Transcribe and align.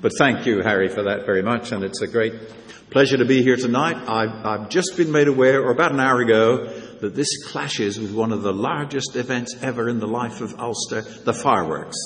But 0.00 0.12
thank 0.18 0.46
you, 0.46 0.60
Harry, 0.62 0.88
for 0.88 1.04
that 1.04 1.24
very 1.24 1.42
much, 1.42 1.72
and 1.72 1.82
it's 1.82 2.02
a 2.02 2.06
great 2.06 2.34
pleasure 2.90 3.16
to 3.16 3.24
be 3.24 3.42
here 3.42 3.56
tonight. 3.56 3.96
I've, 4.08 4.44
I've 4.44 4.68
just 4.68 4.96
been 4.96 5.10
made 5.10 5.26
aware, 5.26 5.62
or 5.62 5.70
about 5.70 5.92
an 5.92 6.00
hour 6.00 6.20
ago, 6.20 6.66
that 7.00 7.14
this 7.14 7.44
clashes 7.46 7.98
with 7.98 8.12
one 8.12 8.30
of 8.30 8.42
the 8.42 8.52
largest 8.52 9.16
events 9.16 9.56
ever 9.62 9.88
in 9.88 9.98
the 9.98 10.06
life 10.06 10.42
of 10.42 10.60
Ulster, 10.60 11.00
the 11.00 11.32
fireworks. 11.32 11.96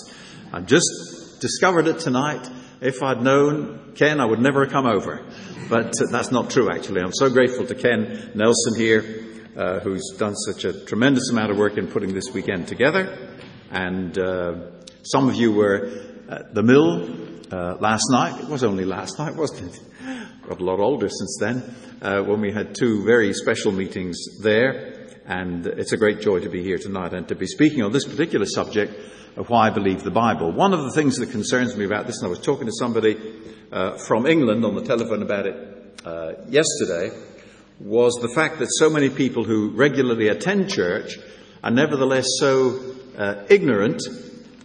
I've 0.52 0.66
just 0.66 1.40
discovered 1.40 1.88
it 1.88 1.98
tonight. 1.98 2.48
If 2.80 3.02
I'd 3.02 3.22
known 3.22 3.92
Ken, 3.96 4.20
I 4.20 4.24
would 4.24 4.40
never 4.40 4.64
have 4.64 4.72
come 4.72 4.86
over. 4.86 5.24
But 5.68 5.88
uh, 6.00 6.06
that's 6.12 6.30
not 6.30 6.50
true, 6.50 6.70
actually. 6.70 7.02
I'm 7.02 7.12
so 7.12 7.28
grateful 7.28 7.66
to 7.66 7.74
Ken 7.74 8.30
Nelson 8.36 8.74
here, 8.76 9.26
uh, 9.56 9.80
who's 9.80 10.14
done 10.16 10.36
such 10.36 10.64
a 10.64 10.84
tremendous 10.86 11.30
amount 11.30 11.50
of 11.50 11.58
work 11.58 11.76
in 11.76 11.88
putting 11.88 12.14
this 12.14 12.32
weekend 12.32 12.68
together. 12.68 13.18
And 13.70 14.16
uh, 14.16 14.54
some 15.02 15.28
of 15.28 15.34
you 15.34 15.52
were 15.52 15.90
at 16.28 16.54
the 16.54 16.62
mill 16.62 17.19
uh, 17.52 17.76
last 17.80 18.04
night. 18.10 18.40
It 18.40 18.48
was 18.48 18.64
only 18.64 18.84
last 18.84 19.18
night, 19.18 19.34
wasn't 19.34 19.74
it? 19.74 19.80
Got 20.48 20.60
a 20.60 20.64
lot 20.64 20.80
older 20.80 21.08
since 21.08 21.36
then, 21.40 21.74
uh, 22.02 22.22
when 22.22 22.40
we 22.40 22.52
had 22.52 22.74
two 22.74 23.04
very 23.04 23.32
special 23.32 23.72
meetings 23.72 24.16
there. 24.42 24.96
And 25.26 25.66
it's 25.66 25.92
a 25.92 25.96
great 25.96 26.20
joy 26.20 26.40
to 26.40 26.48
be 26.48 26.62
here 26.62 26.78
tonight 26.78 27.12
and 27.12 27.28
to 27.28 27.34
be 27.34 27.46
speaking 27.46 27.82
on 27.82 27.92
this 27.92 28.04
particular 28.04 28.46
subject 28.46 28.94
of 29.36 29.48
why 29.48 29.68
I 29.68 29.70
believe 29.70 30.02
the 30.02 30.10
Bible. 30.10 30.50
One 30.50 30.72
of 30.72 30.82
the 30.82 30.90
things 30.90 31.16
that 31.18 31.30
concerns 31.30 31.76
me 31.76 31.84
about 31.84 32.06
this, 32.06 32.18
and 32.18 32.26
I 32.26 32.30
was 32.30 32.40
talking 32.40 32.66
to 32.66 32.72
somebody 32.72 33.16
uh, 33.70 33.96
from 33.98 34.26
England 34.26 34.64
on 34.64 34.74
the 34.74 34.82
telephone 34.82 35.22
about 35.22 35.46
it 35.46 36.00
uh, 36.04 36.32
yesterday, 36.48 37.16
was 37.78 38.18
the 38.20 38.32
fact 38.34 38.58
that 38.58 38.68
so 38.70 38.90
many 38.90 39.08
people 39.08 39.44
who 39.44 39.70
regularly 39.70 40.28
attend 40.28 40.68
church 40.68 41.16
are 41.62 41.70
nevertheless 41.70 42.26
so 42.38 42.94
uh, 43.16 43.44
ignorant 43.48 44.02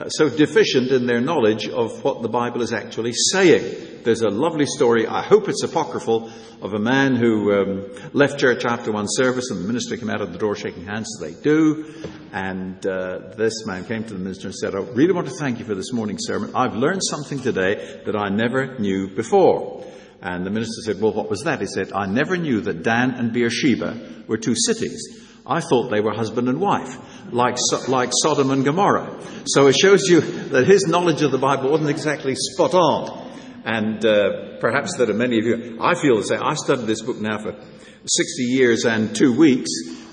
so 0.10 0.30
deficient 0.30 0.92
in 0.92 1.06
their 1.06 1.22
knowledge 1.22 1.68
of 1.68 2.04
what 2.04 2.22
the 2.22 2.30
Bible 2.30 2.62
is 2.62 2.74
actually 2.74 3.14
saying. 3.14 4.04
There's 4.04 4.22
a 4.22 4.30
lovely 4.30 4.66
story, 4.66 5.08
I 5.08 5.24
hope 5.24 5.48
it's 5.48 5.64
apocryphal, 5.64 6.30
of 6.62 6.74
a 6.74 6.80
man 6.80 7.16
who 7.16 7.54
um, 7.54 8.10
left 8.14 8.40
church 8.40 8.66
after 8.66 8.92
one 8.92 9.06
service 9.08 9.50
and 9.52 9.64
the 9.64 9.68
minister 9.68 9.98
came 9.98 10.10
out 10.10 10.22
of 10.22 10.32
the 10.32 10.38
door 10.38 10.56
shaking 10.56 10.86
hands, 10.86 11.08
as 11.16 11.22
they 11.36 11.42
do. 11.42 11.94
And 12.32 12.86
uh, 12.86 13.34
this 13.38 13.66
man 13.66 13.86
came 13.86 14.04
to 14.04 14.14
the 14.14 14.20
minister 14.20 14.48
and 14.48 14.56
said, 14.56 14.76
I 14.76 14.80
really 14.80 15.14
want 15.14 15.28
to 15.28 15.34
thank 15.34 15.60
you 15.60 15.66
for 15.66 15.76
this 15.76 15.94
morning's 15.94 16.26
sermon. 16.26 16.52
I've 16.56 16.76
learned 16.76 17.02
something 17.04 17.40
today 17.40 18.02
that 18.06 18.16
I 18.16 18.30
never 18.30 18.78
knew 18.78 19.16
before. 19.16 19.86
And 20.22 20.46
the 20.46 20.50
minister 20.50 20.82
said, 20.84 21.02
Well, 21.02 21.14
what 21.14 21.30
was 21.30 21.44
that? 21.44 21.62
He 21.62 21.68
said, 21.68 21.94
I 21.94 22.08
never 22.08 22.36
knew 22.36 22.62
that 22.62 22.84
Dan 22.84 23.12
and 23.12 23.32
Beersheba 23.32 24.26
were 24.28 24.38
two 24.38 24.56
cities. 24.56 25.26
I 25.46 25.60
thought 25.60 25.90
they 25.90 26.02
were 26.02 26.14
husband 26.14 26.50
and 26.50 26.60
wife, 26.60 26.98
like, 27.32 27.58
like 27.88 28.10
Sodom 28.22 28.52
and 28.52 28.64
Gomorrah. 28.64 29.20
So 29.46 29.68
it 29.68 29.76
shows 29.76 30.04
you 30.10 30.22
that 30.22 30.68
his 30.68 30.86
knowledge 30.88 31.22
of 31.22 31.32
the 31.32 31.38
Bible 31.38 31.72
wasn't 31.72 31.90
exactly 31.90 32.36
spot 32.36 32.74
on. 32.74 33.26
And 33.66 34.06
uh, 34.06 34.58
perhaps 34.60 35.00
are 35.00 35.14
many 35.14 35.40
of 35.40 35.46
you, 35.46 35.78
I 35.82 35.96
feel 35.96 36.18
the 36.18 36.24
same. 36.24 36.44
I 36.44 36.54
studied 36.54 36.86
this 36.86 37.02
book 37.02 37.18
now 37.18 37.40
for 37.40 37.56
60 38.06 38.44
years 38.44 38.86
and 38.86 39.16
two 39.16 39.36
weeks, 39.36 39.72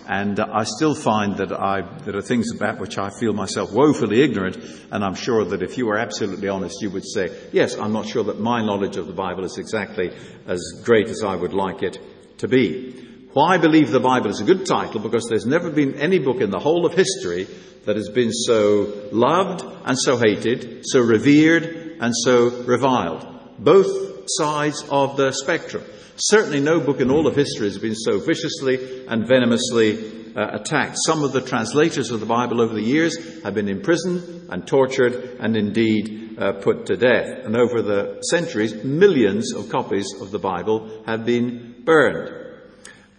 and 0.08 0.40
I 0.40 0.64
still 0.64 0.94
find 0.94 1.36
that 1.36 1.52
I, 1.52 1.82
there 2.04 2.16
are 2.16 2.22
things 2.22 2.50
about 2.54 2.80
which 2.80 2.96
I 2.96 3.10
feel 3.20 3.34
myself 3.34 3.70
woefully 3.72 4.22
ignorant, 4.22 4.56
and 4.90 5.04
I'm 5.04 5.14
sure 5.14 5.44
that 5.44 5.62
if 5.62 5.76
you 5.76 5.86
were 5.86 5.98
absolutely 5.98 6.48
honest, 6.48 6.80
you 6.80 6.90
would 6.90 7.04
say, 7.06 7.28
yes, 7.52 7.76
I'm 7.76 7.92
not 7.92 8.06
sure 8.06 8.24
that 8.24 8.40
my 8.40 8.64
knowledge 8.64 8.96
of 8.96 9.06
the 9.06 9.12
Bible 9.12 9.44
is 9.44 9.58
exactly 9.58 10.10
as 10.46 10.60
great 10.84 11.08
as 11.08 11.22
I 11.22 11.36
would 11.36 11.52
like 11.52 11.82
it 11.82 11.98
to 12.38 12.48
be. 12.48 13.11
Why 13.32 13.54
I 13.54 13.58
believe 13.58 13.90
the 13.90 14.00
Bible 14.00 14.28
is 14.28 14.40
a 14.40 14.44
good 14.44 14.66
title 14.66 15.00
because 15.00 15.26
there's 15.26 15.46
never 15.46 15.70
been 15.70 15.94
any 15.94 16.18
book 16.18 16.42
in 16.42 16.50
the 16.50 16.58
whole 16.58 16.84
of 16.84 16.92
history 16.92 17.46
that 17.86 17.96
has 17.96 18.10
been 18.10 18.30
so 18.30 19.08
loved 19.10 19.64
and 19.86 19.98
so 19.98 20.18
hated, 20.18 20.82
so 20.84 21.00
revered 21.00 21.96
and 21.98 22.12
so 22.14 22.50
reviled. 22.64 23.26
Both 23.58 24.24
sides 24.26 24.84
of 24.90 25.16
the 25.16 25.32
spectrum. 25.32 25.82
Certainly 26.16 26.60
no 26.60 26.80
book 26.80 27.00
in 27.00 27.10
all 27.10 27.26
of 27.26 27.34
history 27.34 27.68
has 27.68 27.78
been 27.78 27.94
so 27.94 28.20
viciously 28.20 29.06
and 29.06 29.26
venomously 29.26 30.34
uh, 30.36 30.58
attacked. 30.60 30.96
Some 31.06 31.24
of 31.24 31.32
the 31.32 31.40
translators 31.40 32.10
of 32.10 32.20
the 32.20 32.26
Bible 32.26 32.60
over 32.60 32.74
the 32.74 32.82
years 32.82 33.16
have 33.44 33.54
been 33.54 33.68
imprisoned 33.68 34.50
and 34.50 34.66
tortured 34.66 35.38
and 35.40 35.56
indeed 35.56 36.36
uh, 36.38 36.52
put 36.52 36.84
to 36.86 36.96
death. 36.96 37.46
And 37.46 37.56
over 37.56 37.80
the 37.80 38.20
centuries, 38.30 38.74
millions 38.84 39.54
of 39.54 39.70
copies 39.70 40.12
of 40.20 40.30
the 40.30 40.38
Bible 40.38 41.02
have 41.06 41.24
been 41.24 41.76
burned. 41.82 42.41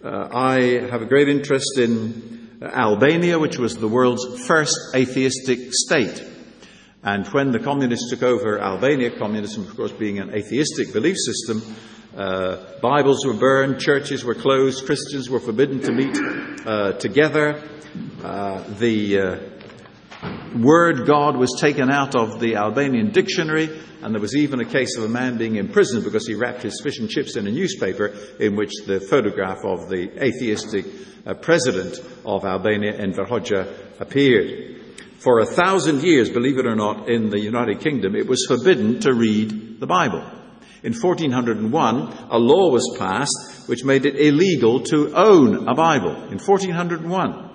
Uh, 0.04 0.28
I 0.34 0.90
have 0.92 1.02
a 1.02 1.06
great 1.06 1.30
interest 1.30 1.78
in 1.78 2.60
Albania, 2.62 3.40
which 3.40 3.58
was 3.58 3.78
the 3.78 3.88
world's 3.88 4.46
first 4.46 4.76
atheistic 4.94 5.70
state. 5.72 6.22
And 7.04 7.26
when 7.28 7.52
the 7.52 7.60
communists 7.60 8.10
took 8.10 8.22
over 8.22 8.60
Albania, 8.60 9.18
communism, 9.18 9.66
of 9.66 9.74
course, 9.78 9.94
being 9.94 10.20
an 10.20 10.36
atheistic 10.36 10.92
belief 10.92 11.16
system, 11.16 11.76
uh, 12.18 12.58
Bibles 12.82 13.26
were 13.26 13.34
burned, 13.34 13.80
churches 13.80 14.26
were 14.26 14.36
closed, 14.36 14.86
Christians 14.86 15.30
were 15.30 15.40
forbidden 15.40 15.80
to 15.84 15.94
meet 15.94 16.18
uh, 16.68 16.92
together. 17.00 17.64
Uh, 18.22 18.62
the 18.80 19.20
uh, 19.20 19.38
word 20.56 21.06
God 21.08 21.38
was 21.38 21.58
taken 21.60 21.90
out 21.90 22.16
of 22.16 22.40
the 22.40 22.56
Albanian 22.56 23.12
dictionary, 23.12 23.70
and 24.02 24.14
there 24.14 24.22
was 24.22 24.36
even 24.36 24.60
a 24.60 24.66
case 24.66 24.98
of 24.98 25.04
a 25.04 25.10
man 25.10 25.38
being 25.38 25.56
imprisoned 25.56 26.04
because 26.04 26.28
he 26.28 26.36
wrapped 26.36 26.62
his 26.62 26.80
fish 26.82 27.00
and 27.00 27.10
chips 27.10 27.36
in 27.36 27.48
a 27.48 27.52
newspaper 27.52 28.14
in 28.40 28.56
which 28.56 28.72
the 28.86 29.00
photograph 29.00 29.64
of 29.64 29.90
the 29.90 30.12
atheistic 30.24 30.86
uh, 31.26 31.34
president 31.34 32.00
of 32.26 32.46
Albania, 32.46 32.94
Enver 32.98 33.26
Hoxha, 33.26 34.00
appeared. 34.00 34.82
For 35.20 35.40
a 35.40 35.46
thousand 35.46 36.04
years, 36.04 36.30
believe 36.30 36.58
it 36.58 36.66
or 36.66 36.76
not, 36.76 37.10
in 37.10 37.30
the 37.30 37.40
United 37.40 37.80
Kingdom, 37.80 38.16
it 38.16 38.28
was 38.28 38.46
forbidden 38.48 39.00
to 39.02 39.14
read 39.14 39.80
the 39.80 39.88
Bible. 39.88 40.22
In 40.84 40.94
1401, 40.94 42.28
a 42.30 42.38
law 42.38 42.70
was 42.70 42.96
passed 43.00 43.70
which 43.70 43.86
made 43.86 44.06
it 44.06 44.20
illegal 44.20 44.82
to 44.82 45.14
own 45.16 45.70
a 45.70 45.74
Bible. 45.74 46.14
In 46.26 46.40
1401. 46.40 47.50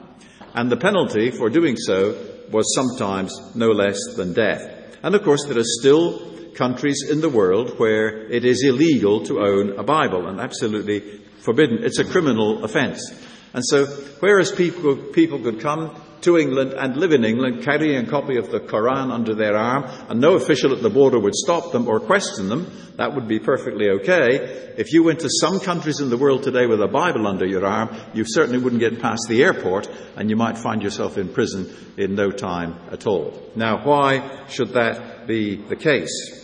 And 0.54 0.72
the 0.72 0.78
penalty 0.78 1.30
for 1.30 1.50
doing 1.50 1.76
so 1.76 2.37
was 2.50 2.74
sometimes 2.74 3.32
no 3.54 3.68
less 3.68 3.98
than 4.16 4.32
death. 4.32 4.96
And 5.02 5.14
of 5.14 5.22
course, 5.22 5.44
there 5.44 5.58
are 5.58 5.64
still 5.80 6.52
countries 6.54 7.04
in 7.08 7.20
the 7.20 7.28
world 7.28 7.78
where 7.78 8.30
it 8.30 8.44
is 8.44 8.64
illegal 8.64 9.24
to 9.26 9.40
own 9.40 9.78
a 9.78 9.84
Bible 9.84 10.26
and 10.26 10.40
absolutely 10.40 11.00
forbidden. 11.40 11.84
It's 11.84 12.00
a 12.00 12.04
criminal 12.04 12.64
offense. 12.64 13.12
And 13.54 13.64
so, 13.64 13.86
whereas 14.20 14.50
people, 14.50 14.96
people 14.96 15.38
could 15.38 15.60
come 15.60 15.94
to 16.22 16.38
England 16.38 16.72
and 16.72 16.96
live 16.96 17.12
in 17.12 17.24
England 17.24 17.64
carrying 17.64 18.06
a 18.06 18.10
copy 18.10 18.36
of 18.36 18.50
the 18.50 18.60
Koran 18.60 19.10
under 19.10 19.34
their 19.34 19.56
arm, 19.56 19.84
and 20.08 20.20
no 20.20 20.34
official 20.34 20.72
at 20.72 20.82
the 20.82 20.90
border 20.90 21.18
would 21.18 21.34
stop 21.34 21.72
them 21.72 21.88
or 21.88 22.00
question 22.00 22.48
them, 22.48 22.70
that 22.96 23.14
would 23.14 23.28
be 23.28 23.38
perfectly 23.38 23.88
okay. 23.90 24.74
If 24.76 24.92
you 24.92 25.04
went 25.04 25.20
to 25.20 25.30
some 25.30 25.60
countries 25.60 26.00
in 26.00 26.10
the 26.10 26.16
world 26.16 26.42
today 26.42 26.66
with 26.66 26.82
a 26.82 26.88
Bible 26.88 27.26
under 27.26 27.46
your 27.46 27.64
arm, 27.64 27.94
you 28.12 28.24
certainly 28.26 28.58
wouldn't 28.58 28.80
get 28.80 29.00
past 29.00 29.26
the 29.28 29.44
airport, 29.44 29.88
and 30.16 30.28
you 30.28 30.36
might 30.36 30.58
find 30.58 30.82
yourself 30.82 31.16
in 31.16 31.28
prison 31.28 31.72
in 31.96 32.14
no 32.14 32.30
time 32.30 32.74
at 32.90 33.06
all. 33.06 33.50
Now, 33.54 33.84
why 33.84 34.46
should 34.48 34.70
that 34.70 35.26
be 35.26 35.56
the 35.56 35.76
case? 35.76 36.34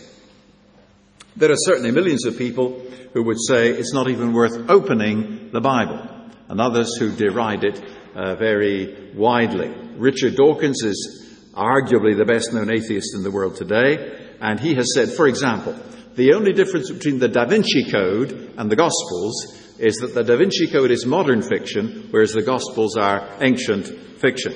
There 1.35 1.51
are 1.51 1.57
certainly 1.57 1.91
millions 1.91 2.25
of 2.25 2.37
people 2.37 2.81
who 3.13 3.23
would 3.23 3.37
say 3.45 3.69
it's 3.69 3.93
not 3.93 4.09
even 4.09 4.33
worth 4.33 4.69
opening 4.69 5.49
the 5.51 5.61
Bible, 5.61 6.07
and 6.47 6.61
others 6.61 6.95
who 6.97 7.11
deride 7.11 7.63
it 7.63 7.81
uh, 8.15 8.35
very 8.35 9.11
widely. 9.13 9.69
Richard 9.97 10.35
Dawkins 10.35 10.81
is 10.83 11.51
arguably 11.53 12.17
the 12.17 12.25
best 12.25 12.53
known 12.53 12.71
atheist 12.71 13.13
in 13.15 13.23
the 13.23 13.31
world 13.31 13.55
today, 13.55 14.35
and 14.41 14.59
he 14.59 14.73
has 14.75 14.93
said, 14.93 15.09
for 15.09 15.27
example, 15.27 15.75
the 16.15 16.33
only 16.33 16.53
difference 16.53 16.89
between 16.89 17.19
the 17.19 17.27
Da 17.27 17.45
Vinci 17.45 17.91
Code 17.91 18.53
and 18.57 18.71
the 18.71 18.75
Gospels 18.75 19.61
is 19.79 19.97
that 19.97 20.13
the 20.13 20.23
Da 20.23 20.37
Vinci 20.37 20.67
Code 20.67 20.91
is 20.91 21.05
modern 21.05 21.41
fiction, 21.41 22.07
whereas 22.11 22.31
the 22.31 22.41
Gospels 22.41 22.95
are 22.95 23.29
ancient 23.41 23.85
fiction. 24.19 24.53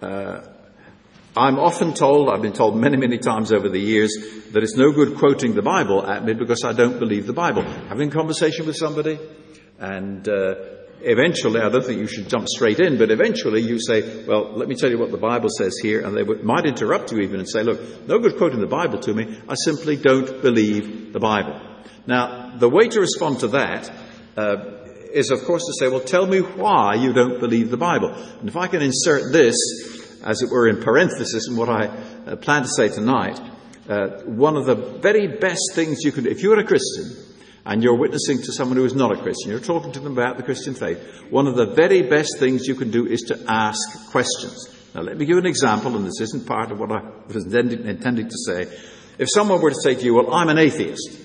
Uh, 0.00 0.40
I'm 1.36 1.58
often 1.58 1.94
told, 1.94 2.28
I've 2.28 2.42
been 2.42 2.54
told 2.54 2.76
many, 2.76 2.96
many 2.96 3.18
times 3.18 3.52
over 3.52 3.68
the 3.68 3.78
years, 3.78 4.10
that 4.52 4.62
it's 4.62 4.76
no 4.76 4.90
good 4.90 5.16
quoting 5.16 5.54
the 5.54 5.62
Bible 5.62 6.04
at 6.04 6.24
me 6.24 6.32
because 6.32 6.64
I 6.64 6.72
don't 6.72 6.98
believe 6.98 7.26
the 7.26 7.32
Bible. 7.32 7.62
Having 7.62 8.08
a 8.08 8.12
conversation 8.12 8.66
with 8.66 8.76
somebody, 8.76 9.18
and 9.78 10.28
uh, 10.28 10.54
eventually, 11.02 11.60
I 11.60 11.68
don't 11.68 11.84
think 11.84 12.00
you 12.00 12.06
should 12.06 12.28
jump 12.28 12.48
straight 12.48 12.80
in, 12.80 12.98
but 12.98 13.10
eventually 13.10 13.62
you 13.62 13.78
say, 13.80 14.24
well, 14.24 14.52
let 14.52 14.68
me 14.68 14.74
tell 14.74 14.90
you 14.90 14.98
what 14.98 15.10
the 15.10 15.18
Bible 15.18 15.48
says 15.56 15.78
here, 15.82 16.04
and 16.04 16.16
they 16.16 16.22
might 16.22 16.66
interrupt 16.66 17.12
you 17.12 17.18
even 17.20 17.40
and 17.40 17.48
say, 17.48 17.62
look, 17.62 18.06
no 18.06 18.18
good 18.18 18.36
quoting 18.36 18.60
the 18.60 18.66
Bible 18.66 18.98
to 19.00 19.14
me, 19.14 19.40
I 19.48 19.54
simply 19.54 19.96
don't 19.96 20.42
believe 20.42 21.12
the 21.12 21.20
Bible. 21.20 21.60
Now, 22.06 22.56
the 22.56 22.68
way 22.68 22.88
to 22.88 23.00
respond 23.00 23.40
to 23.40 23.48
that 23.48 23.90
uh, 24.36 24.56
is, 25.12 25.30
of 25.30 25.44
course, 25.44 25.64
to 25.66 25.72
say, 25.78 25.88
well, 25.88 26.00
tell 26.00 26.26
me 26.26 26.40
why 26.40 26.94
you 26.94 27.12
don't 27.12 27.40
believe 27.40 27.70
the 27.70 27.76
Bible. 27.76 28.12
And 28.12 28.48
if 28.48 28.56
I 28.56 28.66
can 28.66 28.82
insert 28.82 29.32
this, 29.32 29.56
as 30.22 30.42
it 30.42 30.50
were, 30.50 30.68
in 30.68 30.82
parenthesis 30.82 31.48
in 31.48 31.56
what 31.56 31.68
I 31.68 31.86
uh, 31.86 32.36
plan 32.36 32.62
to 32.62 32.68
say 32.68 32.88
tonight, 32.88 33.40
uh, 33.88 34.22
one 34.24 34.56
of 34.56 34.66
the 34.66 34.74
very 34.74 35.26
best 35.26 35.72
things 35.74 36.04
you 36.04 36.12
can 36.12 36.24
do, 36.24 36.30
if 36.30 36.42
you're 36.42 36.58
a 36.58 36.64
Christian 36.64 37.29
and 37.64 37.82
you're 37.82 37.96
witnessing 37.96 38.38
to 38.38 38.52
someone 38.52 38.76
who 38.76 38.84
is 38.84 38.94
not 38.94 39.12
a 39.12 39.22
Christian, 39.22 39.50
you're 39.50 39.60
talking 39.60 39.92
to 39.92 40.00
them 40.00 40.12
about 40.12 40.36
the 40.36 40.42
Christian 40.42 40.74
faith, 40.74 40.98
one 41.30 41.46
of 41.46 41.56
the 41.56 41.66
very 41.66 42.02
best 42.02 42.38
things 42.38 42.66
you 42.66 42.74
can 42.74 42.90
do 42.90 43.06
is 43.06 43.22
to 43.22 43.38
ask 43.48 44.10
questions. 44.10 44.76
Now, 44.94 45.02
let 45.02 45.16
me 45.16 45.24
give 45.24 45.38
an 45.38 45.46
example, 45.46 45.94
and 45.96 46.04
this 46.04 46.20
isn't 46.20 46.46
part 46.46 46.72
of 46.72 46.80
what 46.80 46.90
I 46.90 47.02
was 47.26 47.46
intending, 47.54 48.28
to 48.28 48.38
say. 48.44 48.62
If 49.18 49.28
someone 49.32 49.60
were 49.60 49.70
to 49.70 49.80
say 49.80 49.94
to 49.94 50.04
you, 50.04 50.14
Well, 50.14 50.34
I'm 50.34 50.48
an 50.48 50.58
atheist, 50.58 51.18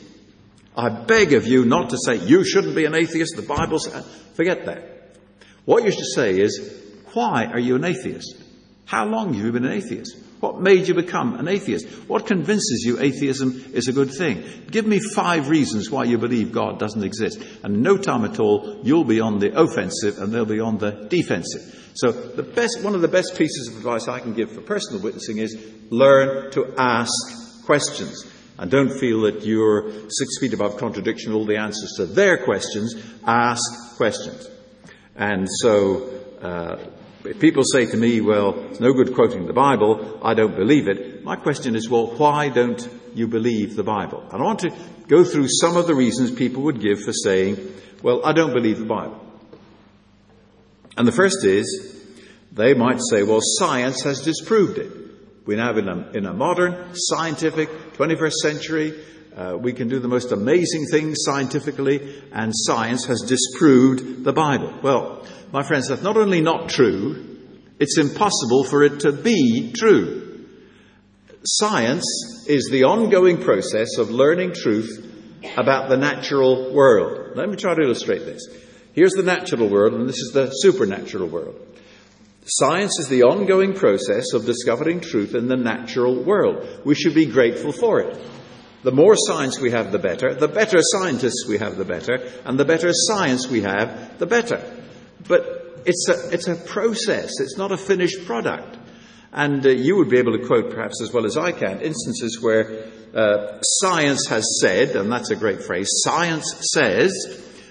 I 0.78 0.90
beg 0.90 1.34
of 1.34 1.48
you 1.48 1.66
not 1.66 1.90
to 1.92 1.98
say, 1.98 2.18
You 2.18 2.44
shouldn't 2.44 2.76
be 2.76 2.86
an 2.86 2.94
atheist, 2.94 3.36
the 3.36 3.42
Bible 3.42 3.80
says. 3.80 4.06
Forget 4.36 4.66
that. 4.66 5.18
What 5.64 5.84
you 5.84 5.92
should 5.92 6.06
say 6.14 6.40
is, 6.40 6.84
Why 7.14 7.46
are 7.46 7.60
you 7.60 7.76
an 7.76 7.86
atheist? 7.86 8.36
How 8.86 9.06
long 9.06 9.34
have 9.34 9.44
you 9.44 9.52
been 9.52 9.66
an 9.66 9.72
atheist? 9.72 10.16
What 10.40 10.60
made 10.62 10.88
you 10.88 10.94
become 10.94 11.36
an 11.36 11.48
atheist? 11.48 11.88
What 12.08 12.28
convinces 12.28 12.84
you 12.86 13.00
atheism 13.00 13.72
is 13.74 13.88
a 13.88 13.94
good 13.94 14.12
thing? 14.12 14.44
Give 14.70 14.86
me 14.86 15.00
five 15.00 15.50
reasons 15.50 15.90
why 15.90 16.04
you 16.04 16.18
believe 16.18 16.52
God 16.52 16.78
doesn't 16.78 17.04
exist. 17.04 17.42
And 17.64 17.82
no 17.82 17.98
time 17.98 18.26
at 18.26 18.40
all, 18.40 18.80
you'll 18.84 19.06
be 19.06 19.22
on 19.22 19.40
the 19.40 19.60
offensive 19.60 20.18
and 20.18 20.32
they'll 20.32 20.46
be 20.46 20.60
on 20.60 20.78
the 20.78 21.08
defensive. 21.10 21.94
So 21.96 22.12
the 22.12 22.44
best, 22.44 22.84
one 22.84 22.94
of 22.94 23.02
the 23.02 23.08
best 23.08 23.38
pieces 23.38 23.70
of 23.70 23.78
advice 23.78 24.10
I 24.10 24.20
can 24.20 24.34
give 24.34 24.52
for 24.52 24.62
personal 24.62 25.02
witnessing 25.02 25.38
is 25.38 25.58
learn 25.90 26.52
to 26.52 26.74
ask 26.78 27.66
questions. 27.66 28.30
And 28.58 28.70
don't 28.70 29.00
feel 29.00 29.22
that 29.22 29.46
you're 29.46 29.92
six 30.10 30.40
feet 30.40 30.54
above 30.54 30.78
contradiction, 30.78 31.34
all 31.34 31.46
the 31.46 31.58
answers 31.58 31.94
to 31.98 32.06
their 32.06 32.44
questions. 32.44 32.96
Ask 33.26 33.98
questions. 33.98 34.50
And 35.16 35.48
so, 35.50 36.10
uh, 36.42 36.78
if 37.28 37.40
people 37.40 37.64
say 37.64 37.86
to 37.86 37.98
me, 37.98 38.22
well, 38.22 38.58
it's 38.70 38.80
no 38.80 38.94
good 38.94 39.14
quoting 39.14 39.46
the 39.46 39.54
Bible, 39.54 40.20
I 40.24 40.34
don't 40.34 40.56
believe 40.56 40.88
it, 40.88 41.24
my 41.24 41.36
question 41.36 41.76
is, 41.76 41.90
well, 41.90 42.08
why 42.08 42.50
don't 42.50 42.88
you 43.14 43.28
believe 43.28 43.76
the 43.76 43.84
Bible? 43.84 44.24
And 44.32 44.42
I 44.42 44.46
want 44.46 44.60
to 44.60 44.74
go 45.08 45.24
through 45.24 45.48
some 45.50 45.78
of 45.78 45.88
the 45.88 45.96
reasons 45.96 46.32
people 46.32 46.64
would 46.64 46.82
give 46.82 47.02
for 47.02 47.14
saying, 47.14 47.58
well, 48.02 48.26
I 48.26 48.34
don't 48.34 48.54
believe 48.54 48.80
the 48.80 48.86
Bible. 48.86 49.20
And 50.98 51.08
the 51.08 51.12
first 51.12 51.44
is, 51.44 52.06
they 52.52 52.74
might 52.74 53.00
say, 53.10 53.24
well, 53.24 53.42
science 53.42 54.04
has 54.04 54.22
disproved 54.22 54.78
it. 54.78 54.92
We 55.46 55.56
now, 55.56 55.76
in 55.78 55.88
a, 55.88 56.12
in 56.12 56.26
a 56.26 56.34
modern, 56.34 56.92
scientific, 56.94 57.70
21st 57.94 58.34
century, 58.34 59.04
uh, 59.36 59.58
we 59.58 59.74
can 59.74 59.90
do 59.90 60.00
the 60.00 60.08
most 60.08 60.32
amazing 60.32 60.86
things 60.86 61.18
scientifically, 61.26 62.24
and 62.32 62.54
science 62.56 63.06
has 63.06 63.22
disproved 63.28 64.24
the 64.24 64.32
Bible. 64.32 64.74
Well, 64.82 65.26
my 65.52 65.64
friends, 65.64 65.90
that's 65.90 66.02
not 66.02 66.18
only 66.18 66.42
not 66.42 66.70
true, 66.70 67.38
it's 67.80 67.98
impossible 67.98 68.64
for 68.64 68.84
it 68.84 69.02
to 69.02 69.12
be 69.12 69.74
true. 69.76 70.48
Science 71.44 72.06
is 72.48 72.70
the 72.72 72.86
ongoing 72.86 73.42
process 73.42 73.98
of 73.98 74.10
learning 74.10 74.54
truth 74.54 75.06
about 75.58 75.90
the 75.90 75.98
natural 75.98 76.74
world. 76.74 77.36
Let 77.36 77.50
me 77.50 77.58
try 77.58 77.76
to 77.76 77.82
illustrate 77.82 78.26
this. 78.26 78.48
Here's 78.94 79.12
the 79.12 79.24
natural 79.24 79.68
world, 79.68 79.94
and 79.94 80.08
this 80.08 80.18
is 80.18 80.32
the 80.34 80.50
supernatural 80.50 81.28
world. 81.28 81.60
Science 82.46 82.98
is 83.00 83.10
the 83.10 83.24
ongoing 83.24 83.74
process 83.74 84.34
of 84.34 84.46
discovering 84.46 85.02
truth 85.02 85.36
in 85.36 85.48
the 85.48 85.58
natural 85.58 86.24
world. 86.24 86.82
We 86.86 86.96
should 86.96 87.14
be 87.14 87.26
grateful 87.26 87.72
for 87.72 88.00
it. 88.00 88.18
The 88.86 88.92
more 88.92 89.16
science 89.18 89.60
we 89.60 89.72
have, 89.72 89.92
the 89.92 89.98
better. 89.98 90.36
The 90.36 90.48
better 90.48 90.78
scientists 90.80 91.48
we 91.50 91.58
have, 91.58 91.76
the 91.76 91.86
better. 91.86 92.20
And 92.46 92.60
the 92.60 92.66
better 92.66 92.92
science 92.94 93.50
we 93.50 93.62
have, 93.62 94.20
the 94.20 94.28
better. 94.28 94.62
But 95.28 95.82
it's 95.88 96.08
a, 96.08 96.32
it's 96.32 96.48
a 96.48 96.54
process. 96.54 97.32
It's 97.40 97.58
not 97.58 97.72
a 97.72 97.78
finished 97.78 98.28
product. 98.28 98.78
And 99.34 99.66
uh, 99.66 99.70
you 99.70 99.98
would 99.98 100.10
be 100.10 100.20
able 100.20 100.38
to 100.38 100.46
quote, 100.46 100.70
perhaps 100.70 101.02
as 101.02 101.12
well 101.12 101.26
as 101.26 101.36
I 101.36 101.52
can, 101.52 101.82
instances 101.82 102.40
where 102.40 102.86
uh, 103.16 103.60
science 103.64 104.28
has 104.30 104.60
said, 104.62 104.96
and 104.96 105.12
that's 105.12 105.32
a 105.32 105.36
great 105.36 105.64
phrase, 105.64 105.90
science 106.04 106.70
says, 106.72 107.12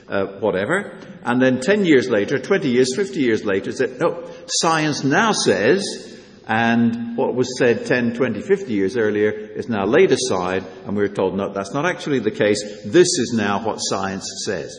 uh, 0.09 0.27
whatever, 0.41 0.99
and 1.23 1.41
then 1.41 1.61
10 1.61 1.85
years 1.85 2.11
later, 2.11 2.41
20 2.41 2.69
years, 2.69 2.97
50 2.97 3.21
years 3.21 3.45
later, 3.45 3.71
said, 3.71 4.01
no, 4.01 4.29
science 4.49 5.05
now 5.05 5.31
says, 5.31 6.14
and 6.47 7.17
what 7.17 7.35
was 7.35 7.59
said 7.59 7.87
10, 7.87 8.15
20, 8.15 8.43
50 8.43 8.73
years 8.73 8.97
earlier 8.97 9.31
is 9.31 9.69
now 9.69 9.87
laid 9.87 10.13
aside, 10.13 10.65
and 10.85 10.97
we're 10.97 11.09
told, 11.09 11.37
no, 11.37 11.53
that's 11.53 11.73
not 11.73 11.87
actually 11.87 12.19
the 12.19 12.31
case. 12.31 12.63
This 12.85 13.09
is 13.19 13.33
now 13.35 13.65
what 13.65 13.79
science 13.79 14.43
says. 14.45 14.79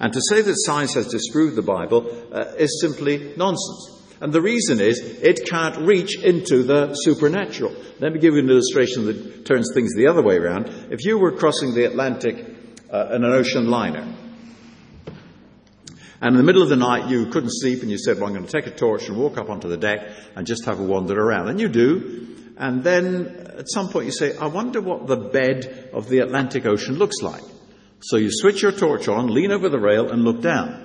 And 0.00 0.12
to 0.12 0.20
say 0.28 0.42
that 0.42 0.54
science 0.56 0.94
has 0.94 1.06
disproved 1.06 1.54
the 1.54 1.62
Bible 1.62 2.10
uh, 2.32 2.54
is 2.58 2.80
simply 2.80 3.32
nonsense. 3.36 3.90
And 4.20 4.32
the 4.32 4.42
reason 4.42 4.80
is 4.80 4.98
it 4.98 5.48
can't 5.48 5.86
reach 5.86 6.18
into 6.22 6.62
the 6.62 6.94
supernatural. 6.94 7.74
Let 8.00 8.12
me 8.12 8.18
give 8.18 8.34
you 8.34 8.40
an 8.40 8.50
illustration 8.50 9.06
that 9.06 9.44
turns 9.44 9.70
things 9.74 9.94
the 9.94 10.08
other 10.08 10.22
way 10.22 10.36
around. 10.36 10.68
If 10.90 11.04
you 11.04 11.18
were 11.18 11.32
crossing 11.32 11.74
the 11.74 11.84
Atlantic 11.84 12.36
uh, 12.92 13.14
in 13.14 13.24
an 13.24 13.32
ocean 13.32 13.68
liner, 13.68 14.06
and 16.20 16.34
in 16.34 16.36
the 16.36 16.42
middle 16.42 16.62
of 16.62 16.68
the 16.68 16.76
night, 16.76 17.08
you 17.08 17.26
couldn't 17.26 17.50
sleep 17.52 17.82
and 17.82 17.90
you 17.90 17.98
said, 17.98 18.18
Well, 18.18 18.28
I'm 18.28 18.34
going 18.34 18.46
to 18.46 18.52
take 18.52 18.66
a 18.66 18.76
torch 18.76 19.08
and 19.08 19.16
walk 19.16 19.36
up 19.36 19.50
onto 19.50 19.68
the 19.68 19.76
deck 19.76 20.08
and 20.36 20.46
just 20.46 20.64
have 20.64 20.80
a 20.80 20.82
wander 20.82 21.18
around. 21.20 21.48
And 21.48 21.60
you 21.60 21.68
do. 21.68 22.36
And 22.56 22.84
then 22.84 23.54
at 23.58 23.68
some 23.68 23.88
point 23.88 24.06
you 24.06 24.12
say, 24.12 24.36
I 24.36 24.46
wonder 24.46 24.80
what 24.80 25.06
the 25.06 25.16
bed 25.16 25.90
of 25.92 26.08
the 26.08 26.20
Atlantic 26.20 26.66
Ocean 26.66 26.96
looks 26.96 27.20
like. 27.20 27.42
So 28.00 28.16
you 28.16 28.28
switch 28.30 28.62
your 28.62 28.72
torch 28.72 29.08
on, 29.08 29.32
lean 29.32 29.50
over 29.50 29.68
the 29.68 29.80
rail, 29.80 30.10
and 30.10 30.22
look 30.22 30.40
down. 30.40 30.84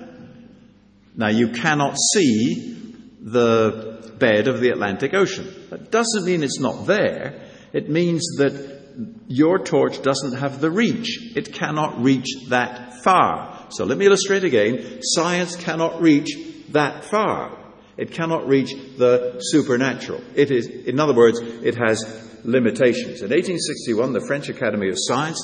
Now 1.14 1.28
you 1.28 1.48
cannot 1.48 1.96
see 2.14 2.78
the 3.20 4.14
bed 4.18 4.48
of 4.48 4.60
the 4.60 4.70
Atlantic 4.70 5.14
Ocean. 5.14 5.52
That 5.70 5.90
doesn't 5.90 6.24
mean 6.24 6.42
it's 6.42 6.60
not 6.60 6.86
there. 6.86 7.42
It 7.72 7.88
means 7.88 8.22
that 8.38 8.80
your 9.28 9.58
torch 9.58 10.02
doesn't 10.02 10.38
have 10.38 10.60
the 10.60 10.70
reach. 10.70 11.36
It 11.36 11.52
cannot 11.52 12.02
reach 12.02 12.26
that 12.48 13.02
far. 13.02 13.59
So 13.70 13.84
let 13.84 13.98
me 13.98 14.06
illustrate 14.06 14.44
again. 14.44 15.00
Science 15.02 15.56
cannot 15.56 16.00
reach 16.00 16.28
that 16.70 17.04
far. 17.04 17.56
It 17.96 18.12
cannot 18.12 18.46
reach 18.46 18.72
the 18.96 19.40
supernatural. 19.40 20.22
It 20.34 20.50
is, 20.50 20.66
in 20.66 20.98
other 20.98 21.14
words, 21.14 21.38
it 21.38 21.76
has 21.76 22.02
limitations. 22.44 23.20
In 23.22 23.30
1861, 23.30 24.12
the 24.12 24.24
French 24.26 24.48
Academy 24.48 24.88
of 24.88 24.96
Science, 24.96 25.38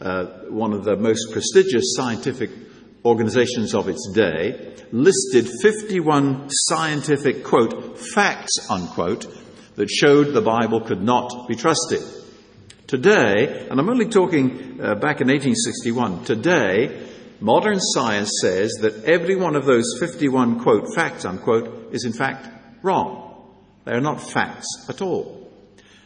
uh, 0.00 0.24
one 0.48 0.72
of 0.72 0.84
the 0.84 0.96
most 0.96 1.32
prestigious 1.32 1.94
scientific 1.96 2.50
organizations 3.04 3.74
of 3.74 3.88
its 3.88 4.10
day, 4.12 4.74
listed 4.90 5.48
51 5.62 6.48
scientific, 6.50 7.44
quote, 7.44 7.98
facts, 7.98 8.68
unquote, 8.70 9.26
that 9.76 9.88
showed 9.88 10.34
the 10.34 10.42
Bible 10.42 10.80
could 10.80 11.02
not 11.02 11.46
be 11.48 11.54
trusted. 11.54 12.00
Today, 12.86 13.66
and 13.70 13.80
I'm 13.80 13.88
only 13.88 14.08
talking 14.08 14.80
uh, 14.80 14.94
back 14.96 15.20
in 15.20 15.28
1861, 15.28 16.24
today, 16.24 17.11
Modern 17.42 17.80
science 17.80 18.30
says 18.40 18.70
that 18.82 19.04
every 19.04 19.34
one 19.34 19.56
of 19.56 19.66
those 19.66 19.98
51, 19.98 20.60
quote, 20.60 20.94
facts, 20.94 21.24
unquote, 21.24 21.92
is 21.92 22.04
in 22.04 22.12
fact 22.12 22.48
wrong. 22.84 23.52
They 23.84 23.90
are 23.90 24.00
not 24.00 24.20
facts 24.20 24.68
at 24.88 25.02
all. 25.02 25.50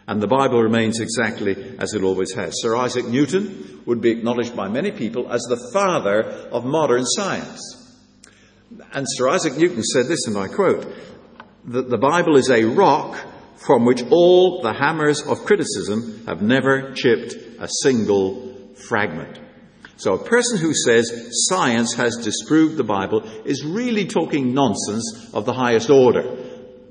And 0.09 0.23
the 0.23 0.29
Bible 0.29 0.63
remains 0.63 0.99
exactly 0.99 1.77
as 1.79 1.93
it 1.93 2.03
always 2.03 2.33
has. 2.33 2.55
Sir 2.63 2.75
Isaac 2.75 3.07
Newton 3.07 3.83
would 3.85 4.01
be 4.01 4.13
acknowledged 4.13 4.57
by 4.57 4.69
many 4.69 4.93
people 4.93 5.31
as 5.31 5.43
the 5.43 5.71
father 5.75 6.23
of 6.23 6.65
modern 6.65 7.05
science. 7.05 7.61
And 8.95 9.05
Sir 9.07 9.29
Isaac 9.29 9.59
Newton 9.59 9.83
said 9.83 10.07
this, 10.07 10.27
and 10.27 10.39
I 10.39 10.49
quote, 10.49 10.91
that 11.67 11.91
the 11.91 11.99
Bible 11.99 12.37
is 12.37 12.49
a 12.49 12.65
rock 12.65 13.15
from 13.57 13.85
which 13.85 14.03
all 14.09 14.63
the 14.63 14.73
hammers 14.73 15.21
of 15.21 15.45
criticism 15.45 16.25
have 16.27 16.41
never 16.41 16.95
chipped 16.95 17.35
a 17.59 17.69
single 17.83 18.75
fragment. 18.89 19.41
So 19.97 20.15
a 20.15 20.25
person 20.25 20.59
who 20.59 20.75
says 20.75 21.31
science 21.49 21.95
has 21.95 22.17
disproved 22.17 22.77
the 22.77 22.85
Bible 22.85 23.23
is 23.45 23.65
really 23.65 24.07
talking 24.07 24.53
nonsense 24.53 25.31
of 25.33 25.47
the 25.47 25.55
highest 25.55 25.89
order. 25.89 26.37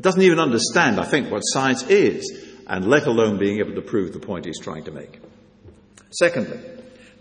Doesn't 0.01 0.21
even 0.21 0.39
understand, 0.39 0.99
I 0.99 1.05
think, 1.05 1.31
what 1.31 1.41
science 1.41 1.83
is, 1.83 2.45
and 2.67 2.87
let 2.87 3.05
alone 3.05 3.37
being 3.37 3.59
able 3.59 3.75
to 3.75 3.81
prove 3.81 4.11
the 4.11 4.19
point 4.19 4.45
he's 4.45 4.59
trying 4.59 4.85
to 4.85 4.91
make. 4.91 5.19
Secondly, 6.09 6.59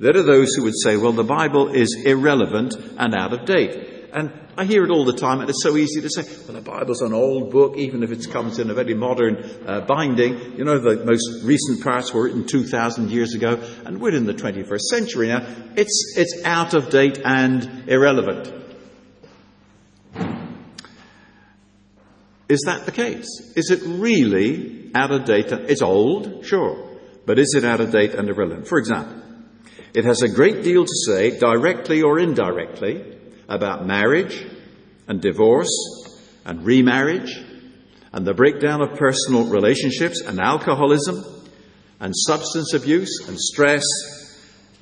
there 0.01 0.17
are 0.17 0.23
those 0.23 0.55
who 0.55 0.65
would 0.65 0.79
say, 0.83 0.97
well, 0.97 1.13
the 1.13 1.23
Bible 1.23 1.69
is 1.69 2.03
irrelevant 2.05 2.75
and 2.99 3.15
out 3.15 3.33
of 3.33 3.45
date. 3.45 3.94
And 4.15 4.31
I 4.57 4.65
hear 4.65 4.85
it 4.85 4.91
all 4.93 5.05
the 5.05 5.13
time, 5.13 5.41
and 5.41 5.51
it's 5.51 5.65
so 5.65 5.77
easy 5.77 6.01
to 6.01 6.09
say, 6.09 6.23
well, 6.47 6.55
the 6.55 6.61
Bible's 6.61 7.03
an 7.03 7.13
old 7.13 7.51
book, 7.51 7.77
even 7.77 8.05
if 8.05 8.13
it 8.13 8.31
comes 8.31 8.61
in 8.61 8.71
a 8.71 8.75
very 8.75 8.95
modern 8.95 9.39
uh, 9.67 9.81
binding. 9.81 10.57
You 10.57 10.65
know, 10.65 10.79
the 10.79 11.05
most 11.05 11.43
recent 11.43 11.83
parts 11.83 12.15
were 12.15 12.23
written 12.23 12.47
2,000 12.47 13.11
years 13.11 13.35
ago, 13.35 13.61
and 13.85 14.01
we're 14.01 14.15
in 14.15 14.25
the 14.25 14.33
21st 14.33 14.81
century 14.83 15.29
now. 15.29 15.45
It's, 15.75 16.15
it's 16.17 16.45
out 16.45 16.75
of 16.75 16.91
date 16.91 17.19
and 17.25 17.89
irrelevant. 17.89 18.53
Is 22.49 22.61
that 22.67 22.87
the 22.87 22.93
case? 22.93 23.27
Is 23.57 23.73
it 23.73 23.83
really 23.85 24.93
out 24.95 25.11
of 25.11 25.25
date? 25.25 25.51
It's 25.51 25.83
old, 25.83 26.47
sure, 26.47 26.89
but 27.27 27.41
is 27.41 27.53
it 27.57 27.65
out 27.65 27.81
of 27.81 27.91
date 27.91 28.15
and 28.15 28.29
irrelevant? 28.29 28.69
For 28.69 28.79
example, 28.79 29.21
it 29.93 30.05
has 30.05 30.23
a 30.23 30.29
great 30.29 30.63
deal 30.63 30.85
to 30.85 30.95
say, 31.05 31.37
directly 31.37 32.03
or 32.03 32.21
indirectly, 32.21 33.14
about 33.49 33.87
marriage 33.87 34.45
and 35.07 35.21
divorce 35.21 35.71
and 36.45 36.65
remarriage 36.65 37.33
and 38.13 38.27
the 38.27 38.35
breakdown 38.35 38.81
of 38.81 38.97
personal 38.97 39.47
relationships 39.47 40.21
and 40.21 40.41
alcoholism 40.41 41.25
and 42.01 42.13
substance 42.15 42.73
abuse 42.75 43.27
and 43.29 43.39
stress 43.39 43.83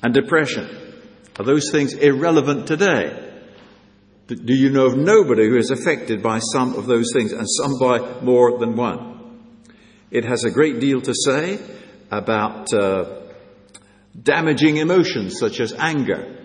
and 0.03 0.13
depression. 0.13 0.69
Are 1.39 1.45
those 1.45 1.71
things 1.71 1.93
irrelevant 1.93 2.67
today? 2.67 3.31
Do 4.27 4.53
you 4.53 4.69
know 4.69 4.85
of 4.85 4.97
nobody 4.97 5.47
who 5.47 5.57
is 5.57 5.71
affected 5.71 6.21
by 6.21 6.39
some 6.39 6.75
of 6.75 6.85
those 6.85 7.11
things 7.11 7.33
and 7.33 7.47
some 7.49 7.77
by 7.79 8.21
more 8.21 8.59
than 8.59 8.75
one? 8.75 9.13
It 10.11 10.25
has 10.25 10.43
a 10.43 10.51
great 10.51 10.79
deal 10.79 11.01
to 11.01 11.13
say 11.13 11.59
about 12.11 12.71
uh, 12.73 13.21
damaging 14.21 14.77
emotions 14.77 15.39
such 15.39 15.59
as 15.59 15.73
anger 15.73 16.37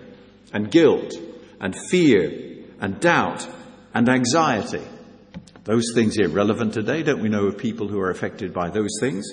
and 0.52 0.70
guilt 0.70 1.12
and 1.60 1.76
fear 1.90 2.64
and 2.80 3.00
doubt 3.00 3.46
and 3.94 4.08
anxiety. 4.08 4.82
Those 5.64 5.92
things 5.94 6.16
irrelevant 6.16 6.74
today. 6.74 7.02
Don't 7.02 7.20
we 7.20 7.28
know 7.28 7.46
of 7.46 7.58
people 7.58 7.88
who 7.88 8.00
are 8.00 8.10
affected 8.10 8.54
by 8.54 8.70
those 8.70 8.92
things? 9.00 9.26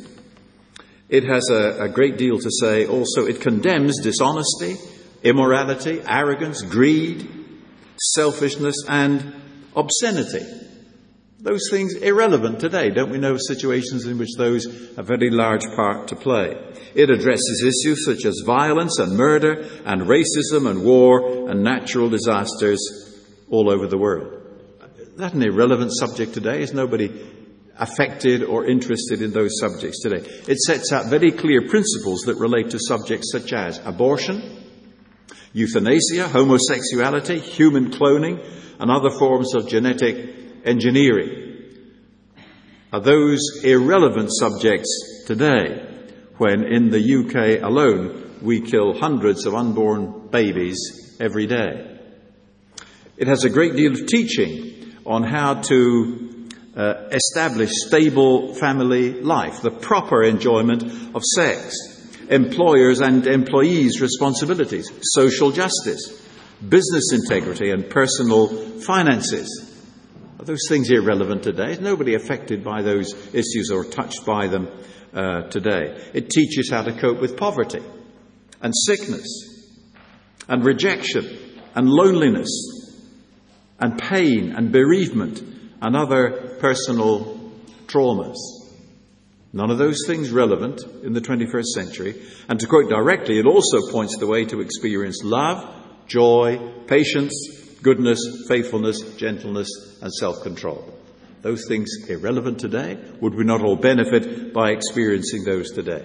It 1.08 1.24
has 1.24 1.50
a, 1.50 1.84
a 1.84 1.90
great 1.90 2.18
deal 2.18 2.40
to 2.40 2.50
say 2.60 2.88
also. 2.88 3.26
It 3.26 3.42
condemns 3.42 4.02
dishonesty, 4.02 4.76
immorality, 5.24 6.02
arrogance, 6.08 6.62
greed, 6.62 7.30
selfishness, 7.98 8.76
and 8.88 9.34
obscenity. 9.76 10.46
Those 11.46 11.70
things 11.70 11.94
irrelevant 11.94 12.60
today. 12.60 12.90
Don't 12.90 13.12
we 13.12 13.20
know 13.20 13.38
situations 13.38 14.08
in 14.08 14.18
which 14.18 14.34
those 14.36 14.66
have 14.66 14.98
a 14.98 15.04
very 15.04 15.30
large 15.30 15.62
part 15.76 16.08
to 16.08 16.16
play? 16.16 16.58
It 16.96 17.12
addresses 17.12 17.64
issues 17.64 18.04
such 18.04 18.26
as 18.26 18.42
violence 18.44 18.98
and 18.98 19.16
murder 19.16 19.62
and 19.86 20.02
racism 20.02 20.68
and 20.68 20.84
war 20.84 21.48
and 21.48 21.64
natural 21.64 22.10
disasters 22.10 22.80
all 23.52 23.70
over 23.70 23.86
the 23.86 23.98
world. 24.00 24.42
That 25.18 25.36
an 25.36 25.44
irrelevant 25.44 25.92
subject 25.94 26.34
today? 26.34 26.64
Is 26.64 26.74
nobody 26.74 27.12
affected 27.78 28.42
or 28.42 28.66
interested 28.66 29.22
in 29.22 29.32
those 29.32 29.60
subjects 29.60 30.02
today? 30.02 30.28
It 30.48 30.58
sets 30.58 30.92
out 30.92 31.12
very 31.12 31.32
clear 31.32 31.70
principles 31.70 32.22
that 32.22 32.38
relate 32.38 32.72
to 32.72 32.80
subjects 32.80 33.32
such 33.32 33.54
as 33.54 33.80
abortion, 33.86 34.64
euthanasia, 35.54 36.28
homosexuality, 36.28 37.38
human 37.40 37.92
cloning, 37.92 38.44
and 38.80 38.90
other 38.90 39.12
forms 39.12 39.54
of 39.54 39.70
genetic 39.70 40.45
engineering. 40.66 41.54
Are 42.92 43.00
those 43.00 43.64
irrelevant 43.64 44.30
subjects 44.32 45.24
today 45.26 45.86
when 46.38 46.64
in 46.64 46.90
the 46.90 47.00
UK 47.00 47.62
alone 47.64 48.40
we 48.42 48.62
kill 48.62 48.98
hundreds 48.98 49.46
of 49.46 49.54
unborn 49.54 50.28
babies 50.30 51.18
every 51.20 51.48
day? 51.48 52.00
It 53.18 53.28
has 53.28 53.46
a 53.46 53.50
great 53.50 53.76
deal 53.76 53.94
of 53.94 54.08
teaching 54.08 54.94
on 55.06 55.24
how 55.24 55.56
to 55.62 56.50
uh, 56.76 57.10
establish 57.12 57.70
stable 57.72 58.54
family 58.56 59.14
life, 59.22 59.62
the 59.62 59.72
proper 59.72 60.24
enjoyment 60.24 60.84
of 61.16 61.24
sex, 61.24 61.76
employers 62.30 63.00
and 63.02 63.26
employees' 63.28 64.02
responsibilities, 64.02 64.92
social 65.02 65.52
justice, 65.52 66.22
business 66.68 67.14
integrity, 67.14 67.72
and 67.72 67.90
personal 67.90 68.48
finances. 68.82 69.65
Are 70.40 70.46
those 70.46 70.68
things 70.68 70.92
irrelevant 70.92 71.44
today? 71.44 71.72
Is 71.72 71.80
nobody 71.80 72.16
affected 72.16 72.64
by 72.64 72.82
those 72.82 73.14
issues 73.34 73.72
or 73.72 73.86
touched 73.86 74.26
by 74.26 74.48
them 74.48 74.68
uh, 75.14 75.44
today? 75.44 75.98
It 76.14 76.30
teaches 76.30 76.70
how 76.70 76.84
to 76.84 77.00
cope 77.00 77.22
with 77.22 77.38
poverty 77.38 77.82
and 78.62 78.74
sickness 78.76 79.72
and 80.50 80.66
rejection 80.66 81.26
and 81.74 81.90
loneliness 81.90 82.50
and 83.80 83.98
pain 83.98 84.52
and 84.52 84.72
bereavement 84.72 85.42
and 85.82 85.96
other 85.96 86.58
personal 86.60 87.40
traumas. 87.88 88.36
None 89.54 89.72
of 89.72 89.78
those 89.78 90.00
things 90.06 90.32
relevant 90.32 90.82
in 91.04 91.14
the 91.14 91.22
21st 91.22 91.66
century. 91.68 92.22
And 92.50 92.60
to 92.60 92.68
quote 92.68 92.90
directly, 92.90 93.40
it 93.40 93.46
also 93.46 93.90
points 93.90 94.18
the 94.18 94.28
way 94.28 94.44
to 94.46 94.60
experience 94.60 95.22
love, 95.24 95.74
joy, 96.08 96.60
patience, 96.88 97.65
goodness, 97.86 98.20
faithfulness, 98.48 99.00
gentleness, 99.16 99.70
and 100.02 100.12
self 100.12 100.42
control. 100.42 100.92
Those 101.44 101.68
things 101.68 101.88
irrelevant 102.10 102.60
today? 102.60 102.98
Would 103.22 103.36
we 103.36 103.44
not 103.44 103.62
all 103.62 103.76
benefit 103.76 104.52
by 104.52 104.72
experiencing 104.72 105.44
those 105.44 105.70
today? 105.72 106.04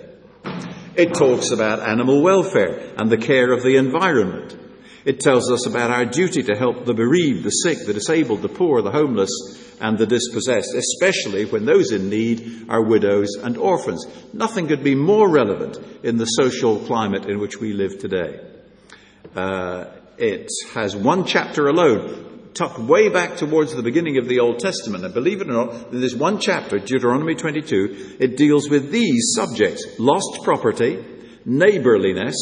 It 0.94 1.14
talks 1.14 1.50
about 1.50 1.80
animal 1.80 2.20
welfare 2.20 2.92
and 2.98 3.10
the 3.10 3.16
care 3.16 3.50
of 3.50 3.62
the 3.62 3.76
environment. 3.76 4.58
It 5.06 5.20
tells 5.20 5.50
us 5.50 5.66
about 5.66 5.90
our 5.90 6.04
duty 6.04 6.42
to 6.42 6.54
help 6.54 6.84
the 6.84 6.92
bereaved, 6.92 7.44
the 7.44 7.50
sick, 7.50 7.86
the 7.86 7.94
disabled, 7.94 8.42
the 8.42 8.50
poor, 8.50 8.82
the 8.82 8.90
homeless, 8.90 9.30
and 9.80 9.96
the 9.96 10.06
dispossessed, 10.06 10.74
especially 10.74 11.46
when 11.46 11.64
those 11.64 11.92
in 11.92 12.10
need 12.10 12.66
are 12.68 12.82
widows 12.82 13.30
and 13.42 13.56
orphans. 13.56 14.06
Nothing 14.34 14.68
could 14.68 14.84
be 14.84 14.94
more 14.94 15.30
relevant 15.30 15.78
in 16.02 16.18
the 16.18 16.26
social 16.26 16.80
climate 16.80 17.24
in 17.24 17.38
which 17.38 17.58
we 17.58 17.72
live 17.72 17.98
today. 17.98 18.40
Uh, 19.34 19.86
it 20.20 20.48
has 20.74 20.94
one 20.94 21.24
chapter 21.24 21.68
alone, 21.68 22.50
tucked 22.54 22.78
way 22.78 23.08
back 23.08 23.36
towards 23.36 23.74
the 23.74 23.82
beginning 23.82 24.18
of 24.18 24.28
the 24.28 24.40
Old 24.40 24.58
Testament. 24.58 25.04
And 25.04 25.14
believe 25.14 25.40
it 25.40 25.48
or 25.48 25.52
not, 25.52 25.92
in 25.92 26.00
this 26.00 26.14
one 26.14 26.38
chapter, 26.38 26.78
Deuteronomy 26.78 27.34
22, 27.34 28.16
it 28.20 28.36
deals 28.36 28.68
with 28.68 28.90
these 28.90 29.32
subjects 29.34 29.98
lost 29.98 30.40
property, 30.44 31.04
neighborliness, 31.44 32.36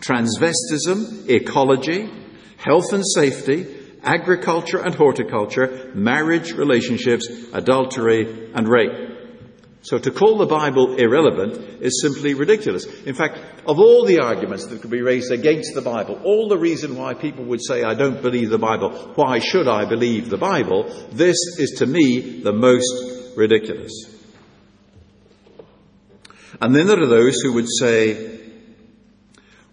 transvestism, 0.00 1.28
ecology, 1.28 2.10
health 2.56 2.92
and 2.92 3.04
safety, 3.06 3.66
agriculture 4.02 4.78
and 4.78 4.94
horticulture, 4.94 5.92
marriage 5.94 6.52
relationships, 6.52 7.28
adultery, 7.52 8.50
and 8.54 8.68
rape. 8.68 9.11
So 9.82 9.98
to 9.98 10.10
call 10.12 10.38
the 10.38 10.46
Bible 10.46 10.94
irrelevant 10.94 11.82
is 11.82 12.00
simply 12.00 12.34
ridiculous. 12.34 12.84
In 13.02 13.14
fact, 13.14 13.38
of 13.66 13.80
all 13.80 14.04
the 14.04 14.20
arguments 14.20 14.66
that 14.66 14.80
could 14.80 14.92
be 14.92 15.02
raised 15.02 15.32
against 15.32 15.74
the 15.74 15.82
Bible, 15.82 16.20
all 16.22 16.48
the 16.48 16.56
reason 16.56 16.96
why 16.96 17.14
people 17.14 17.44
would 17.46 17.62
say, 17.62 17.82
I 17.82 17.94
don't 17.94 18.22
believe 18.22 18.50
the 18.50 18.58
Bible, 18.58 18.90
why 19.16 19.40
should 19.40 19.66
I 19.66 19.84
believe 19.84 20.30
the 20.30 20.38
Bible? 20.38 20.84
This 21.10 21.36
is 21.58 21.78
to 21.78 21.86
me 21.86 22.42
the 22.42 22.52
most 22.52 23.36
ridiculous. 23.36 23.92
And 26.60 26.72
then 26.72 26.86
there 26.86 27.02
are 27.02 27.08
those 27.08 27.40
who 27.40 27.54
would 27.54 27.68
say, 27.68 28.40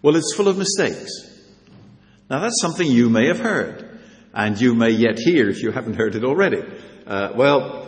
well, 0.01 0.15
it's 0.15 0.33
full 0.35 0.47
of 0.47 0.57
mistakes. 0.57 1.11
Now 2.31 2.39
that's 2.39 2.59
something 2.61 2.89
you 2.89 3.11
may 3.11 3.27
have 3.27 3.39
heard, 3.39 3.99
and 4.33 4.59
you 4.59 4.73
may 4.73 4.89
yet 4.89 5.19
hear 5.19 5.49
if 5.49 5.61
you 5.61 5.69
haven't 5.71 5.95
heard 5.95 6.15
it 6.15 6.23
already. 6.23 6.63
Uh, 7.05 7.31
well, 7.35 7.78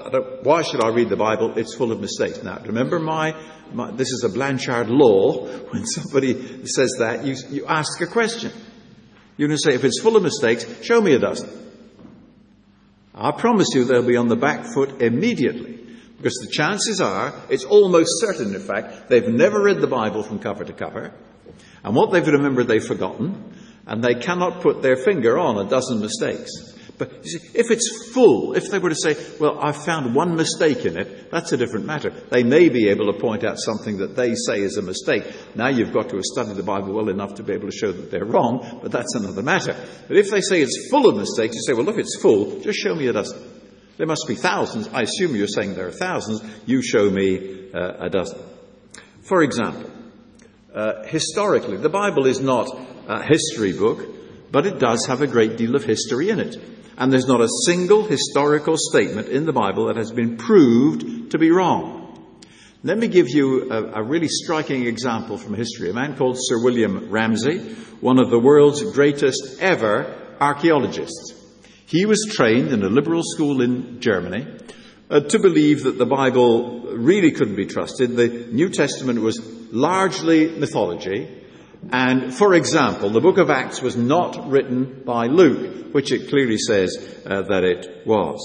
why 0.44 0.62
should 0.64 0.84
I 0.84 0.90
read 0.90 1.10
the 1.10 1.16
Bible? 1.16 1.58
It's 1.58 1.76
full 1.76 1.92
of 1.92 2.00
mistakes. 2.00 2.44
Now, 2.44 2.62
remember 2.66 3.00
my, 3.00 3.36
my 3.74 3.92
this 3.92 4.10
is 4.10 4.24
a 4.24 4.30
Blanchard 4.30 4.90
law. 4.90 5.48
When 5.72 5.86
somebody 5.86 6.66
says 6.66 6.96
that, 7.00 7.26
you, 7.26 7.36
you 7.50 7.66
ask 7.66 8.02
a 8.02 8.08
question. 8.08 8.52
You're 9.38 9.48
going 9.48 9.58
to 9.58 9.72
say, 9.72 9.76
if 9.76 9.84
it's 9.84 10.02
full 10.02 10.18
of 10.18 10.24
mistakes, 10.24 10.66
show 10.84 11.00
me 11.02 11.14
a 11.14 11.20
dozen. 11.20 11.50
I 13.16 13.32
promise 13.32 13.70
you 13.74 13.86
they'll 13.86 14.06
be 14.06 14.18
on 14.18 14.28
the 14.28 14.36
back 14.36 14.66
foot 14.66 15.02
immediately. 15.02 15.80
Because 16.18 16.36
the 16.36 16.52
chances 16.52 17.02
are, 17.02 17.34
it's 17.50 17.64
almost 17.64 18.10
certain, 18.20 18.54
in 18.54 18.62
fact, 18.62 19.10
they've 19.10 19.28
never 19.28 19.64
read 19.64 19.82
the 19.82 19.88
Bible 19.88 20.24
from 20.24 20.40
cover 20.40 20.64
to 20.64 20.74
cover. 20.74 21.14
And 21.84 21.96
what 21.96 22.12
they've 22.12 22.28
remembered, 22.28 22.68
they've 22.68 22.86
forgotten. 22.86 23.56
And 23.88 24.04
they 24.04 24.16
cannot 24.16 24.62
put 24.62 24.82
their 24.82 24.96
finger 24.98 25.40
on 25.40 25.66
a 25.66 25.70
dozen 25.70 26.00
mistakes. 26.00 26.71
But 27.02 27.26
you 27.26 27.40
see, 27.40 27.58
if 27.58 27.72
it's 27.72 28.12
full, 28.14 28.54
if 28.54 28.70
they 28.70 28.78
were 28.78 28.90
to 28.90 28.96
say, 28.96 29.18
well, 29.40 29.58
I've 29.60 29.84
found 29.86 30.14
one 30.14 30.36
mistake 30.36 30.86
in 30.86 31.00
it, 31.00 31.32
that's 31.32 31.52
a 31.52 31.58
different 31.58 31.88
matter. 31.88 32.12
They 32.12 32.44
may 32.44 32.70
be 32.70 32.90
able 32.90 33.12
to 33.12 33.20
point 33.20 33.44
out 33.44 33.58
something 33.58 33.98
that 33.98 34.16
they 34.16 34.36
say 34.36 34.60
is 34.62 34.78
a 34.78 34.84
mistake. 34.84 35.24
Now 35.56 35.70
you've 35.70 35.94
got 35.94 36.10
to 36.10 36.18
have 36.18 36.24
studied 36.24 36.58
the 36.58 36.62
Bible 36.62 36.94
well 36.94 37.10
enough 37.10 37.34
to 37.36 37.44
be 37.44 37.54
able 37.54 37.72
to 37.72 37.76
show 37.76 37.92
that 37.92 38.12
they're 38.12 38.24
wrong, 38.24 38.82
but 38.84 38.92
that's 38.92 39.16
another 39.16 39.42
matter. 39.42 39.76
But 40.08 40.16
if 40.16 40.30
they 40.30 40.42
say 40.42 40.62
it's 40.62 40.90
full 40.92 41.10
of 41.10 41.18
mistakes, 41.18 41.56
you 41.56 41.62
say, 41.64 41.74
well, 41.74 41.86
look, 41.86 41.98
it's 41.98 42.22
full, 42.22 42.60
just 42.60 42.78
show 42.78 42.94
me 42.94 43.08
a 43.08 43.14
dozen. 43.14 43.42
There 43.98 44.06
must 44.06 44.26
be 44.28 44.36
thousands. 44.36 44.88
I 44.90 45.02
assume 45.02 45.36
you're 45.36 45.48
saying 45.48 45.74
there 45.74 45.88
are 45.88 45.92
thousands. 45.92 46.44
You 46.68 46.84
show 46.84 47.10
me 47.10 47.72
uh, 47.74 48.06
a 48.06 48.10
dozen. 48.12 48.38
For 49.24 49.42
example, 49.42 49.90
uh, 50.72 51.02
historically, 51.06 51.78
the 51.78 51.90
Bible 51.90 52.28
is 52.28 52.40
not 52.40 52.70
a 53.08 53.24
history 53.24 53.74
book, 53.74 54.06
but 54.52 54.68
it 54.68 54.78
does 54.78 55.08
have 55.08 55.24
a 55.24 55.28
great 55.28 55.58
deal 55.58 55.76
of 55.76 55.84
history 55.84 56.30
in 56.30 56.40
it. 56.40 56.58
And 56.98 57.12
there's 57.12 57.28
not 57.28 57.42
a 57.42 57.48
single 57.66 58.04
historical 58.04 58.76
statement 58.78 59.30
in 59.30 59.46
the 59.46 59.54
Bible 59.54 59.88
that 59.88 59.96
has 59.96 60.12
been 60.12 60.38
proved 60.38 61.32
to 61.32 61.38
be 61.38 61.52
wrong. 61.52 62.02
Let 62.84 62.98
me 62.98 63.08
give 63.08 63.30
you 63.30 63.72
a, 63.72 64.02
a, 64.02 64.04
really 64.04 64.28
striking 64.28 64.88
example 64.88 65.38
from 65.38 65.54
history. 65.54 65.92
A 65.92 65.94
man 65.94 66.18
called 66.18 66.38
Sir 66.40 66.64
William 66.64 67.12
Ramsay, 67.12 67.60
one 68.02 68.18
of 68.18 68.32
the 68.32 68.40
world's 68.40 68.82
greatest 68.94 69.60
ever 69.60 70.36
archaeologists. 70.40 71.36
He 71.86 72.08
was 72.08 72.26
trained 72.32 72.70
in 72.70 72.82
a 72.82 72.90
liberal 72.90 73.22
school 73.24 73.62
in 73.62 74.02
Germany 74.02 74.48
uh, 75.12 75.20
to 75.20 75.40
believe 75.40 75.84
that 75.84 76.00
the 76.00 76.08
Bible 76.08 76.94
really 76.96 77.32
couldn't 77.32 77.56
be 77.56 77.68
trusted. 77.68 78.16
The 78.16 78.48
New 78.52 78.70
Testament 78.70 79.22
was 79.22 79.40
largely 79.72 80.50
mythology. 80.50 81.41
And 81.92 82.34
for 82.34 82.54
example, 82.54 83.10
the 83.10 83.22
book 83.22 83.38
of 83.38 83.50
Acts 83.50 83.82
was 83.82 83.96
not 83.96 84.50
written 84.50 85.02
by 85.06 85.28
Luke 85.28 85.82
which 85.92 86.12
it 86.12 86.30
clearly 86.30 86.58
says 86.58 87.22
uh, 87.26 87.42
that 87.44 87.64
it 87.64 88.06
was. 88.06 88.40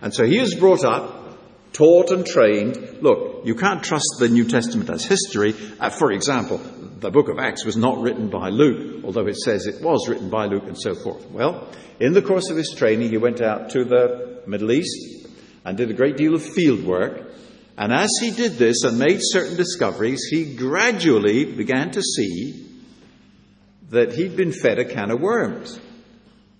And 0.00 0.14
so 0.14 0.24
he 0.24 0.38
is 0.38 0.54
brought 0.54 0.84
up, 0.84 1.38
taught 1.72 2.10
and 2.10 2.24
trained. 2.26 2.98
Look, 3.00 3.44
you 3.44 3.54
can't 3.54 3.82
trust 3.82 4.16
the 4.18 4.28
New 4.28 4.44
Testament 4.44 4.90
as 4.90 5.04
history. 5.04 5.54
Uh, 5.80 5.90
for 5.90 6.12
example, 6.12 6.58
the 6.58 7.10
book 7.10 7.28
of 7.28 7.38
Acts 7.38 7.64
was 7.64 7.76
not 7.76 8.00
written 8.00 8.28
by 8.28 8.50
Luke, 8.50 9.04
although 9.04 9.26
it 9.26 9.36
says 9.36 9.66
it 9.66 9.82
was 9.82 10.08
written 10.08 10.30
by 10.30 10.46
Luke 10.46 10.64
and 10.64 10.78
so 10.78 10.94
forth. 10.94 11.28
Well, 11.30 11.68
in 12.00 12.12
the 12.12 12.22
course 12.22 12.50
of 12.50 12.56
his 12.56 12.74
training, 12.76 13.10
he 13.10 13.18
went 13.18 13.40
out 13.40 13.70
to 13.70 13.84
the 13.84 14.42
Middle 14.46 14.72
East 14.72 15.26
and 15.64 15.76
did 15.76 15.90
a 15.90 15.94
great 15.94 16.16
deal 16.16 16.34
of 16.34 16.42
field 16.42 16.84
work 16.84 17.27
And 17.78 17.92
as 17.92 18.10
he 18.20 18.32
did 18.32 18.54
this 18.54 18.82
and 18.82 18.98
made 18.98 19.20
certain 19.20 19.56
discoveries, 19.56 20.24
he 20.28 20.56
gradually 20.56 21.44
began 21.44 21.92
to 21.92 22.02
see 22.02 22.66
that 23.90 24.12
he'd 24.12 24.36
been 24.36 24.50
fed 24.50 24.80
a 24.80 24.84
can 24.84 25.12
of 25.12 25.20
worms. 25.20 25.78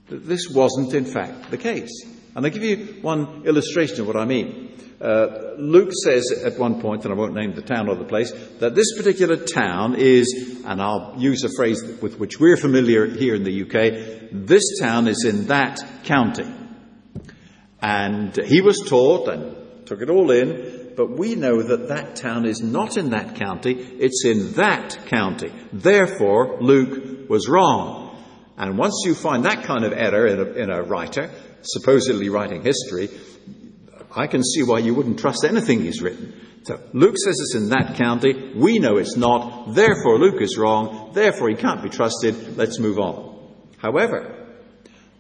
That 0.06 0.24
this 0.24 0.48
wasn't, 0.48 0.94
in 0.94 1.04
fact, 1.04 1.50
the 1.50 1.58
case. 1.58 1.90
And 2.36 2.46
I'll 2.46 2.52
give 2.52 2.62
you 2.62 3.00
one 3.02 3.44
illustration 3.46 4.00
of 4.00 4.06
what 4.06 4.16
I 4.16 4.26
mean. 4.26 4.76
Uh, 5.00 5.54
Luke 5.58 5.90
says 6.04 6.24
at 6.44 6.56
one 6.56 6.80
point, 6.80 7.04
and 7.04 7.12
I 7.12 7.16
won't 7.16 7.34
name 7.34 7.52
the 7.52 7.62
town 7.62 7.88
or 7.88 7.96
the 7.96 8.04
place, 8.04 8.30
that 8.60 8.76
this 8.76 8.96
particular 8.96 9.36
town 9.36 9.96
is, 9.98 10.62
and 10.64 10.80
I'll 10.80 11.16
use 11.18 11.42
a 11.42 11.50
phrase 11.56 11.82
with 12.00 12.20
which 12.20 12.38
we're 12.38 12.56
familiar 12.56 13.06
here 13.06 13.34
in 13.34 13.42
the 13.42 13.62
UK, 13.62 14.30
this 14.30 14.78
town 14.80 15.08
is 15.08 15.24
in 15.24 15.48
that 15.48 15.80
county. 16.04 16.46
And 17.82 18.36
he 18.36 18.60
was 18.60 18.84
taught 18.88 19.28
and 19.28 19.86
took 19.86 20.00
it 20.00 20.10
all 20.10 20.30
in, 20.30 20.77
but 20.98 21.10
we 21.16 21.36
know 21.36 21.62
that 21.62 21.90
that 21.90 22.16
town 22.16 22.44
is 22.44 22.60
not 22.60 22.96
in 22.96 23.10
that 23.10 23.36
county, 23.36 23.70
it's 23.70 24.24
in 24.24 24.54
that 24.54 25.06
county. 25.06 25.52
Therefore, 25.72 26.60
Luke 26.60 27.30
was 27.30 27.48
wrong. 27.48 28.16
And 28.56 28.76
once 28.76 29.04
you 29.06 29.14
find 29.14 29.44
that 29.44 29.62
kind 29.62 29.84
of 29.84 29.92
error 29.92 30.26
in 30.26 30.40
a, 30.40 30.50
in 30.64 30.70
a 30.70 30.82
writer, 30.82 31.30
supposedly 31.62 32.30
writing 32.30 32.64
history, 32.64 33.10
I 34.10 34.26
can 34.26 34.42
see 34.42 34.64
why 34.64 34.80
you 34.80 34.92
wouldn't 34.92 35.20
trust 35.20 35.44
anything 35.44 35.82
he's 35.82 36.02
written. 36.02 36.34
So 36.64 36.80
Luke 36.92 37.14
says 37.16 37.36
it's 37.38 37.54
in 37.54 37.68
that 37.68 37.94
county. 37.94 38.52
We 38.56 38.80
know 38.80 38.96
it's 38.96 39.16
not. 39.16 39.74
Therefore, 39.74 40.18
Luke 40.18 40.42
is 40.42 40.58
wrong. 40.58 41.12
Therefore, 41.14 41.48
he 41.48 41.54
can't 41.54 41.80
be 41.80 41.90
trusted. 41.90 42.56
Let's 42.56 42.80
move 42.80 42.98
on. 42.98 43.38
However, 43.76 44.37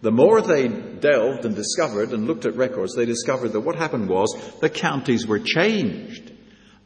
the 0.00 0.12
more 0.12 0.40
they 0.40 0.68
delved 0.68 1.44
and 1.44 1.56
discovered 1.56 2.12
and 2.12 2.26
looked 2.26 2.46
at 2.46 2.56
records, 2.56 2.94
they 2.94 3.06
discovered 3.06 3.48
that 3.48 3.60
what 3.60 3.76
happened 3.76 4.08
was 4.08 4.34
the 4.60 4.70
counties 4.70 5.26
were 5.26 5.40
changed 5.40 6.32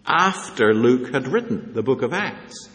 after 0.07 0.73
Luke 0.73 1.12
had 1.12 1.28
written 1.28 1.75
the 1.75 1.83
book 1.83 2.02
of 2.02 2.12
Acts. 2.12 2.69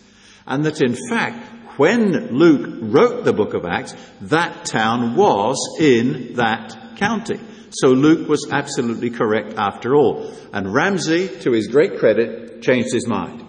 And 0.46 0.64
that 0.66 0.82
in 0.82 0.96
fact, 1.10 1.80
when 1.80 2.38
Luke 2.38 2.80
wrote 2.82 3.26
the 3.26 3.34
book 3.34 3.54
of 3.54 3.66
Acts, 3.66 3.96
that 4.22 4.66
town 4.66 5.16
was 5.16 5.58
in 5.80 6.36
that 6.36 6.96
county. 6.98 7.40
So 7.72 7.90
Luke 7.90 8.30
was 8.30 8.48
absolutely 8.52 9.10
correct 9.10 9.56
after 9.58 9.96
all. 9.96 10.32
And 10.54 10.74
Ramsay, 10.74 11.40
to 11.40 11.52
his 11.52 11.68
great 11.68 12.00
credit, 12.00 12.62
changed 12.62 12.94
his 12.94 13.08
mind. 13.08 13.47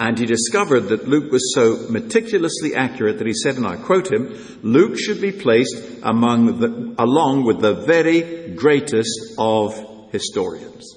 And 0.00 0.16
he 0.16 0.26
discovered 0.26 0.88
that 0.88 1.08
Luke 1.08 1.32
was 1.32 1.52
so 1.54 1.90
meticulously 1.90 2.74
accurate 2.76 3.18
that 3.18 3.26
he 3.26 3.34
said, 3.34 3.56
and 3.56 3.66
I 3.66 3.76
quote 3.76 4.12
him, 4.12 4.32
Luke 4.62 4.96
should 4.96 5.20
be 5.20 5.32
placed 5.32 5.76
among 6.02 6.60
the, 6.60 6.94
along 6.98 7.44
with 7.44 7.60
the 7.60 7.74
very 7.84 8.54
greatest 8.54 9.34
of 9.38 9.74
historians. 10.12 10.96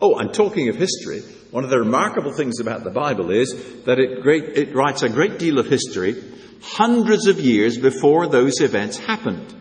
Oh, 0.00 0.18
and 0.18 0.34
talking 0.34 0.68
of 0.68 0.76
history, 0.76 1.20
one 1.52 1.62
of 1.62 1.70
the 1.70 1.78
remarkable 1.78 2.32
things 2.32 2.58
about 2.60 2.82
the 2.82 2.90
Bible 2.90 3.30
is 3.30 3.54
that 3.84 3.98
it, 3.98 4.20
great, 4.20 4.44
it 4.56 4.74
writes 4.74 5.02
a 5.02 5.08
great 5.08 5.38
deal 5.38 5.58
of 5.58 5.66
history 5.66 6.22
hundreds 6.60 7.26
of 7.28 7.38
years 7.38 7.78
before 7.78 8.26
those 8.26 8.60
events 8.60 8.98
happened. 8.98 9.54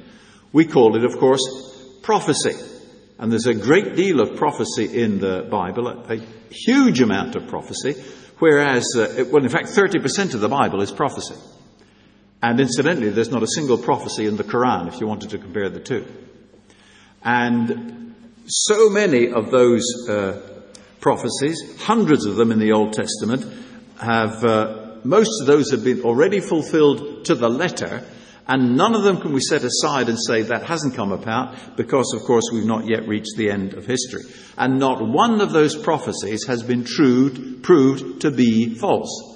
We 0.52 0.66
call 0.66 0.96
it, 0.96 1.06
of 1.06 1.20
course, 1.20 1.42
prophecy. 2.02 2.56
And 3.18 3.32
there's 3.32 3.48
a 3.48 3.54
great 3.54 3.96
deal 3.96 4.20
of 4.20 4.36
prophecy 4.36 5.02
in 5.02 5.20
the 5.20 5.48
Bible, 5.50 5.88
a, 5.88 6.14
a 6.14 6.22
huge 6.50 7.02
amount 7.02 7.36
of 7.36 7.48
prophecy, 7.48 7.96
whereas, 8.40 8.86
uh, 8.96 9.14
it, 9.18 9.32
well, 9.32 9.44
in 9.44 9.50
fact, 9.50 9.68
30% 9.68 10.34
of 10.34 10.42
the 10.42 10.50
Bible 10.50 10.82
is 10.82 10.92
prophecy. 10.92 11.36
And 12.44 12.60
incidentally, 12.60 13.10
there's 13.10 13.32
not 13.32 13.42
a 13.42 13.48
single 13.48 13.78
prophecy 13.78 14.26
in 14.26 14.36
the 14.36 14.44
Quran 14.44 14.88
if 14.88 15.00
you 15.00 15.08
wanted 15.08 15.30
to 15.32 15.38
compare 15.38 15.70
the 15.70 15.80
two. 15.80 16.06
And 17.24 18.14
so 18.46 18.90
many 18.90 19.32
of 19.32 19.50
those 19.50 19.84
uh, 20.08 20.42
prophecies, 21.00 21.82
hundreds 21.82 22.26
of 22.26 22.36
them 22.36 22.52
in 22.52 22.60
the 22.60 22.74
Old 22.74 22.94
Testament, 22.94 23.46
have, 24.00 24.44
uh, 24.44 24.98
most 25.04 25.42
of 25.42 25.48
those 25.48 25.72
have 25.72 25.84
been 25.84 26.02
already 26.02 26.40
fulfilled 26.40 27.26
to 27.26 27.36
the 27.36 27.50
letter, 27.50 28.04
and 28.48 28.78
none 28.78 28.94
of 28.94 29.04
them 29.04 29.22
can 29.22 29.34
we 29.34 29.42
set 29.42 29.64
aside 29.64 30.08
and 30.08 30.20
say 30.20 30.44
that 30.44 30.64
hasn't 30.64 30.96
come 30.96 31.12
about 31.12 31.76
because, 31.76 32.14
of 32.14 32.22
course, 32.22 32.46
we've 32.54 32.66
not 32.66 32.86
yet 32.86 33.08
reached 33.08 33.36
the 33.38 33.50
end 33.50 33.74
of 33.74 33.88
history. 33.88 34.22
And 34.56 34.80
not 34.80 35.06
one 35.06 35.42
of 35.42 35.52
those 35.52 35.76
prophecies 35.76 36.46
has 36.46 36.62
been 36.62 36.84
true, 36.84 37.60
proved 37.62 38.22
to 38.22 38.30
be 38.30 38.76
false. 38.76 39.34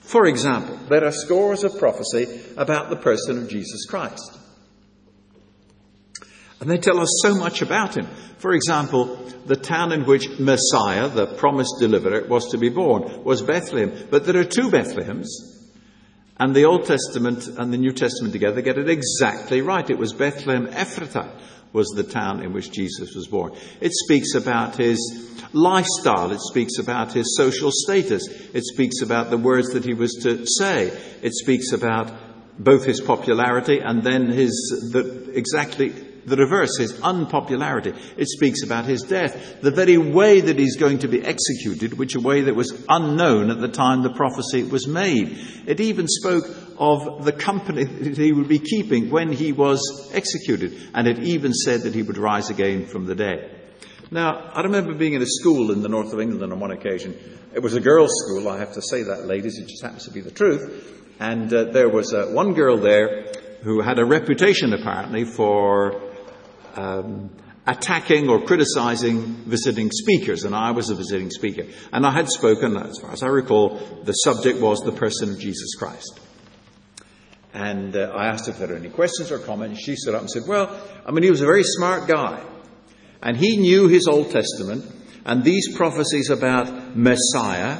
For 0.00 0.26
example, 0.26 0.78
there 0.88 1.04
are 1.04 1.12
scores 1.12 1.64
of 1.64 1.78
prophecy 1.78 2.26
about 2.56 2.90
the 2.90 2.96
person 2.96 3.38
of 3.38 3.48
Jesus 3.48 3.84
Christ. 3.86 4.38
And 6.60 6.70
they 6.70 6.78
tell 6.78 7.00
us 7.00 7.20
so 7.22 7.34
much 7.34 7.60
about 7.60 7.96
him. 7.96 8.06
For 8.38 8.52
example, 8.52 9.16
the 9.46 9.56
town 9.56 9.92
in 9.92 10.04
which 10.04 10.38
Messiah, 10.38 11.08
the 11.08 11.26
promised 11.26 11.74
deliverer, 11.80 12.26
was 12.28 12.50
to 12.52 12.58
be 12.58 12.68
born 12.68 13.24
was 13.24 13.42
Bethlehem. 13.42 14.06
But 14.10 14.26
there 14.26 14.38
are 14.38 14.44
two 14.44 14.70
Bethlehems. 14.70 15.26
And 16.40 16.54
the 16.54 16.66
Old 16.66 16.86
Testament 16.86 17.48
and 17.48 17.72
the 17.72 17.78
New 17.78 17.92
Testament 17.92 18.32
together 18.32 18.60
get 18.60 18.78
it 18.78 18.88
exactly 18.88 19.60
right. 19.60 19.88
It 19.88 19.98
was 19.98 20.12
Bethlehem 20.12 20.68
Ephratah 20.68 21.30
was 21.72 21.88
the 21.88 22.04
town 22.04 22.42
in 22.42 22.52
which 22.52 22.70
Jesus 22.70 23.14
was 23.14 23.26
born. 23.26 23.52
It 23.80 23.92
speaks 23.92 24.34
about 24.34 24.76
his 24.76 24.98
lifestyle. 25.52 26.30
It 26.32 26.40
speaks 26.40 26.78
about 26.78 27.12
his 27.12 27.36
social 27.36 27.70
status. 27.72 28.26
It 28.54 28.64
speaks 28.64 29.02
about 29.02 29.30
the 29.30 29.36
words 29.36 29.70
that 29.70 29.84
he 29.84 29.94
was 29.94 30.14
to 30.22 30.46
say. 30.46 30.88
It 31.22 31.34
speaks 31.34 31.72
about 31.72 32.12
both 32.58 32.84
his 32.84 33.00
popularity 33.00 33.80
and 33.80 34.02
then 34.02 34.28
his, 34.28 34.52
the, 34.92 35.30
exactly 35.34 35.92
the 36.26 36.36
reverse, 36.36 36.76
his 36.78 37.00
unpopularity. 37.00 37.92
It 38.16 38.28
speaks 38.28 38.62
about 38.62 38.84
his 38.84 39.02
death, 39.02 39.60
the 39.60 39.70
very 39.70 39.98
way 39.98 40.40
that 40.40 40.58
he's 40.58 40.76
going 40.76 41.00
to 41.00 41.08
be 41.08 41.24
executed, 41.24 41.98
which 41.98 42.14
a 42.14 42.20
way 42.20 42.42
that 42.42 42.54
was 42.54 42.84
unknown 42.88 43.50
at 43.50 43.60
the 43.60 43.68
time 43.68 44.02
the 44.02 44.10
prophecy 44.10 44.62
was 44.64 44.86
made. 44.86 45.38
It 45.66 45.80
even 45.80 46.06
spoke 46.08 46.44
of 46.78 47.24
the 47.24 47.32
company 47.32 47.84
that 48.04 48.16
he 48.16 48.32
would 48.32 48.48
be 48.48 48.58
keeping 48.58 49.10
when 49.10 49.32
he 49.32 49.52
was 49.52 50.10
executed, 50.12 50.90
and 50.94 51.06
it 51.06 51.18
even 51.20 51.52
said 51.52 51.82
that 51.82 51.94
he 51.94 52.02
would 52.02 52.18
rise 52.18 52.50
again 52.50 52.86
from 52.86 53.06
the 53.06 53.14
dead. 53.14 53.54
Now, 54.10 54.50
I 54.54 54.62
remember 54.62 54.94
being 54.94 55.12
in 55.12 55.22
a 55.22 55.26
school 55.26 55.70
in 55.70 55.82
the 55.82 55.88
north 55.88 56.14
of 56.14 56.20
England 56.20 56.50
on 56.50 56.58
one 56.60 56.70
occasion. 56.70 57.14
It 57.54 57.60
was 57.60 57.74
a 57.74 57.80
girls' 57.80 58.12
school, 58.24 58.48
I 58.48 58.58
have 58.58 58.72
to 58.74 58.82
say 58.82 59.02
that, 59.02 59.26
ladies, 59.26 59.58
it 59.58 59.68
just 59.68 59.82
happens 59.82 60.04
to 60.04 60.10
be 60.10 60.20
the 60.20 60.30
truth. 60.30 60.94
And 61.20 61.52
uh, 61.52 61.64
there 61.64 61.88
was 61.88 62.14
uh, 62.14 62.28
one 62.32 62.54
girl 62.54 62.78
there 62.78 63.26
who 63.62 63.82
had 63.82 63.98
a 63.98 64.04
reputation, 64.04 64.72
apparently, 64.72 65.24
for 65.24 66.07
um, 66.78 67.30
attacking 67.66 68.28
or 68.28 68.40
criticizing 68.40 69.20
visiting 69.44 69.90
speakers, 69.90 70.44
and 70.44 70.54
I 70.54 70.70
was 70.70 70.90
a 70.90 70.94
visiting 70.94 71.30
speaker. 71.30 71.64
And 71.92 72.06
I 72.06 72.12
had 72.12 72.28
spoken, 72.28 72.76
as 72.76 72.98
far 72.98 73.12
as 73.12 73.22
I 73.22 73.26
recall, 73.26 73.76
the 74.04 74.12
subject 74.12 74.60
was 74.60 74.80
the 74.80 74.92
person 74.92 75.30
of 75.30 75.38
Jesus 75.38 75.74
Christ. 75.74 76.20
And 77.52 77.96
uh, 77.96 78.12
I 78.14 78.26
asked 78.26 78.48
if 78.48 78.58
there 78.58 78.68
were 78.68 78.76
any 78.76 78.90
questions 78.90 79.32
or 79.32 79.38
comments. 79.38 79.80
She 79.80 79.96
stood 79.96 80.14
up 80.14 80.20
and 80.20 80.30
said, 80.30 80.42
Well, 80.46 80.70
I 81.04 81.10
mean, 81.10 81.24
he 81.24 81.30
was 81.30 81.40
a 81.40 81.46
very 81.46 81.64
smart 81.64 82.06
guy. 82.06 82.42
And 83.22 83.36
he 83.36 83.56
knew 83.56 83.88
his 83.88 84.06
Old 84.06 84.30
Testament 84.30 84.84
and 85.24 85.42
these 85.42 85.76
prophecies 85.76 86.30
about 86.30 86.96
Messiah. 86.96 87.78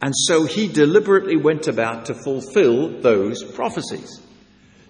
And 0.00 0.14
so 0.14 0.46
he 0.46 0.68
deliberately 0.68 1.36
went 1.36 1.68
about 1.68 2.06
to 2.06 2.14
fulfill 2.14 3.00
those 3.00 3.44
prophecies. 3.44 4.20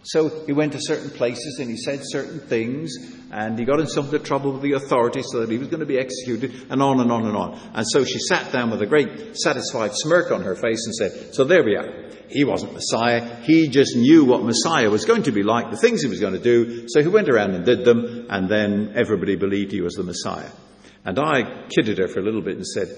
So 0.03 0.45
he 0.47 0.53
went 0.53 0.73
to 0.73 0.81
certain 0.81 1.11
places 1.11 1.59
and 1.61 1.69
he 1.71 1.77
said 1.77 2.01
certain 2.03 2.41
things 2.41 2.95
and 3.31 3.59
he 3.59 3.65
got 3.65 3.81
in 3.81 3.87
some 3.87 4.05
of 4.05 4.11
the 4.11 4.19
trouble 4.19 4.53
with 4.53 4.63
the 4.63 4.73
authorities 4.73 5.27
so 5.31 5.41
that 5.41 5.51
he 5.51 5.59
was 5.59 5.69
going 5.69 5.81
to 5.81 5.87
be 5.87 5.99
executed 5.99 6.67
and 6.71 6.83
on 6.83 7.01
and 7.01 7.13
on 7.13 7.27
and 7.27 7.37
on. 7.37 7.61
And 7.75 7.87
so 7.87 8.05
she 8.05 8.19
sat 8.19 8.53
down 8.53 8.71
with 8.71 8.81
a 8.81 8.87
great 8.87 9.37
satisfied 9.37 9.91
smirk 9.95 10.31
on 10.31 10.43
her 10.43 10.55
face 10.55 10.85
and 10.87 10.95
said, 10.95 11.35
So 11.35 11.45
there 11.45 11.63
we 11.63 11.77
are. 11.77 12.09
He 12.31 12.45
wasn't 12.45 12.75
Messiah. 12.75 13.37
He 13.43 13.69
just 13.69 13.97
knew 13.97 14.25
what 14.25 14.43
Messiah 14.43 14.91
was 14.91 15.05
going 15.05 15.25
to 15.25 15.33
be 15.33 15.43
like, 15.43 15.71
the 15.71 15.79
things 15.79 16.03
he 16.03 16.09
was 16.09 16.21
going 16.21 16.35
to 16.35 16.39
do. 16.39 16.89
So 16.89 17.03
he 17.03 17.09
went 17.09 17.29
around 17.29 17.55
and 17.55 17.65
did 17.65 17.85
them 17.85 18.27
and 18.31 18.49
then 18.49 18.93
everybody 18.95 19.37
believed 19.37 19.73
he 19.73 19.81
was 19.81 19.95
the 19.95 20.05
Messiah. 20.05 20.51
And 21.05 21.19
I 21.19 21.67
kidded 21.75 21.99
her 21.99 22.09
for 22.09 22.21
a 22.21 22.23
little 22.23 22.43
bit 22.43 22.57
and 22.57 22.67
said, 22.67 22.89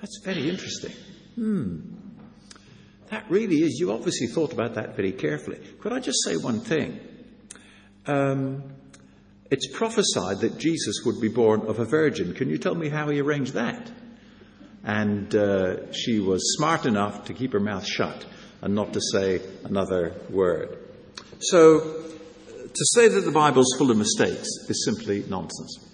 That's 0.00 0.20
very 0.24 0.48
interesting. 0.48 0.92
Hmm. 1.34 1.99
That 3.10 3.28
really 3.28 3.56
is, 3.56 3.78
you 3.80 3.92
obviously 3.92 4.28
thought 4.28 4.52
about 4.52 4.74
that 4.74 4.94
very 4.94 5.12
carefully. 5.12 5.58
Could 5.80 5.92
I 5.92 5.98
just 5.98 6.18
say 6.24 6.36
one 6.36 6.60
thing? 6.60 7.00
Um, 8.06 8.62
it's 9.50 9.66
prophesied 9.66 10.38
that 10.40 10.58
Jesus 10.58 11.02
would 11.04 11.20
be 11.20 11.28
born 11.28 11.62
of 11.62 11.80
a 11.80 11.84
virgin. 11.84 12.34
Can 12.34 12.48
you 12.48 12.56
tell 12.56 12.74
me 12.74 12.88
how 12.88 13.08
he 13.08 13.20
arranged 13.20 13.54
that? 13.54 13.90
And 14.84 15.34
uh, 15.34 15.92
she 15.92 16.20
was 16.20 16.54
smart 16.56 16.86
enough 16.86 17.24
to 17.24 17.34
keep 17.34 17.52
her 17.52 17.60
mouth 17.60 17.84
shut 17.84 18.24
and 18.62 18.76
not 18.76 18.92
to 18.92 19.00
say 19.00 19.40
another 19.64 20.14
word. 20.30 20.78
So, 21.40 21.80
to 21.80 22.84
say 22.94 23.08
that 23.08 23.22
the 23.22 23.32
Bible's 23.32 23.74
full 23.76 23.90
of 23.90 23.96
mistakes 23.96 24.46
is 24.68 24.84
simply 24.84 25.24
nonsense. 25.28 25.84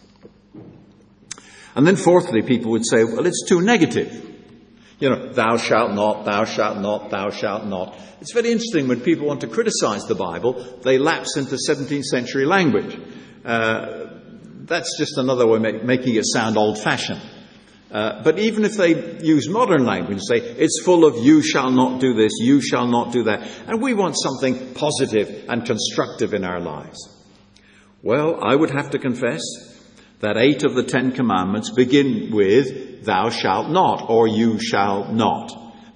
And 1.74 1.86
then, 1.86 1.96
fourthly, 1.96 2.42
people 2.42 2.72
would 2.72 2.86
say, 2.86 3.04
well, 3.04 3.26
it's 3.26 3.44
too 3.48 3.62
negative. 3.62 4.35
You 4.98 5.10
know, 5.10 5.32
thou 5.32 5.58
shalt 5.58 5.92
not, 5.92 6.24
thou 6.24 6.44
shalt 6.44 6.78
not, 6.78 7.10
thou 7.10 7.30
shalt 7.30 7.66
not. 7.66 7.98
It's 8.20 8.32
very 8.32 8.50
interesting 8.50 8.88
when 8.88 9.00
people 9.00 9.26
want 9.26 9.42
to 9.42 9.46
criticize 9.46 10.04
the 10.06 10.14
Bible, 10.14 10.54
they 10.82 10.98
lapse 10.98 11.36
into 11.36 11.56
17th 11.56 12.04
century 12.04 12.46
language. 12.46 12.98
Uh, 13.44 14.06
that's 14.64 14.96
just 14.98 15.18
another 15.18 15.46
way 15.46 15.56
of 15.56 15.84
making 15.84 16.14
it 16.14 16.24
sound 16.24 16.56
old 16.56 16.78
fashioned. 16.78 17.20
Uh, 17.90 18.22
but 18.22 18.38
even 18.38 18.64
if 18.64 18.76
they 18.76 19.18
use 19.22 19.48
modern 19.48 19.84
language 19.84 20.20
say, 20.20 20.38
it's 20.38 20.82
full 20.84 21.04
of 21.04 21.24
you 21.24 21.40
shall 21.42 21.70
not 21.70 22.00
do 22.00 22.14
this, 22.14 22.32
you 22.40 22.60
shall 22.60 22.86
not 22.86 23.12
do 23.12 23.24
that, 23.24 23.48
and 23.66 23.80
we 23.80 23.94
want 23.94 24.16
something 24.18 24.74
positive 24.74 25.44
and 25.48 25.64
constructive 25.64 26.34
in 26.34 26.42
our 26.42 26.58
lives. 26.58 26.98
Well, 28.02 28.42
I 28.42 28.56
would 28.56 28.70
have 28.70 28.90
to 28.90 28.98
confess 28.98 29.42
that 30.20 30.36
eight 30.36 30.64
of 30.64 30.74
the 30.74 30.82
Ten 30.82 31.12
Commandments 31.12 31.70
begin 31.70 32.30
with, 32.32 33.04
thou 33.04 33.30
shalt 33.30 33.70
not, 33.70 34.08
or 34.08 34.26
you 34.26 34.58
shall 34.60 35.12
not. 35.12 35.52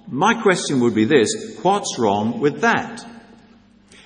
My 0.07 0.41
question 0.41 0.81
would 0.81 0.93
be 0.93 1.05
this, 1.05 1.59
what's 1.61 1.97
wrong 1.97 2.39
with 2.39 2.61
that? 2.61 3.05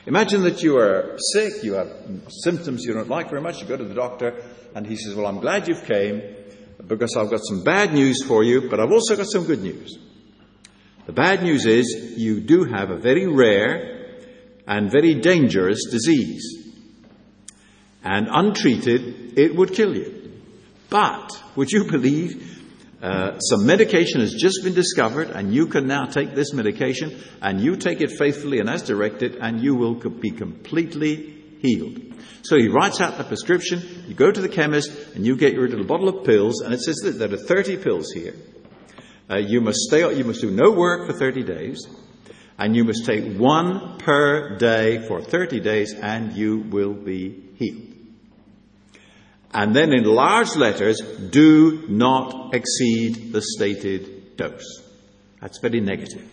Imagine 0.08 0.44
that 0.44 0.62
you 0.62 0.78
are 0.78 1.18
sick, 1.34 1.64
you 1.64 1.74
have 1.74 1.92
symptoms 2.30 2.84
you 2.84 2.94
don't 2.94 3.10
like 3.10 3.30
very 3.30 3.42
much, 3.42 3.60
you 3.62 3.68
go 3.68 3.76
to 3.76 3.84
the 3.84 3.96
doctor, 3.96 4.44
and 4.76 4.86
he 4.86 4.96
says, 4.96 5.16
Well, 5.16 5.26
I'm 5.26 5.40
glad 5.40 5.68
you've 5.68 5.84
came 5.86 6.22
because 6.86 7.16
I've 7.18 7.32
got 7.32 7.42
some 7.44 7.64
bad 7.64 7.94
news 7.94 8.24
for 8.24 8.44
you, 8.44 8.70
but 8.70 8.80
I've 8.80 8.92
also 8.92 9.16
got 9.16 9.26
some 9.28 9.46
good 9.46 9.64
news. 9.64 9.98
The 11.08 11.14
bad 11.14 11.42
news 11.42 11.66
is 11.66 12.16
you 12.18 12.40
do 12.40 12.66
have 12.66 12.92
a 12.92 12.98
very 12.98 13.26
rare 13.26 14.20
and 14.68 14.92
very 14.92 15.16
dangerous 15.16 15.86
disease. 15.90 16.65
And 18.06 18.28
untreated, 18.32 19.38
it 19.38 19.56
would 19.56 19.74
kill 19.74 19.96
you. 19.96 20.32
But, 20.90 21.32
would 21.56 21.72
you 21.72 21.90
believe 21.90 22.56
uh, 23.02 23.40
some 23.40 23.66
medication 23.66 24.22
has 24.22 24.34
just 24.34 24.64
been 24.64 24.74
discovered, 24.74 25.30
and 25.30 25.54
you 25.54 25.68
can 25.68 25.88
now 25.88 26.06
take 26.06 26.34
this 26.34 26.54
medication, 26.54 27.20
and 27.42 27.60
you 27.60 27.76
take 27.76 28.02
it 28.02 28.12
faithfully 28.12 28.60
and 28.60 28.70
as 28.70 28.84
directed, 28.84 29.36
and 29.36 29.62
you 29.62 29.76
will 29.76 29.96
be 29.96 30.32
completely 30.32 31.44
healed. 31.62 32.00
So 32.44 32.58
he 32.58 32.68
writes 32.68 33.02
out 33.02 33.18
the 33.18 33.24
prescription, 33.24 34.06
you 34.08 34.14
go 34.14 34.32
to 34.32 34.42
the 34.42 34.50
chemist, 34.50 34.92
and 35.16 35.26
you 35.26 35.36
get 35.36 35.54
your 35.54 35.68
little 35.68 35.86
bottle 35.86 36.10
of 36.10 36.26
pills, 36.26 36.62
and 36.62 36.74
it 36.74 36.82
says 36.82 36.98
that 37.04 37.20
there 37.20 37.34
are 37.34 37.38
30 37.38 37.78
pills 37.78 38.12
here. 38.12 38.36
Uh, 39.30 39.38
you 39.38 39.62
must 39.62 39.80
stay, 39.80 40.00
you 40.16 40.24
must 40.24 40.42
do 40.42 40.52
no 40.52 40.72
work 40.72 41.08
for 41.08 41.18
30 41.18 41.44
days, 41.44 41.88
and 42.58 42.76
you 42.76 42.84
must 42.84 43.06
take 43.06 43.36
one 43.36 43.98
per 43.98 44.58
day 44.58 45.06
for 45.08 45.22
30 45.22 45.60
days, 45.60 45.94
and 45.94 46.34
you 46.34 46.60
will 46.60 46.94
be 46.94 47.52
healed. 47.56 47.95
And 49.56 49.74
then 49.74 49.94
in 49.94 50.04
large 50.04 50.58
letters, 50.58 51.00
do 51.00 51.86
not 51.88 52.54
exceed 52.54 53.32
the 53.32 53.42
stated 53.42 54.36
dose. 54.36 54.84
That's 55.40 55.60
very 55.60 55.80
negative. 55.80 56.30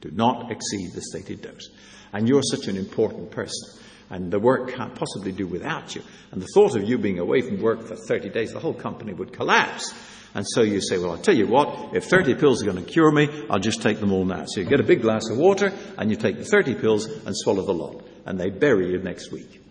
Do 0.00 0.12
not 0.12 0.52
exceed 0.52 0.92
the 0.94 1.02
stated 1.02 1.42
dose. 1.42 1.70
And 2.12 2.28
you're 2.28 2.42
such 2.44 2.68
an 2.68 2.76
important 2.76 3.32
person. 3.32 3.80
And 4.10 4.30
the 4.30 4.38
work 4.38 4.74
can't 4.74 4.94
possibly 4.94 5.32
do 5.32 5.44
without 5.44 5.96
you. 5.96 6.02
And 6.30 6.40
the 6.40 6.46
thought 6.54 6.76
of 6.76 6.88
you 6.88 6.98
being 6.98 7.18
away 7.18 7.40
from 7.40 7.60
work 7.60 7.82
for 7.82 7.96
30 7.96 8.28
days, 8.28 8.52
the 8.52 8.60
whole 8.60 8.74
company 8.74 9.12
would 9.12 9.32
collapse. 9.32 9.92
And 10.32 10.46
so 10.46 10.62
you 10.62 10.80
say, 10.80 10.98
well, 10.98 11.10
I'll 11.10 11.18
tell 11.18 11.36
you 11.36 11.48
what, 11.48 11.96
if 11.96 12.04
30 12.04 12.36
pills 12.36 12.62
are 12.62 12.70
going 12.70 12.84
to 12.84 12.88
cure 12.88 13.10
me, 13.10 13.28
I'll 13.50 13.58
just 13.58 13.82
take 13.82 13.98
them 13.98 14.12
all 14.12 14.24
now. 14.24 14.44
So 14.46 14.60
you 14.60 14.66
get 14.66 14.78
a 14.78 14.84
big 14.84 15.02
glass 15.02 15.28
of 15.30 15.36
water 15.36 15.72
and 15.98 16.10
you 16.10 16.16
take 16.16 16.38
the 16.38 16.44
30 16.44 16.76
pills 16.76 17.06
and 17.06 17.36
swallow 17.36 17.66
the 17.66 17.74
lot. 17.74 18.04
And 18.24 18.38
they 18.38 18.50
bury 18.50 18.92
you 18.92 18.98
next 18.98 19.32
week. 19.32 19.62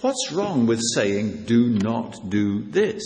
What's 0.00 0.32
wrong 0.32 0.66
with 0.66 0.80
saying, 0.94 1.44
do 1.44 1.68
not 1.68 2.16
do 2.28 2.62
this? 2.62 3.02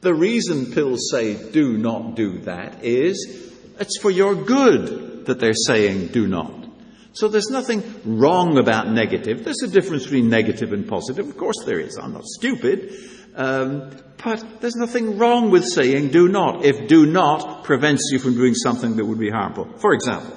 The 0.00 0.14
reason 0.14 0.72
pills 0.72 1.08
say, 1.10 1.50
do 1.50 1.78
not 1.78 2.14
do 2.14 2.38
that 2.40 2.84
is 2.84 3.54
it's 3.80 3.98
for 4.00 4.10
your 4.10 4.34
good 4.34 5.26
that 5.26 5.40
they're 5.40 5.54
saying, 5.54 6.08
do 6.08 6.26
not. 6.26 6.66
So 7.14 7.28
there's 7.28 7.48
nothing 7.50 7.82
wrong 8.04 8.58
about 8.58 8.88
negative. 8.88 9.44
There's 9.44 9.62
a 9.62 9.68
difference 9.68 10.04
between 10.04 10.28
negative 10.28 10.72
and 10.72 10.86
positive. 10.86 11.28
Of 11.28 11.36
course 11.36 11.64
there 11.64 11.80
is. 11.80 11.98
I'm 11.98 12.12
not 12.12 12.24
stupid. 12.24 12.92
Um, 13.34 13.90
but 14.22 14.60
there's 14.60 14.76
nothing 14.76 15.18
wrong 15.18 15.50
with 15.50 15.64
saying 15.64 16.10
do 16.10 16.28
not 16.28 16.64
if 16.64 16.88
do 16.88 17.06
not 17.06 17.64
prevents 17.64 18.10
you 18.12 18.18
from 18.18 18.34
doing 18.34 18.54
something 18.54 18.96
that 18.96 19.04
would 19.04 19.18
be 19.18 19.30
harmful. 19.30 19.68
For 19.78 19.94
example, 19.94 20.36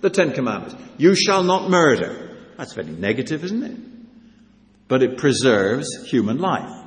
the 0.00 0.10
Ten 0.10 0.32
Commandments. 0.32 0.76
You 0.98 1.14
shall 1.14 1.42
not 1.42 1.70
murder. 1.70 2.36
That's 2.56 2.74
very 2.74 2.90
negative, 2.90 3.42
isn't 3.44 3.62
it? 3.62 3.91
But 4.88 5.02
it 5.02 5.16
preserves 5.16 5.86
human 6.06 6.38
life. 6.38 6.82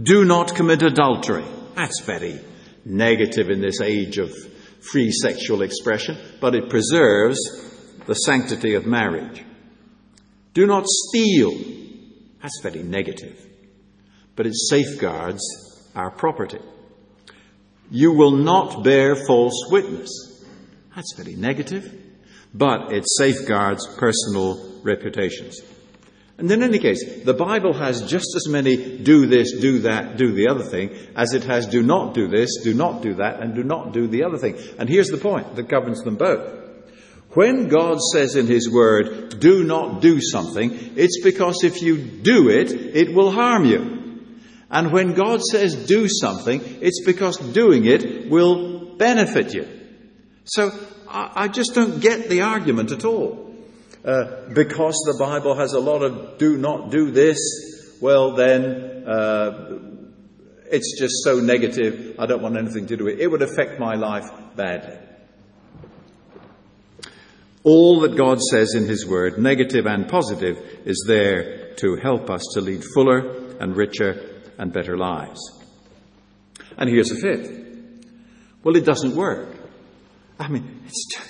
Do 0.00 0.24
not 0.24 0.54
commit 0.54 0.82
adultery. 0.82 1.44
That's 1.74 2.00
very 2.02 2.40
negative 2.84 3.50
in 3.50 3.60
this 3.60 3.80
age 3.80 4.18
of 4.18 4.32
free 4.80 5.12
sexual 5.12 5.62
expression, 5.62 6.16
but 6.40 6.54
it 6.54 6.70
preserves 6.70 7.38
the 8.06 8.14
sanctity 8.14 8.74
of 8.74 8.86
marriage. 8.86 9.44
Do 10.54 10.66
not 10.66 10.84
steal. 10.86 11.52
That's 12.42 12.60
very 12.62 12.82
negative, 12.82 13.38
but 14.36 14.46
it 14.46 14.54
safeguards 14.54 15.42
our 15.94 16.10
property. 16.10 16.60
You 17.90 18.12
will 18.12 18.36
not 18.36 18.82
bear 18.84 19.14
false 19.14 19.66
witness. 19.70 20.10
That's 20.94 21.14
very 21.16 21.34
negative, 21.34 21.92
but 22.54 22.92
it 22.92 23.04
safeguards 23.18 23.86
personal 23.96 24.80
reputations. 24.82 25.60
And 26.40 26.50
in 26.50 26.62
any 26.62 26.78
case, 26.78 27.22
the 27.22 27.34
Bible 27.34 27.74
has 27.74 28.00
just 28.10 28.34
as 28.34 28.48
many 28.48 28.98
do 28.98 29.26
this, 29.26 29.52
do 29.60 29.80
that, 29.80 30.16
do 30.16 30.32
the 30.32 30.48
other 30.48 30.64
thing, 30.64 30.88
as 31.14 31.34
it 31.34 31.44
has 31.44 31.66
do 31.66 31.82
not 31.82 32.14
do 32.14 32.28
this, 32.28 32.62
do 32.64 32.72
not 32.72 33.02
do 33.02 33.14
that, 33.14 33.40
and 33.40 33.54
do 33.54 33.62
not 33.62 33.92
do 33.92 34.06
the 34.06 34.24
other 34.24 34.38
thing. 34.38 34.56
And 34.78 34.88
here's 34.88 35.08
the 35.08 35.18
point 35.18 35.54
that 35.56 35.68
governs 35.68 36.02
them 36.02 36.16
both. 36.16 36.58
When 37.34 37.68
God 37.68 37.98
says 38.00 38.36
in 38.36 38.46
His 38.46 38.70
Word, 38.70 39.38
do 39.38 39.62
not 39.64 40.00
do 40.00 40.18
something, 40.22 40.94
it's 40.96 41.22
because 41.22 41.62
if 41.62 41.82
you 41.82 41.98
do 41.98 42.48
it, 42.48 42.72
it 42.72 43.14
will 43.14 43.30
harm 43.30 43.66
you. 43.66 44.24
And 44.70 44.92
when 44.92 45.12
God 45.12 45.42
says 45.42 45.86
do 45.86 46.08
something, 46.08 46.62
it's 46.80 47.04
because 47.04 47.36
doing 47.36 47.84
it 47.84 48.30
will 48.30 48.96
benefit 48.96 49.52
you. 49.52 49.68
So 50.44 50.70
I, 51.06 51.48
just 51.48 51.74
don't 51.74 52.00
get 52.00 52.30
the 52.30 52.42
argument 52.42 52.92
at 52.92 53.04
all. 53.04 53.49
Uh, 54.04 54.48
because 54.54 54.94
the 55.06 55.16
Bible 55.18 55.54
has 55.54 55.74
a 55.74 55.80
lot 55.80 56.02
of 56.02 56.38
do 56.38 56.56
not 56.56 56.90
do 56.90 57.10
this, 57.10 57.38
well, 58.00 58.34
then 58.34 59.04
uh, 59.06 59.78
it's 60.70 60.98
just 60.98 61.22
so 61.22 61.40
negative, 61.40 62.16
I 62.18 62.26
don't 62.26 62.42
want 62.42 62.56
anything 62.56 62.86
to 62.86 62.96
do 62.96 63.04
with 63.04 63.14
it. 63.18 63.20
It 63.20 63.30
would 63.30 63.42
affect 63.42 63.78
my 63.78 63.96
life 63.96 64.24
badly. 64.56 64.96
All 67.62 68.00
that 68.00 68.16
God 68.16 68.40
says 68.40 68.74
in 68.74 68.86
His 68.86 69.06
Word, 69.06 69.38
negative 69.38 69.84
and 69.84 70.08
positive, 70.08 70.56
is 70.86 71.04
there 71.06 71.74
to 71.74 71.96
help 71.96 72.30
us 72.30 72.42
to 72.54 72.62
lead 72.62 72.82
fuller 72.94 73.56
and 73.60 73.76
richer 73.76 74.40
and 74.56 74.72
better 74.72 74.96
lives. 74.96 75.40
And 76.78 76.88
here's 76.88 77.10
a 77.10 77.16
fifth. 77.16 77.50
Well, 78.62 78.76
it 78.76 78.86
doesn't 78.86 79.14
work. 79.14 79.48
I 80.38 80.48
mean, 80.48 80.79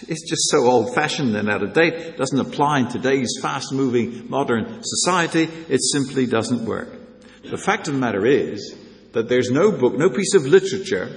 it's 0.09 0.29
just, 0.29 0.51
so 0.51 0.66
old 0.66 0.94
fashioned 0.94 1.37
and 1.37 1.51
out 1.51 1.62
of 1.62 1.73
date. 1.73 1.94
It 1.94 2.16
doesn't 2.16 2.38
apply 2.38 2.81
in 2.81 2.88
today's 2.88 3.38
fast 3.40 3.73
moving 3.73 4.29
modern 4.31 4.83
society. 4.83 5.44
It 5.68 5.81
simply 5.83 6.27
doesn't 6.27 6.64
work. 6.64 6.88
The 7.44 7.59
fact 7.59 7.88
of 7.88 7.94
the 7.94 8.01
matter 8.01 8.27
is 8.27 8.77
that 9.12 9.29
there's 9.29 9.51
no 9.51 9.73
book, 9.73 9.96
no 9.96 10.11
piece 10.11 10.35
of 10.35 10.46
literature 10.46 11.11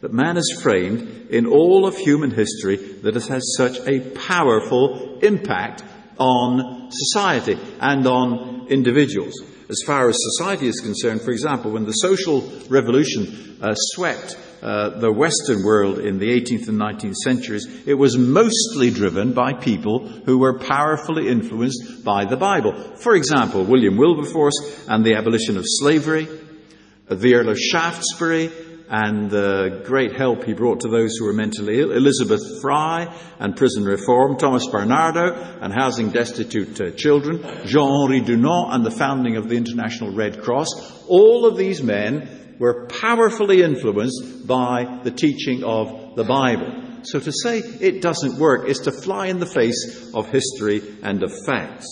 that 0.00 0.12
man 0.12 0.36
has 0.36 0.50
framed 0.62 1.30
in 1.30 1.46
all 1.46 1.86
of 1.86 1.96
human 1.96 2.30
history 2.30 2.76
that 2.76 3.14
has 3.14 3.28
had 3.28 3.42
such 3.56 3.78
a 3.86 4.00
powerful 4.10 5.18
impact 5.20 5.82
on 6.18 6.90
society 6.90 7.58
and 7.80 8.06
on 8.06 8.68
individuals. 8.68 9.34
As 9.70 9.82
far 9.86 10.08
as 10.08 10.16
society 10.18 10.66
is 10.66 10.80
concerned, 10.80 11.22
for 11.22 11.30
example, 11.30 11.70
when 11.70 11.84
the 11.84 11.92
social 11.92 12.40
revolution 12.68 13.56
uh, 13.62 13.72
swept 13.76 14.36
uh, 14.62 14.98
the 14.98 15.12
Western 15.12 15.62
world 15.62 16.00
in 16.00 16.18
the 16.18 16.28
18th 16.28 16.66
and 16.66 16.76
19th 16.76 17.14
centuries, 17.14 17.86
it 17.86 17.94
was 17.94 18.18
mostly 18.18 18.90
driven 18.90 19.32
by 19.32 19.52
people 19.52 20.08
who 20.08 20.38
were 20.38 20.58
powerfully 20.58 21.28
influenced 21.28 22.04
by 22.04 22.24
the 22.24 22.36
Bible. 22.36 22.72
For 22.96 23.14
example, 23.14 23.62
William 23.62 23.96
Wilberforce 23.96 24.86
and 24.88 25.06
the 25.06 25.14
abolition 25.14 25.56
of 25.56 25.62
slavery, 25.64 26.26
the 27.08 27.34
Earl 27.36 27.50
of 27.50 27.58
Shaftesbury, 27.58 28.50
and 28.90 29.30
the 29.30 29.82
great 29.84 30.16
help 30.16 30.42
he 30.42 30.52
brought 30.52 30.80
to 30.80 30.88
those 30.88 31.16
who 31.16 31.26
were 31.26 31.32
mentally 31.32 31.80
ill, 31.80 31.92
Elizabeth 31.92 32.42
Fry 32.60 33.06
and 33.38 33.56
prison 33.56 33.84
reform, 33.84 34.36
Thomas 34.36 34.66
Barnardo 34.66 35.32
and 35.60 35.72
housing 35.72 36.10
destitute 36.10 36.80
uh, 36.80 36.90
children, 36.90 37.40
Jean-Henri 37.64 38.20
Dunant 38.22 38.74
and 38.74 38.84
the 38.84 38.90
founding 38.90 39.36
of 39.36 39.48
the 39.48 39.56
International 39.56 40.12
Red 40.12 40.42
Cross. 40.42 41.04
All 41.06 41.46
of 41.46 41.56
these 41.56 41.80
men 41.82 42.56
were 42.58 42.88
powerfully 42.88 43.62
influenced 43.62 44.46
by 44.46 45.00
the 45.04 45.12
teaching 45.12 45.62
of 45.62 46.16
the 46.16 46.24
Bible. 46.24 47.00
So 47.04 47.20
to 47.20 47.32
say 47.32 47.58
it 47.58 48.02
doesn't 48.02 48.40
work 48.40 48.68
is 48.68 48.80
to 48.80 48.92
fly 48.92 49.28
in 49.28 49.38
the 49.38 49.46
face 49.46 50.10
of 50.14 50.28
history 50.30 50.82
and 51.02 51.22
of 51.22 51.32
facts. 51.46 51.86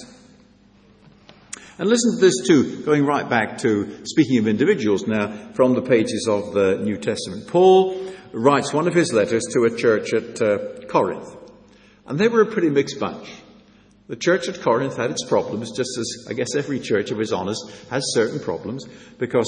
And 1.79 1.89
listen 1.89 2.17
to 2.17 2.21
this 2.21 2.35
too, 2.45 2.83
going 2.83 3.07
right 3.07 3.29
back 3.29 3.59
to 3.59 4.05
speaking 4.05 4.39
of 4.39 4.49
individuals 4.49 5.07
now 5.07 5.53
from 5.55 5.75
the 5.75 5.83
pages 5.83 6.27
of 6.29 6.53
the 6.53 6.79
New 6.83 6.97
Testament. 6.97 7.47
Paul 7.47 7.97
writes 8.33 8.73
one 8.73 8.89
of 8.89 8.95
his 8.95 9.13
letters 9.13 9.45
to 9.53 9.63
a 9.63 9.77
church 9.77 10.13
at 10.13 10.43
uh, 10.43 10.87
Corinth. 10.89 11.37
And 12.07 12.19
they 12.19 12.27
were 12.27 12.43
a 12.43 12.47
pretty 12.47 12.71
mixed 12.71 12.99
bunch. 12.99 13.31
The 14.09 14.17
church 14.17 14.49
at 14.49 14.61
Corinth 14.61 14.97
had 14.97 15.11
its 15.13 15.25
problems, 15.27 15.71
just 15.71 15.91
as 15.99 16.27
I 16.29 16.33
guess 16.33 16.57
every 16.57 16.81
church, 16.81 17.13
if 17.13 17.19
it's 17.19 17.31
honest, 17.31 17.63
has 17.91 18.03
certain 18.13 18.41
problems, 18.41 18.85
because, 19.19 19.47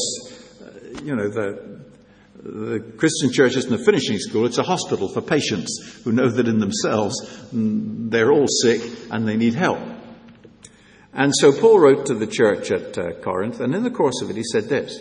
uh, 0.62 1.00
you 1.02 1.16
know, 1.16 1.28
the, 1.30 1.80
the 2.36 2.80
Christian 2.96 3.32
church 3.32 3.56
isn't 3.56 3.72
a 3.72 3.84
finishing 3.84 4.18
school, 4.18 4.46
it's 4.46 4.58
a 4.58 4.62
hospital 4.62 5.08
for 5.08 5.20
patients 5.20 6.02
who 6.04 6.12
know 6.12 6.28
that 6.28 6.46
in 6.46 6.60
themselves 6.60 7.14
mm, 7.52 8.10
they're 8.10 8.30
all 8.30 8.46
sick 8.62 8.82
and 9.10 9.26
they 9.26 9.36
need 9.36 9.54
help. 9.54 9.80
And 11.12 11.32
so 11.34 11.52
Paul 11.52 11.80
wrote 11.80 12.06
to 12.06 12.14
the 12.14 12.26
church 12.26 12.70
at 12.70 12.96
uh, 12.96 13.12
Corinth, 13.20 13.60
and 13.60 13.74
in 13.74 13.82
the 13.82 13.90
course 13.90 14.22
of 14.22 14.30
it, 14.30 14.36
he 14.36 14.44
said 14.44 14.64
this 14.64 15.00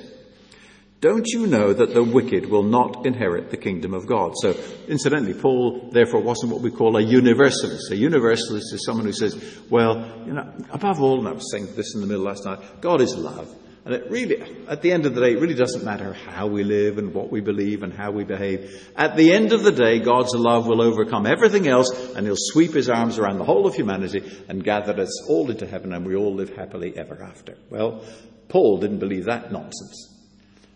don't 1.02 1.26
you 1.28 1.48
know 1.48 1.72
that 1.72 1.94
the 1.94 2.04
wicked 2.04 2.50
will 2.50 2.64
not 2.64 3.06
inherit 3.06 3.52
the 3.52 3.58
kingdom 3.58 3.94
of 3.94 4.06
God? 4.06 4.34
So, 4.36 4.54
incidentally, 4.90 5.34
Paul, 5.34 5.92
therefore, 5.94 6.22
wasn't 6.22 6.52
what 6.52 6.62
we 6.62 6.72
call 6.72 6.98
a 6.98 7.02
universalist. 7.02 7.90
A 7.92 7.96
universalist 7.96 8.74
is 8.74 8.84
someone 8.86 9.06
who 9.06 9.14
says, 9.14 9.62
well, 9.70 9.96
you 10.26 10.34
know, 10.34 10.52
above 10.72 11.02
all, 11.02 11.20
and 11.20 11.28
I 11.30 11.32
was 11.32 11.50
saying 11.52 11.68
this 11.76 11.96
in 11.96 12.02
the 12.02 12.08
middle 12.08 12.26
last 12.26 12.44
night, 12.44 12.82
God 12.82 13.00
is 13.00 13.16
love. 13.16 13.50
And 13.86 13.94
it 13.94 14.12
really, 14.12 14.42
at 14.68 14.82
the 14.82 14.92
end 14.92 15.06
of 15.06 15.16
the 15.16 15.22
day, 15.22 15.34
it 15.34 15.40
really 15.40 15.56
doesn't 15.56 15.86
matter 15.86 16.14
how 16.14 16.48
we 16.48 16.64
live 16.64 16.98
and 16.98 17.14
what 17.14 17.32
we 17.32 17.40
believe 17.40 17.82
and 17.82 17.94
how 17.94 18.12
we 18.12 18.24
behave. 18.24 18.92
At 18.96 19.16
the 19.16 19.34
end 19.34 19.54
of 19.54 19.64
the 19.64 19.72
day, 19.72 20.00
God's 20.00 20.36
love 20.36 20.68
will 20.68 20.82
overcome 20.82 21.26
everything 21.26 21.68
else 21.68 21.90
and 22.16 22.26
He'll 22.26 22.36
sweep 22.38 22.74
His 22.74 22.90
arms 22.90 23.18
around 23.18 23.38
the 23.38 23.46
whole 23.46 23.66
of 23.66 23.76
humanity 23.76 24.22
and 24.50 24.64
gather 24.64 25.00
us 25.00 25.30
all 25.30 25.50
into 25.50 25.66
heaven 25.66 25.94
and 25.94 26.06
we 26.06 26.16
all 26.16 26.36
live 26.36 26.56
happily 26.56 26.96
ever 26.98 27.24
after. 27.24 27.58
Well, 27.70 28.04
Paul 28.50 28.80
didn't 28.80 29.00
believe 29.00 29.26
that 29.26 29.52
nonsense. 29.52 30.16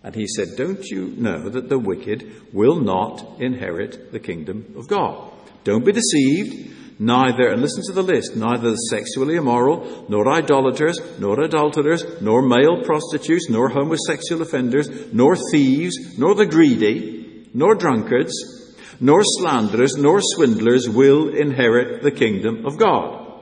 And 0.03 0.15
he 0.15 0.27
said, 0.27 0.55
Don't 0.57 0.85
you 0.85 1.13
know 1.17 1.49
that 1.49 1.69
the 1.69 1.79
wicked 1.79 2.53
will 2.53 2.79
not 2.79 3.39
inherit 3.39 4.11
the 4.11 4.19
kingdom 4.19 4.75
of 4.77 4.87
God? 4.87 5.31
Don't 5.63 5.85
be 5.85 5.93
deceived. 5.93 6.82
Neither, 7.03 7.49
and 7.49 7.61
listen 7.61 7.83
to 7.87 7.91
the 7.91 8.01
list, 8.01 8.37
neither 8.37 8.71
the 8.71 8.75
sexually 8.89 9.35
immoral, 9.35 10.05
nor 10.07 10.31
idolaters, 10.31 10.97
nor 11.19 11.41
adulterers, 11.41 12.05
nor 12.21 12.41
male 12.41 12.81
prostitutes, 12.85 13.49
nor 13.49 13.67
homosexual 13.67 14.41
offenders, 14.41 14.87
nor 15.11 15.35
thieves, 15.51 16.17
nor 16.17 16.33
the 16.33 16.45
greedy, 16.45 17.49
nor 17.53 17.75
drunkards, 17.75 18.31
nor 19.01 19.21
slanderers, 19.21 19.97
nor 19.97 20.21
swindlers 20.21 20.87
will 20.87 21.35
inherit 21.35 22.03
the 22.03 22.11
kingdom 22.11 22.65
of 22.65 22.77
God. 22.77 23.37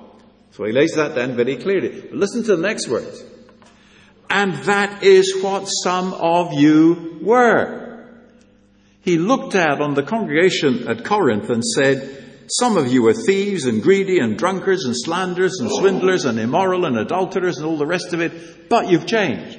So 0.53 0.65
he 0.65 0.71
lays 0.71 0.95
that 0.95 1.13
down 1.13 1.35
very 1.35 1.57
clearly. 1.57 2.01
But 2.01 2.17
listen 2.17 2.43
to 2.45 2.55
the 2.55 2.67
next 2.67 2.87
words. 2.87 3.23
And 4.27 4.53
that 4.63 5.03
is 5.03 5.39
what 5.39 5.65
some 5.65 6.15
of 6.15 6.53
you 6.53 7.19
were. 7.21 8.07
He 9.01 9.19
looked 9.19 9.53
out 9.53 9.81
on 9.81 9.93
the 9.93 10.01
congregation 10.01 10.87
at 10.87 11.05
Corinth 11.05 11.51
and 11.51 11.63
said, 11.63 12.21
Some 12.47 12.77
of 12.77 12.91
you 12.91 13.07
are 13.07 13.13
thieves 13.13 13.65
and 13.65 13.81
greedy 13.81 14.19
and 14.19 14.37
drunkards 14.37 14.85
and 14.85 14.95
slanderers 14.95 15.59
and 15.59 15.69
swindlers 15.71 16.25
and 16.25 16.39
immoral 16.39 16.85
and 16.85 16.97
adulterers 16.97 17.57
and 17.57 17.65
all 17.65 17.77
the 17.77 17.85
rest 17.85 18.13
of 18.13 18.21
it, 18.21 18.69
but 18.69 18.89
you've 18.89 19.05
changed. 19.05 19.57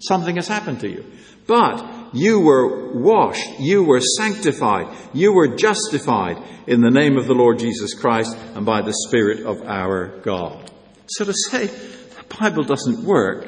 Something 0.00 0.36
has 0.36 0.46
happened 0.46 0.80
to 0.80 0.88
you. 0.88 1.04
But 1.46 2.14
you 2.14 2.40
were 2.40 2.92
washed, 2.92 3.58
you 3.58 3.82
were 3.82 4.00
sanctified, 4.00 4.94
you 5.14 5.32
were 5.32 5.56
justified 5.56 6.36
in 6.66 6.80
the 6.80 6.90
name 6.90 7.16
of 7.16 7.26
the 7.26 7.34
Lord 7.34 7.58
Jesus 7.58 7.94
Christ 7.94 8.36
and 8.54 8.64
by 8.66 8.82
the 8.82 8.92
Spirit 8.92 9.46
of 9.46 9.62
our 9.62 10.20
God. 10.20 10.70
So 11.06 11.24
to 11.24 11.32
say 11.32 11.66
the 11.66 12.36
Bible 12.38 12.64
doesn't 12.64 13.02
work 13.02 13.46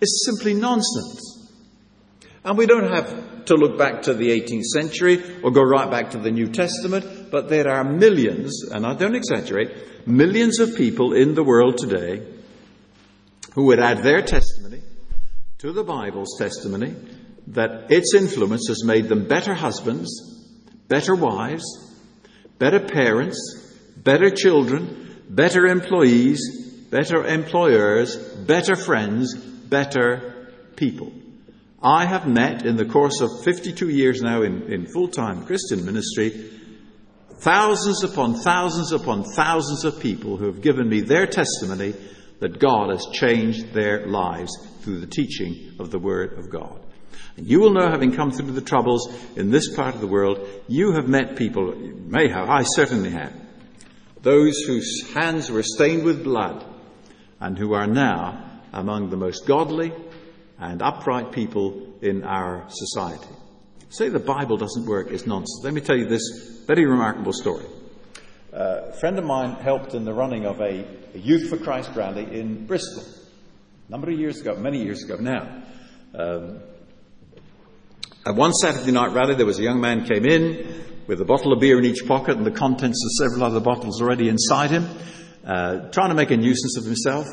is 0.00 0.24
simply 0.26 0.54
nonsense. 0.54 1.50
And 2.44 2.58
we 2.58 2.66
don't 2.66 2.92
have 2.92 3.44
to 3.46 3.54
look 3.54 3.78
back 3.78 4.02
to 4.02 4.14
the 4.14 4.30
18th 4.30 4.64
century 4.64 5.22
or 5.42 5.50
go 5.50 5.62
right 5.62 5.90
back 5.90 6.10
to 6.10 6.18
the 6.18 6.30
New 6.30 6.48
Testament, 6.48 7.04
but 7.30 7.48
there 7.48 7.68
are 7.68 7.84
millions, 7.84 8.64
and 8.70 8.86
I 8.86 8.94
don't 8.94 9.14
exaggerate, 9.14 10.06
millions 10.06 10.58
of 10.60 10.76
people 10.76 11.12
in 11.12 11.34
the 11.34 11.44
world 11.44 11.78
today 11.78 12.26
who 13.54 13.66
would 13.66 13.80
add 13.80 14.02
their 14.02 14.22
testimony 14.22 14.82
to 15.58 15.72
the 15.72 15.84
Bible's 15.84 16.36
testimony 16.38 16.94
that 17.48 17.90
its 17.90 18.14
influence 18.14 18.68
has 18.68 18.84
made 18.84 19.08
them 19.08 19.26
better 19.26 19.54
husbands, 19.54 20.08
better 20.86 21.14
wives, 21.14 21.64
better 22.58 22.80
parents, 22.80 23.74
better 23.96 24.30
children, 24.30 25.22
better 25.28 25.66
employees, 25.66 26.86
better 26.90 27.24
employers, 27.26 28.16
better 28.16 28.76
friends, 28.76 29.34
better 29.34 30.52
people. 30.76 31.12
I 31.82 32.06
have 32.06 32.26
met 32.26 32.66
in 32.66 32.76
the 32.76 32.84
course 32.84 33.20
of 33.20 33.30
52 33.44 33.88
years 33.88 34.20
now 34.20 34.42
in, 34.42 34.72
in 34.72 34.86
full 34.86 35.08
time 35.08 35.44
Christian 35.44 35.84
ministry 35.84 36.50
thousands 37.38 38.04
upon 38.04 38.34
thousands 38.34 38.92
upon 38.92 39.24
thousands 39.24 39.84
of 39.84 40.00
people 40.00 40.36
who 40.36 40.46
have 40.46 40.60
given 40.60 40.88
me 40.88 41.00
their 41.00 41.26
testimony 41.26 41.94
that 42.40 42.58
God 42.58 42.90
has 42.90 43.06
changed 43.12 43.72
their 43.72 44.06
lives 44.06 44.52
through 44.80 45.00
the 45.00 45.06
teaching 45.06 45.74
of 45.78 45.90
the 45.90 45.98
Word 45.98 46.38
of 46.38 46.50
God. 46.50 46.80
And 47.36 47.46
you 47.46 47.60
will 47.60 47.72
know, 47.72 47.88
having 47.88 48.12
come 48.12 48.30
through 48.30 48.52
the 48.52 48.60
troubles 48.60 49.12
in 49.36 49.50
this 49.50 49.74
part 49.74 49.94
of 49.94 50.00
the 50.00 50.06
world, 50.06 50.46
you 50.66 50.92
have 50.92 51.08
met 51.08 51.36
people, 51.36 51.76
you 51.76 51.94
may 51.94 52.28
have, 52.28 52.48
I 52.48 52.62
certainly 52.62 53.10
have, 53.10 53.32
those 54.22 54.58
whose 54.66 55.12
hands 55.14 55.50
were 55.50 55.62
stained 55.62 56.04
with 56.04 56.24
blood 56.24 56.64
and 57.40 57.56
who 57.56 57.74
are 57.74 57.86
now 57.86 58.60
among 58.72 59.10
the 59.10 59.16
most 59.16 59.46
godly 59.46 59.92
and 60.58 60.82
upright 60.82 61.32
people 61.32 61.94
in 62.02 62.24
our 62.24 62.66
society. 62.68 63.34
Say 63.90 64.10
the 64.10 64.18
Bible 64.18 64.58
doesn't 64.58 64.86
work 64.86 65.10
is 65.10 65.26
nonsense. 65.26 65.60
Let 65.64 65.72
me 65.72 65.80
tell 65.80 65.96
you 65.96 66.06
this 66.06 66.22
very 66.66 66.84
remarkable 66.84 67.32
story. 67.32 67.64
Uh, 68.52 68.88
a 68.88 68.92
friend 68.92 69.18
of 69.18 69.24
mine 69.24 69.54
helped 69.54 69.94
in 69.94 70.04
the 70.04 70.12
running 70.12 70.44
of 70.44 70.60
a, 70.60 70.84
a, 71.14 71.18
Youth 71.18 71.48
for 71.48 71.56
Christ 71.56 71.90
rally 71.94 72.24
in 72.38 72.66
Bristol 72.66 73.02
a 73.88 73.90
number 73.90 74.10
of 74.10 74.18
years 74.18 74.40
ago, 74.40 74.56
many 74.56 74.82
years 74.82 75.02
ago 75.04 75.16
now. 75.16 75.62
Um, 76.14 76.60
at 78.26 78.34
one 78.34 78.52
Saturday 78.52 78.92
night 78.92 79.12
rally, 79.14 79.34
there 79.34 79.46
was 79.46 79.58
a 79.58 79.62
young 79.62 79.80
man 79.80 80.04
came 80.04 80.26
in 80.26 80.84
with 81.06 81.20
a 81.22 81.24
bottle 81.24 81.54
of 81.54 81.60
beer 81.60 81.78
in 81.78 81.86
each 81.86 82.06
pocket 82.06 82.36
and 82.36 82.44
the 82.44 82.50
contents 82.50 83.02
of 83.02 83.26
several 83.26 83.44
other 83.44 83.60
bottles 83.60 84.02
already 84.02 84.28
inside 84.28 84.70
him, 84.70 84.86
uh, 85.46 85.88
trying 85.90 86.10
to 86.10 86.14
make 86.14 86.30
a 86.30 86.36
nuisance 86.36 86.76
of 86.76 86.84
himself. 86.84 87.26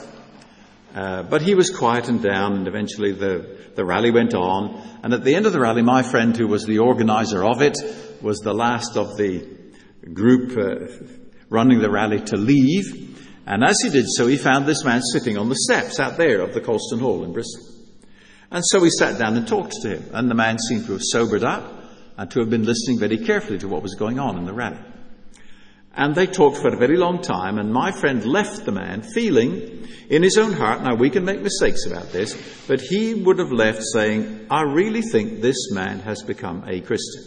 Uh, 0.95 1.23
but 1.23 1.41
he 1.41 1.55
was 1.55 1.69
quietened 1.69 2.23
down, 2.23 2.53
and 2.53 2.67
eventually 2.69 3.11
the, 3.11 3.57
the 3.75 3.83
rally 3.83 4.11
went 4.11 4.33
on. 4.33 4.81
And 5.03 5.13
at 5.13 5.25
the 5.25 5.35
end 5.35 5.45
of 5.45 5.51
the 5.51 5.59
rally, 5.59 5.81
my 5.81 6.03
friend, 6.03 6.35
who 6.35 6.47
was 6.47 6.65
the 6.65 6.79
organizer 6.79 7.43
of 7.43 7.61
it, 7.61 7.77
was 8.21 8.39
the 8.39 8.53
last 8.53 8.95
of 8.95 9.17
the 9.17 9.45
group 10.13 10.57
uh, 10.57 10.87
running 11.49 11.79
the 11.79 11.91
rally 11.91 12.21
to 12.21 12.37
leave. 12.37 13.43
And 13.45 13.61
as 13.61 13.77
he 13.83 13.89
did 13.89 14.05
so, 14.07 14.25
he 14.25 14.37
found 14.37 14.65
this 14.65 14.85
man 14.85 15.01
sitting 15.01 15.37
on 15.37 15.49
the 15.49 15.57
steps 15.57 15.99
out 15.99 16.15
there 16.15 16.39
of 16.39 16.53
the 16.53 16.61
Colston 16.61 16.99
Hall 16.99 17.25
in 17.25 17.33
Bristol. 17.33 17.65
And 18.49 18.63
so 18.65 18.81
he 18.81 18.89
sat 18.89 19.19
down 19.19 19.35
and 19.35 19.45
talked 19.45 19.73
to 19.81 19.97
him. 19.97 20.09
And 20.13 20.31
the 20.31 20.35
man 20.35 20.57
seemed 20.59 20.85
to 20.85 20.93
have 20.93 21.03
sobered 21.03 21.43
up 21.43 21.73
and 22.17 22.31
to 22.31 22.39
have 22.39 22.49
been 22.49 22.63
listening 22.63 22.99
very 22.99 23.17
carefully 23.17 23.59
to 23.59 23.67
what 23.67 23.83
was 23.83 23.95
going 23.95 24.17
on 24.17 24.37
in 24.37 24.45
the 24.45 24.53
rally. 24.53 24.79
And 25.95 26.13
they 26.13 26.27
talked 26.27 26.57
for 26.57 26.73
a 26.73 26.77
very 26.77 26.97
long 26.97 27.21
time, 27.21 27.57
and 27.57 27.71
my 27.71 27.91
friend 27.91 28.25
left 28.25 28.65
the 28.65 28.71
man 28.71 29.01
feeling 29.01 29.85
in 30.09 30.21
his 30.21 30.37
own 30.37 30.53
heart, 30.53 30.83
now 30.83 30.95
we 30.95 31.09
can 31.09 31.25
make 31.25 31.41
mistakes 31.41 31.85
about 31.85 32.11
this, 32.11 32.35
but 32.67 32.79
he 32.79 33.15
would 33.15 33.39
have 33.39 33.51
left 33.51 33.81
saying, 33.81 34.47
I 34.51 34.61
really 34.61 35.01
think 35.01 35.41
this 35.41 35.71
man 35.71 35.99
has 35.99 36.21
become 36.21 36.63
a 36.67 36.79
Christian. 36.81 37.23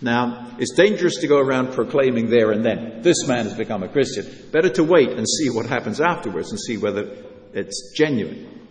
Now, 0.00 0.56
it's 0.58 0.74
dangerous 0.74 1.18
to 1.18 1.28
go 1.28 1.38
around 1.38 1.74
proclaiming 1.74 2.28
there 2.28 2.50
and 2.52 2.64
then, 2.64 3.02
this 3.02 3.26
man 3.28 3.44
has 3.44 3.54
become 3.54 3.82
a 3.82 3.88
Christian. 3.88 4.26
Better 4.50 4.70
to 4.70 4.84
wait 4.84 5.10
and 5.10 5.26
see 5.28 5.50
what 5.50 5.66
happens 5.66 6.00
afterwards 6.00 6.50
and 6.50 6.60
see 6.60 6.76
whether 6.76 7.24
it's 7.52 7.92
genuine. 7.96 8.68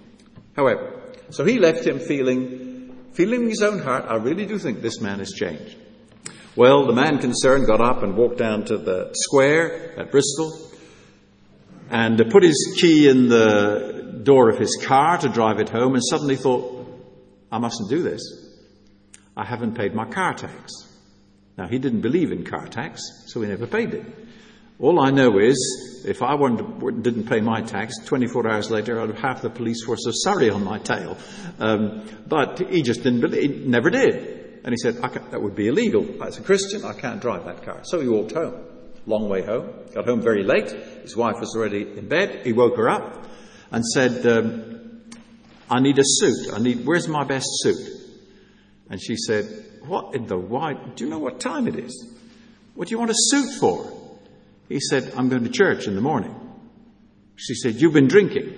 However, 0.55 1.13
so 1.29 1.45
he 1.45 1.59
left 1.59 1.85
him 1.85 1.99
feeling, 1.99 3.07
feeling 3.13 3.43
in 3.43 3.49
his 3.49 3.61
own 3.61 3.79
heart, 3.79 4.05
I 4.07 4.15
really 4.15 4.45
do 4.45 4.57
think 4.57 4.81
this 4.81 4.99
man 4.99 5.19
has 5.19 5.31
changed. 5.31 5.75
Well, 6.57 6.87
the 6.87 6.93
man 6.93 7.19
concerned 7.19 7.67
got 7.67 7.81
up 7.81 8.01
and 8.01 8.17
walked 8.17 8.39
down 8.39 8.65
to 8.65 8.79
the 8.79 9.11
square 9.13 9.93
at 9.99 10.09
Bristol 10.09 10.59
and 11.91 12.19
put 12.31 12.41
his 12.41 12.75
key 12.81 13.07
in 13.07 13.29
the 13.29 14.21
door 14.23 14.49
of 14.49 14.57
his 14.57 14.75
car 14.83 15.19
to 15.19 15.29
drive 15.29 15.59
it 15.59 15.69
home 15.69 15.93
and 15.93 16.01
suddenly 16.03 16.35
thought, 16.35 16.83
I 17.51 17.59
mustn't 17.59 17.91
do 17.91 18.01
this. 18.01 18.23
I 19.37 19.45
haven't 19.45 19.75
paid 19.75 19.93
my 19.93 20.05
car 20.05 20.33
tax. 20.33 20.73
Now, 21.59 21.67
he 21.67 21.77
didn't 21.77 22.01
believe 22.01 22.31
in 22.31 22.43
car 22.43 22.65
tax, 22.65 23.03
so 23.27 23.39
he 23.41 23.47
never 23.47 23.67
paid 23.67 23.93
it. 23.93 24.05
All 24.79 24.99
I 24.99 25.11
know 25.11 25.37
is, 25.37 26.03
if 26.07 26.23
I 26.23 26.35
didn't 26.37 27.27
pay 27.29 27.39
my 27.39 27.61
tax, 27.61 27.99
24 28.03 28.49
hours 28.49 28.71
later, 28.71 28.99
I'd 28.99 29.09
have 29.09 29.19
half 29.19 29.41
the 29.43 29.51
police 29.51 29.83
force 29.85 30.07
of 30.07 30.13
Surrey 30.15 30.49
on 30.49 30.63
my 30.63 30.79
tail. 30.79 31.19
Um, 31.59 32.03
but 32.25 32.57
he 32.67 32.81
just 32.81 33.03
didn't 33.03 33.21
believe, 33.21 33.67
never 33.67 33.91
did. 33.91 34.36
And 34.67 34.73
he 34.73 34.77
said, 34.79 35.01
that 35.31 35.41
would 35.41 35.55
be 35.55 35.69
illegal. 35.69 36.21
As 36.21 36.37
a 36.39 36.41
Christian, 36.41 36.83
I 36.83 36.91
can't 36.91 37.21
drive 37.21 37.45
that 37.45 37.63
car. 37.63 37.79
So 37.83 38.01
he 38.01 38.09
walked 38.09 38.33
home. 38.33 38.65
Long 39.05 39.29
way 39.29 39.41
home. 39.41 39.69
Got 39.93 40.07
home 40.07 40.21
very 40.21 40.43
late. 40.43 40.69
His 41.03 41.15
wife 41.15 41.35
was 41.39 41.55
already 41.55 41.83
in 41.83 42.09
bed. 42.09 42.45
He 42.45 42.51
woke 42.51 42.75
her 42.75 42.89
up 42.89 43.27
and 43.71 43.85
said, 43.85 44.27
um, 44.27 45.03
I 45.69 45.79
need 45.79 45.97
a 45.97 46.03
suit. 46.03 46.53
I 46.53 46.59
need, 46.59 46.85
where's 46.85 47.07
my 47.07 47.23
best 47.23 47.47
suit? 47.61 47.77
And 48.89 49.01
she 49.01 49.15
said, 49.15 49.45
What 49.85 50.13
in 50.13 50.25
the 50.25 50.37
wide? 50.37 50.95
Do 50.97 51.05
you 51.05 51.09
know 51.09 51.19
what 51.19 51.39
time 51.39 51.69
it 51.69 51.77
is? 51.77 52.13
What 52.75 52.89
do 52.89 52.91
you 52.91 52.99
want 52.99 53.11
a 53.11 53.15
suit 53.15 53.61
for? 53.61 53.89
He 54.67 54.81
said, 54.81 55.13
I'm 55.15 55.29
going 55.29 55.45
to 55.45 55.49
church 55.49 55.87
in 55.87 55.95
the 55.95 56.01
morning. 56.01 56.35
She 57.37 57.53
said, 57.53 57.75
You've 57.75 57.93
been 57.93 58.09
drinking. 58.09 58.53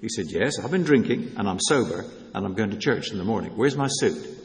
He 0.00 0.08
said, 0.08 0.24
Yes, 0.30 0.58
I've 0.58 0.70
been 0.70 0.84
drinking 0.84 1.34
and 1.36 1.46
I'm 1.46 1.60
sober 1.60 2.06
and 2.32 2.46
I'm 2.46 2.54
going 2.54 2.70
to 2.70 2.78
church 2.78 3.10
in 3.12 3.18
the 3.18 3.24
morning. 3.24 3.52
Where's 3.56 3.76
my 3.76 3.88
suit? 3.88 4.39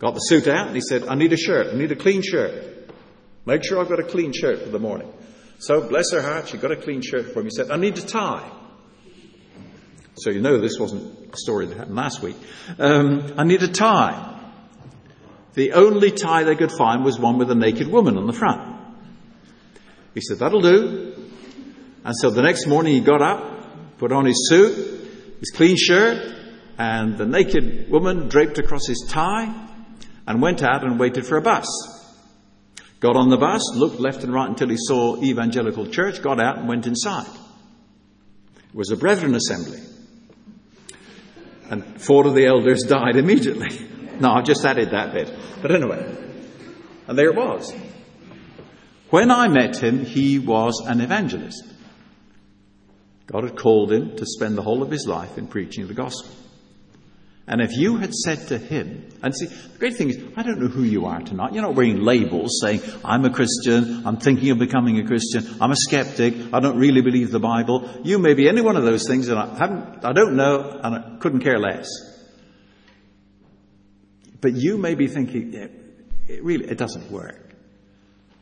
Got 0.00 0.14
the 0.14 0.20
suit 0.20 0.48
out 0.48 0.66
and 0.66 0.74
he 0.74 0.80
said, 0.80 1.06
I 1.06 1.14
need 1.14 1.32
a 1.32 1.36
shirt. 1.36 1.72
I 1.72 1.76
need 1.76 1.92
a 1.92 1.96
clean 1.96 2.22
shirt. 2.22 2.90
Make 3.46 3.64
sure 3.64 3.80
I've 3.80 3.88
got 3.88 4.00
a 4.00 4.04
clean 4.04 4.32
shirt 4.32 4.62
for 4.62 4.70
the 4.70 4.78
morning. 4.78 5.12
So, 5.58 5.86
bless 5.86 6.10
her 6.12 6.22
heart, 6.22 6.48
she 6.48 6.56
got 6.56 6.72
a 6.72 6.76
clean 6.76 7.02
shirt 7.02 7.32
for 7.32 7.40
him. 7.40 7.44
He 7.44 7.50
said, 7.50 7.70
I 7.70 7.76
need 7.76 7.98
a 7.98 8.02
tie. 8.02 8.50
So, 10.14 10.30
you 10.30 10.40
know, 10.40 10.58
this 10.58 10.78
wasn't 10.78 11.34
a 11.34 11.36
story 11.36 11.66
that 11.66 11.76
happened 11.76 11.96
last 11.96 12.22
week. 12.22 12.36
Um, 12.78 13.34
I 13.36 13.44
need 13.44 13.62
a 13.62 13.68
tie. 13.68 14.38
The 15.54 15.72
only 15.72 16.10
tie 16.10 16.44
they 16.44 16.56
could 16.56 16.72
find 16.72 17.04
was 17.04 17.18
one 17.18 17.36
with 17.36 17.50
a 17.50 17.54
naked 17.54 17.88
woman 17.88 18.16
on 18.16 18.26
the 18.26 18.32
front. 18.32 18.78
He 20.14 20.22
said, 20.22 20.38
That'll 20.38 20.62
do. 20.62 21.14
And 22.04 22.14
so 22.16 22.30
the 22.30 22.42
next 22.42 22.66
morning 22.66 22.94
he 22.94 23.00
got 23.00 23.20
up, 23.20 23.98
put 23.98 24.12
on 24.12 24.24
his 24.24 24.48
suit, 24.48 24.74
his 25.40 25.50
clean 25.50 25.76
shirt, 25.76 26.34
and 26.78 27.18
the 27.18 27.26
naked 27.26 27.90
woman 27.90 28.28
draped 28.28 28.58
across 28.58 28.86
his 28.86 29.06
tie, 29.06 29.68
and 30.30 30.40
went 30.40 30.62
out 30.62 30.84
and 30.84 30.96
waited 30.96 31.26
for 31.26 31.36
a 31.38 31.42
bus. 31.42 31.66
Got 33.00 33.16
on 33.16 33.30
the 33.30 33.36
bus, 33.36 33.74
looked 33.74 33.98
left 33.98 34.22
and 34.22 34.32
right 34.32 34.48
until 34.48 34.68
he 34.68 34.76
saw 34.78 35.20
Evangelical 35.20 35.88
Church, 35.88 36.22
got 36.22 36.38
out 36.38 36.56
and 36.56 36.68
went 36.68 36.86
inside. 36.86 37.26
It 38.56 38.74
was 38.74 38.92
a 38.92 38.96
brethren 38.96 39.34
assembly. 39.34 39.80
And 41.68 42.00
four 42.00 42.28
of 42.28 42.36
the 42.36 42.46
elders 42.46 42.84
died 42.84 43.16
immediately. 43.16 43.86
No, 44.20 44.32
I've 44.32 44.44
just 44.44 44.62
added 44.66 44.90
that 44.90 45.14
bit. 45.14 45.32
But 45.62 45.72
anyway, 45.74 46.14
and 47.08 47.18
there 47.18 47.30
it 47.30 47.36
was. 47.36 47.74
When 49.08 49.30
I 49.30 49.48
met 49.48 49.82
him, 49.82 50.04
he 50.04 50.38
was 50.38 50.84
an 50.86 51.00
evangelist. 51.00 51.64
God 53.24 53.44
had 53.44 53.56
called 53.56 53.90
him 53.90 54.14
to 54.16 54.26
spend 54.26 54.58
the 54.58 54.62
whole 54.62 54.82
of 54.82 54.90
his 54.90 55.06
life 55.06 55.38
in 55.38 55.46
preaching 55.46 55.86
the 55.86 55.94
gospel. 55.94 56.34
And 57.50 57.60
if 57.60 57.76
you 57.76 57.96
had 57.96 58.14
said 58.14 58.46
to 58.48 58.58
him, 58.58 59.08
and 59.24 59.34
see, 59.34 59.46
the 59.46 59.78
great 59.80 59.96
thing 59.96 60.08
is, 60.08 60.18
I 60.36 60.44
don't 60.44 60.60
know 60.60 60.68
who 60.68 60.84
you 60.84 61.06
are 61.06 61.20
tonight. 61.20 61.52
You're 61.52 61.64
not 61.64 61.74
wearing 61.74 62.00
labels 62.00 62.60
saying, 62.62 62.80
I'm 63.04 63.24
a 63.24 63.30
Christian, 63.30 64.06
I'm 64.06 64.18
thinking 64.18 64.50
of 64.50 64.60
becoming 64.60 65.00
a 65.00 65.04
Christian, 65.04 65.44
I'm 65.60 65.72
a 65.72 65.76
skeptic, 65.76 66.54
I 66.54 66.60
don't 66.60 66.78
really 66.78 67.00
believe 67.00 67.32
the 67.32 67.40
Bible. 67.40 67.90
You 68.04 68.20
may 68.20 68.34
be 68.34 68.48
any 68.48 68.60
one 68.60 68.76
of 68.76 68.84
those 68.84 69.04
things, 69.04 69.26
and 69.26 69.36
I 69.36 69.58
haven't, 69.58 70.04
I 70.04 70.12
don't 70.12 70.36
know, 70.36 70.80
and 70.80 70.94
I 70.94 71.16
couldn't 71.18 71.40
care 71.40 71.58
less. 71.58 71.88
But 74.40 74.52
you 74.54 74.78
may 74.78 74.94
be 74.94 75.08
thinking, 75.08 75.52
it 76.28 76.44
really, 76.44 76.66
it 76.66 76.78
doesn't 76.78 77.10
work. 77.10 77.52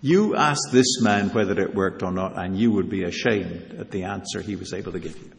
You 0.02 0.36
ask 0.36 0.70
this 0.70 1.00
man 1.00 1.30
whether 1.30 1.58
it 1.58 1.74
worked 1.74 2.02
or 2.02 2.12
not, 2.12 2.38
and 2.38 2.58
you 2.58 2.72
would 2.72 2.90
be 2.90 3.04
ashamed 3.04 3.74
at 3.80 3.90
the 3.90 4.04
answer 4.04 4.42
he 4.42 4.54
was 4.54 4.74
able 4.74 4.92
to 4.92 5.00
give 5.00 5.16
you. 5.16 5.32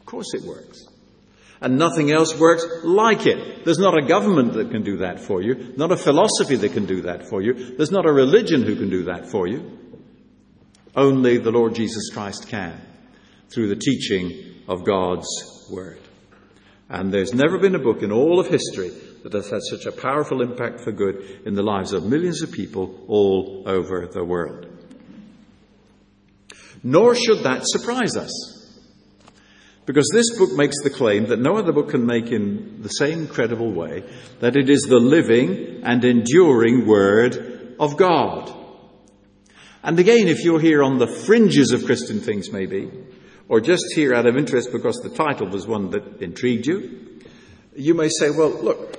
Of 0.00 0.06
course 0.06 0.32
it 0.32 0.44
works. 0.44 0.95
And 1.60 1.78
nothing 1.78 2.10
else 2.12 2.38
works 2.38 2.66
like 2.84 3.26
it. 3.26 3.64
There's 3.64 3.78
not 3.78 3.96
a 3.96 4.06
government 4.06 4.52
that 4.54 4.70
can 4.70 4.82
do 4.82 4.98
that 4.98 5.20
for 5.20 5.40
you, 5.40 5.72
not 5.76 5.90
a 5.90 5.96
philosophy 5.96 6.56
that 6.56 6.72
can 6.72 6.86
do 6.86 7.02
that 7.02 7.28
for 7.28 7.40
you, 7.40 7.76
there's 7.76 7.90
not 7.90 8.06
a 8.06 8.12
religion 8.12 8.62
who 8.62 8.76
can 8.76 8.90
do 8.90 9.04
that 9.04 9.30
for 9.30 9.46
you. 9.46 9.78
Only 10.94 11.38
the 11.38 11.50
Lord 11.50 11.74
Jesus 11.74 12.10
Christ 12.12 12.48
can, 12.48 12.80
through 13.50 13.68
the 13.68 13.76
teaching 13.76 14.62
of 14.68 14.84
God's 14.84 15.28
Word. 15.70 16.00
And 16.88 17.12
there's 17.12 17.34
never 17.34 17.58
been 17.58 17.74
a 17.74 17.80
book 17.80 18.02
in 18.02 18.12
all 18.12 18.38
of 18.38 18.48
history 18.48 18.90
that 19.22 19.32
has 19.32 19.50
had 19.50 19.60
such 19.62 19.86
a 19.86 19.92
powerful 19.92 20.40
impact 20.40 20.80
for 20.80 20.92
good 20.92 21.40
in 21.44 21.54
the 21.54 21.62
lives 21.62 21.92
of 21.92 22.04
millions 22.04 22.42
of 22.42 22.52
people 22.52 23.04
all 23.08 23.64
over 23.66 24.06
the 24.06 24.24
world. 24.24 24.66
Nor 26.82 27.14
should 27.14 27.42
that 27.42 27.62
surprise 27.64 28.16
us. 28.16 28.55
Because 29.86 30.10
this 30.12 30.36
book 30.36 30.50
makes 30.52 30.82
the 30.82 30.90
claim 30.90 31.26
that 31.26 31.38
no 31.38 31.56
other 31.56 31.72
book 31.72 31.90
can 31.90 32.04
make 32.04 32.32
in 32.32 32.82
the 32.82 32.88
same 32.88 33.28
credible 33.28 33.72
way 33.72 34.02
that 34.40 34.56
it 34.56 34.68
is 34.68 34.82
the 34.82 34.98
living 34.98 35.82
and 35.84 36.04
enduring 36.04 36.86
Word 36.86 37.76
of 37.78 37.96
God. 37.96 38.52
And 39.84 39.96
again, 39.98 40.26
if 40.26 40.44
you're 40.44 40.60
here 40.60 40.82
on 40.82 40.98
the 40.98 41.06
fringes 41.06 41.70
of 41.70 41.84
Christian 41.84 42.18
things, 42.18 42.50
maybe, 42.50 42.90
or 43.48 43.60
just 43.60 43.84
here 43.94 44.12
out 44.12 44.26
of 44.26 44.36
interest 44.36 44.72
because 44.72 44.96
the 44.96 45.10
title 45.10 45.48
was 45.48 45.68
one 45.68 45.90
that 45.90 46.20
intrigued 46.20 46.66
you, 46.66 47.20
you 47.76 47.94
may 47.94 48.08
say, 48.08 48.30
well, 48.30 48.50
look, 48.50 48.98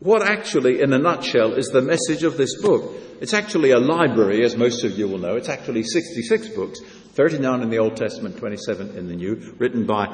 what 0.00 0.22
actually, 0.22 0.82
in 0.82 0.92
a 0.92 0.98
nutshell, 0.98 1.54
is 1.54 1.68
the 1.68 1.80
message 1.80 2.24
of 2.24 2.36
this 2.36 2.60
book? 2.60 2.92
It's 3.20 3.32
actually 3.32 3.70
a 3.70 3.78
library, 3.78 4.44
as 4.44 4.56
most 4.56 4.82
of 4.84 4.98
you 4.98 5.06
will 5.06 5.18
know. 5.18 5.36
It's 5.36 5.48
actually 5.48 5.84
66 5.84 6.48
books, 6.48 6.80
39 7.14 7.62
in 7.62 7.70
the 7.70 7.78
Old 7.78 7.96
Testament, 7.96 8.36
27 8.38 8.96
in 8.96 9.08
the 9.08 9.14
New, 9.14 9.54
written 9.58 9.86
by 9.86 10.06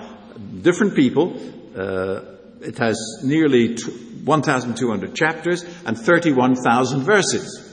different 0.63 0.95
people. 0.95 1.35
Uh, 1.77 2.37
it 2.61 2.77
has 2.79 3.23
nearly 3.25 3.77
1,200 4.25 5.15
chapters 5.15 5.65
and 5.85 5.99
31,000 5.99 7.03
verses. 7.03 7.67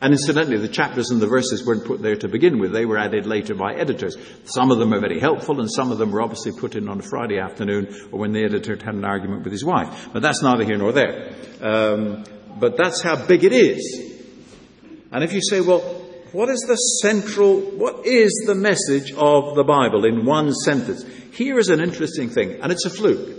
And 0.00 0.12
incidentally, 0.12 0.58
the 0.58 0.68
chapters 0.68 1.10
and 1.10 1.20
the 1.20 1.26
verses 1.26 1.66
weren't 1.66 1.84
put 1.84 2.02
there 2.02 2.14
to 2.16 2.28
begin 2.28 2.60
with. 2.60 2.72
They 2.72 2.84
were 2.84 2.98
added 2.98 3.26
later 3.26 3.54
by 3.54 3.74
editors. 3.74 4.16
Some 4.44 4.70
of 4.70 4.78
them 4.78 4.94
are 4.94 5.00
very 5.00 5.18
helpful, 5.18 5.60
and 5.60 5.68
some 5.70 5.90
of 5.90 5.98
them 5.98 6.12
were 6.12 6.22
obviously 6.22 6.52
put 6.52 6.76
in 6.76 6.88
on 6.88 7.00
a 7.00 7.02
Friday 7.02 7.40
afternoon 7.40 8.08
or 8.12 8.20
when 8.20 8.32
the 8.32 8.44
editor 8.44 8.76
had 8.76 8.94
an 8.94 9.04
argument 9.04 9.42
with 9.42 9.52
his 9.52 9.64
wife. 9.64 10.08
But 10.12 10.22
that's 10.22 10.42
neither 10.42 10.64
here 10.64 10.76
nor 10.76 10.92
there. 10.92 11.34
Um, 11.60 12.24
but 12.60 12.76
that's 12.76 13.02
how 13.02 13.16
big 13.26 13.42
it 13.42 13.52
is. 13.52 14.14
And 15.10 15.24
if 15.24 15.32
you 15.32 15.40
say, 15.40 15.60
well, 15.60 15.97
what 16.32 16.48
is 16.48 16.60
the 16.60 16.76
central, 16.76 17.60
what 17.60 18.06
is 18.06 18.44
the 18.46 18.54
message 18.54 19.12
of 19.12 19.54
the 19.54 19.64
Bible 19.64 20.04
in 20.04 20.24
one 20.24 20.52
sentence? 20.52 21.04
Here 21.32 21.58
is 21.58 21.68
an 21.68 21.80
interesting 21.80 22.28
thing, 22.28 22.60
and 22.60 22.70
it's 22.70 22.84
a 22.84 22.90
fluke. 22.90 23.36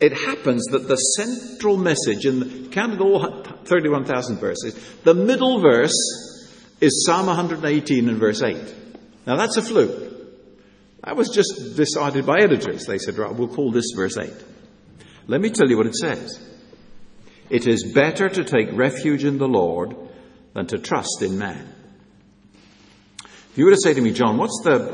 It 0.00 0.12
happens 0.12 0.64
that 0.72 0.88
the 0.88 0.96
central 0.96 1.76
message, 1.76 2.26
in 2.26 2.40
the, 2.40 2.68
counted 2.68 3.00
all 3.00 3.42
31,000 3.64 4.38
verses, 4.38 4.74
the 5.04 5.14
middle 5.14 5.60
verse 5.60 5.94
is 6.80 7.04
Psalm 7.06 7.26
118 7.26 8.08
and 8.08 8.18
verse 8.18 8.42
8. 8.42 8.56
Now 9.26 9.36
that's 9.36 9.56
a 9.56 9.62
fluke. 9.62 10.12
That 11.04 11.16
was 11.16 11.30
just 11.30 11.76
decided 11.76 12.26
by 12.26 12.40
editors. 12.40 12.84
They 12.84 12.98
said, 12.98 13.16
right, 13.16 13.32
we'll 13.32 13.48
call 13.48 13.70
this 13.70 13.92
verse 13.94 14.18
8. 14.18 14.30
Let 15.28 15.40
me 15.40 15.50
tell 15.50 15.68
you 15.68 15.76
what 15.76 15.86
it 15.86 15.94
says. 15.94 16.40
It 17.48 17.66
is 17.66 17.92
better 17.92 18.28
to 18.28 18.44
take 18.44 18.68
refuge 18.72 19.24
in 19.24 19.38
the 19.38 19.48
Lord 19.48 19.96
than 20.56 20.66
to 20.66 20.78
trust 20.78 21.20
in 21.20 21.36
man. 21.36 21.70
If 23.20 23.58
you 23.58 23.66
were 23.66 23.72
to 23.72 23.76
say 23.76 23.92
to 23.92 24.00
me, 24.00 24.10
John, 24.12 24.38
what's 24.38 24.58
the, 24.64 24.86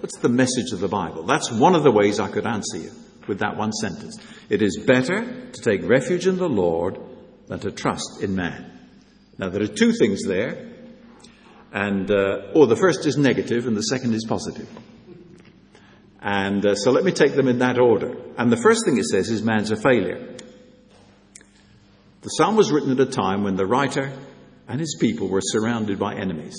what's 0.00 0.16
the 0.16 0.30
message 0.30 0.72
of 0.72 0.80
the 0.80 0.88
Bible? 0.88 1.24
That's 1.24 1.52
one 1.52 1.74
of 1.74 1.82
the 1.82 1.90
ways 1.90 2.18
I 2.18 2.30
could 2.30 2.46
answer 2.46 2.78
you 2.78 2.90
with 3.28 3.40
that 3.40 3.58
one 3.58 3.70
sentence. 3.70 4.18
It 4.48 4.62
is 4.62 4.82
better 4.86 5.50
to 5.50 5.60
take 5.62 5.86
refuge 5.86 6.26
in 6.26 6.38
the 6.38 6.48
Lord 6.48 6.98
than 7.48 7.60
to 7.60 7.70
trust 7.70 8.22
in 8.22 8.34
man. 8.34 8.78
Now, 9.36 9.50
there 9.50 9.62
are 9.62 9.66
two 9.66 9.92
things 9.92 10.22
there, 10.26 10.70
and, 11.70 12.10
uh, 12.10 12.52
or 12.54 12.66
the 12.66 12.76
first 12.76 13.04
is 13.04 13.18
negative 13.18 13.66
and 13.66 13.76
the 13.76 13.82
second 13.82 14.14
is 14.14 14.24
positive. 14.26 14.70
And 16.22 16.64
uh, 16.64 16.74
so 16.76 16.92
let 16.92 17.04
me 17.04 17.12
take 17.12 17.34
them 17.34 17.46
in 17.46 17.58
that 17.58 17.78
order. 17.78 18.16
And 18.38 18.50
the 18.50 18.56
first 18.56 18.86
thing 18.86 18.96
it 18.96 19.04
says 19.04 19.28
is 19.28 19.42
man's 19.42 19.70
a 19.70 19.76
failure. 19.76 20.34
The 22.22 22.28
psalm 22.28 22.56
was 22.56 22.72
written 22.72 22.92
at 22.92 23.00
a 23.00 23.06
time 23.06 23.44
when 23.44 23.56
the 23.56 23.66
writer 23.66 24.12
and 24.70 24.78
his 24.78 24.96
people 25.00 25.26
were 25.26 25.40
surrounded 25.42 25.98
by 25.98 26.14
enemies. 26.14 26.54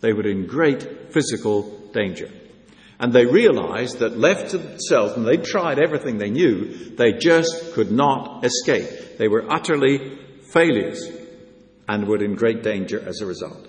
They 0.00 0.12
were 0.12 0.26
in 0.26 0.48
great 0.48 1.12
physical 1.12 1.88
danger. 1.92 2.28
And 2.98 3.12
they 3.12 3.26
realized 3.26 4.00
that 4.00 4.18
left 4.18 4.50
to 4.50 4.58
themselves, 4.58 5.12
and 5.12 5.24
they 5.24 5.36
tried 5.36 5.78
everything 5.78 6.18
they 6.18 6.30
knew, 6.30 6.96
they 6.96 7.12
just 7.12 7.74
could 7.74 7.92
not 7.92 8.44
escape. 8.44 9.18
They 9.18 9.28
were 9.28 9.48
utterly 9.48 10.18
failures 10.52 11.08
and 11.88 12.08
were 12.08 12.22
in 12.22 12.34
great 12.34 12.64
danger 12.64 13.00
as 13.08 13.20
a 13.20 13.26
result. 13.26 13.68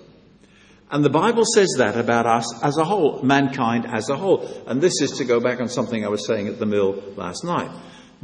And 0.90 1.04
the 1.04 1.08
Bible 1.08 1.44
says 1.44 1.68
that 1.78 1.96
about 1.96 2.26
us 2.26 2.64
as 2.64 2.76
a 2.76 2.84
whole, 2.84 3.22
mankind 3.22 3.86
as 3.86 4.10
a 4.10 4.16
whole. 4.16 4.64
And 4.66 4.80
this 4.80 5.00
is 5.00 5.12
to 5.18 5.24
go 5.24 5.38
back 5.38 5.60
on 5.60 5.68
something 5.68 6.04
I 6.04 6.08
was 6.08 6.26
saying 6.26 6.48
at 6.48 6.58
the 6.58 6.66
mill 6.66 7.00
last 7.14 7.44
night. 7.44 7.70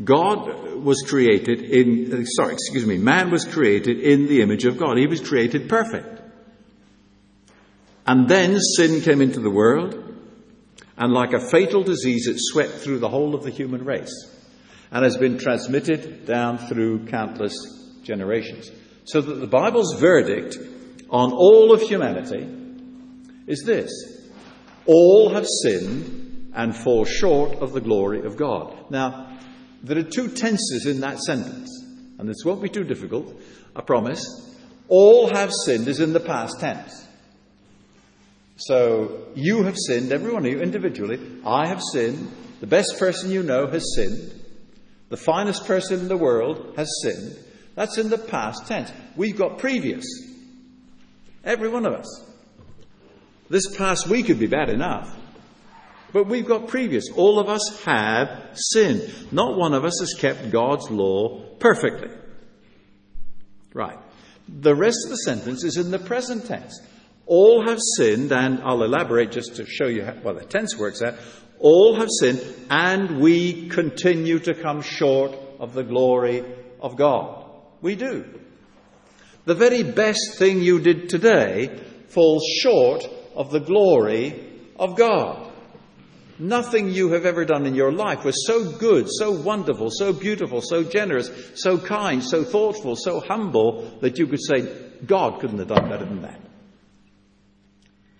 God 0.02 0.74
was 0.74 1.02
created 1.06 1.62
in, 1.62 2.26
sorry, 2.26 2.52
excuse 2.52 2.84
me, 2.84 2.98
man 2.98 3.30
was 3.30 3.44
created 3.44 3.98
in 3.98 4.26
the 4.26 4.42
image 4.42 4.64
of 4.64 4.78
God. 4.78 4.98
He 4.98 5.06
was 5.06 5.26
created 5.26 5.68
perfect. 5.68 6.20
And 8.06 8.28
then 8.28 8.58
sin 8.60 9.00
came 9.00 9.20
into 9.20 9.40
the 9.40 9.50
world, 9.50 9.94
and 10.96 11.12
like 11.12 11.32
a 11.32 11.50
fatal 11.50 11.82
disease, 11.82 12.28
it 12.28 12.36
swept 12.38 12.72
through 12.74 12.98
the 12.98 13.08
whole 13.08 13.34
of 13.34 13.42
the 13.42 13.50
human 13.50 13.84
race 13.84 14.12
and 14.90 15.04
has 15.04 15.16
been 15.16 15.38
transmitted 15.38 16.26
down 16.26 16.58
through 16.58 17.06
countless 17.06 17.54
generations. 18.02 18.70
So 19.04 19.20
that 19.20 19.34
the 19.34 19.46
Bible's 19.46 19.98
verdict 19.98 20.56
on 21.10 21.32
all 21.32 21.72
of 21.72 21.82
humanity 21.82 22.48
is 23.46 23.62
this 23.64 23.90
all 24.86 25.30
have 25.30 25.46
sinned 25.46 26.52
and 26.54 26.74
fall 26.74 27.04
short 27.04 27.58
of 27.58 27.72
the 27.72 27.80
glory 27.80 28.24
of 28.24 28.36
God. 28.36 28.90
Now, 28.90 29.36
there 29.86 29.98
are 29.98 30.02
two 30.02 30.28
tenses 30.28 30.86
in 30.86 31.00
that 31.00 31.20
sentence, 31.20 31.70
and 32.18 32.28
this 32.28 32.44
won't 32.44 32.62
be 32.62 32.68
too 32.68 32.84
difficult, 32.84 33.40
I 33.74 33.82
promise. 33.82 34.24
All 34.88 35.28
have 35.28 35.52
sinned 35.64 35.88
is 35.88 36.00
in 36.00 36.12
the 36.12 36.20
past 36.20 36.60
tense. 36.60 37.06
So 38.56 39.28
you 39.34 39.64
have 39.64 39.76
sinned, 39.76 40.12
every 40.12 40.32
one 40.32 40.46
of 40.46 40.50
you 40.50 40.60
individually. 40.60 41.20
I 41.44 41.66
have 41.66 41.82
sinned. 41.92 42.30
The 42.60 42.66
best 42.66 42.98
person 42.98 43.30
you 43.30 43.42
know 43.42 43.66
has 43.66 43.94
sinned. 43.94 44.32
The 45.08 45.16
finest 45.16 45.66
person 45.66 46.00
in 46.00 46.08
the 46.08 46.16
world 46.16 46.74
has 46.76 46.90
sinned. 47.02 47.36
That's 47.74 47.98
in 47.98 48.08
the 48.08 48.18
past 48.18 48.66
tense. 48.66 48.90
We've 49.14 49.36
got 49.36 49.58
previous. 49.58 50.04
Every 51.44 51.68
one 51.68 51.86
of 51.86 51.92
us. 51.92 52.24
This 53.48 53.76
past 53.76 54.08
week 54.08 54.26
could 54.26 54.40
be 54.40 54.46
bad 54.46 54.70
enough. 54.70 55.14
But 56.12 56.28
we've 56.28 56.46
got 56.46 56.68
previous. 56.68 57.10
All 57.14 57.38
of 57.38 57.48
us 57.48 57.82
have 57.84 58.50
sinned. 58.54 59.32
Not 59.32 59.56
one 59.56 59.74
of 59.74 59.84
us 59.84 59.98
has 60.00 60.14
kept 60.14 60.50
God's 60.50 60.90
law 60.90 61.40
perfectly. 61.58 62.10
Right. 63.74 63.98
The 64.48 64.74
rest 64.74 64.98
of 65.04 65.10
the 65.10 65.16
sentence 65.16 65.64
is 65.64 65.76
in 65.76 65.90
the 65.90 65.98
present 65.98 66.46
tense. 66.46 66.80
All 67.26 67.66
have 67.68 67.80
sinned, 67.96 68.32
and 68.32 68.60
I'll 68.62 68.84
elaborate 68.84 69.32
just 69.32 69.56
to 69.56 69.66
show 69.66 69.88
you 69.88 70.04
how, 70.04 70.14
well, 70.22 70.34
the 70.34 70.44
tense 70.44 70.76
works 70.78 71.02
out. 71.02 71.14
All 71.58 71.96
have 71.96 72.08
sinned, 72.20 72.42
and 72.70 73.20
we 73.20 73.68
continue 73.68 74.38
to 74.40 74.54
come 74.54 74.82
short 74.82 75.36
of 75.58 75.74
the 75.74 75.82
glory 75.82 76.44
of 76.80 76.96
God. 76.96 77.44
We 77.80 77.96
do. 77.96 78.24
The 79.44 79.54
very 79.54 79.82
best 79.82 80.36
thing 80.38 80.60
you 80.60 80.80
did 80.80 81.08
today 81.08 81.80
falls 82.08 82.44
short 82.60 83.08
of 83.34 83.50
the 83.50 83.60
glory 83.60 84.44
of 84.78 84.96
God. 84.96 85.45
Nothing 86.38 86.90
you 86.90 87.12
have 87.12 87.24
ever 87.24 87.44
done 87.44 87.66
in 87.66 87.74
your 87.74 87.92
life 87.92 88.24
was 88.24 88.46
so 88.46 88.70
good, 88.72 89.06
so 89.08 89.30
wonderful, 89.30 89.90
so 89.90 90.12
beautiful, 90.12 90.60
so 90.60 90.82
generous, 90.82 91.30
so 91.54 91.78
kind, 91.78 92.22
so 92.22 92.44
thoughtful, 92.44 92.94
so 92.96 93.20
humble 93.20 93.98
that 94.00 94.18
you 94.18 94.26
could 94.26 94.42
say, 94.42 94.70
God 95.06 95.40
couldn't 95.40 95.58
have 95.58 95.68
done 95.68 95.88
better 95.88 96.04
than 96.04 96.22
that. 96.22 96.40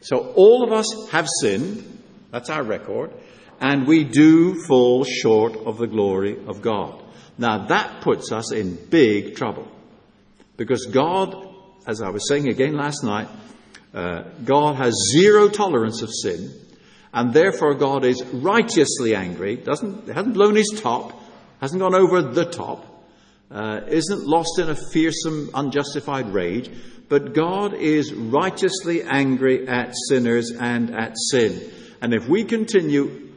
So 0.01 0.33
all 0.37 0.65
of 0.65 0.73
us 0.73 1.11
have 1.11 1.27
sinned. 1.41 1.85
That's 2.31 2.49
our 2.49 2.63
record. 2.63 3.13
And 3.61 3.87
we 3.87 4.05
do 4.05 4.63
fall 4.67 5.05
short 5.05 5.57
of 5.57 5.79
the 5.79 5.87
glory 5.87 6.39
of 6.47 6.63
God. 6.63 7.03
Now 7.39 7.67
that 7.67 8.03
puts 8.03 8.33
us 8.33 8.53
in 8.53 8.77
big 8.89 9.37
trouble. 9.37 9.67
Because 10.57 10.87
God, 10.87 11.35
as 11.87 12.01
I 12.01 12.11
was 12.11 12.29
saying 12.29 12.49
again 12.49 12.77
last 12.77 13.05
night, 13.05 13.29
uh, 13.93 14.25
God 14.45 14.77
has 14.77 14.95
zero 15.13 15.49
tolerance 15.49 16.03
of 16.03 16.11
sin, 16.13 16.51
and 17.17 17.33
therefore 17.33 17.75
God 17.75 18.05
is 18.05 18.23
righteously 18.27 19.17
angry, 19.17 19.57
doesn't, 19.57 20.07
hasn't 20.09 20.35
blown 20.35 20.55
his 20.55 20.79
top, 20.83 21.19
hasn't 21.63 21.81
gone 21.81 21.95
over 21.95 22.21
the 22.21 22.45
top, 22.45 22.85
uh, 23.51 23.81
isn't 23.89 24.27
lost 24.27 24.59
in 24.59 24.69
a 24.69 24.77
fearsome, 24.93 25.49
unjustified 25.55 26.29
rage, 26.29 26.71
but 27.09 27.33
God 27.33 27.73
is 27.73 28.13
righteously 28.13 29.03
angry 29.03 29.67
at 29.67 29.95
sinners 30.11 30.51
and 30.51 30.95
at 30.95 31.15
sin. 31.31 31.59
And 32.03 32.13
if 32.13 32.29
we 32.29 32.45
continue 32.45 33.33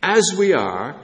as 0.00 0.36
we 0.38 0.54
are, 0.54 1.00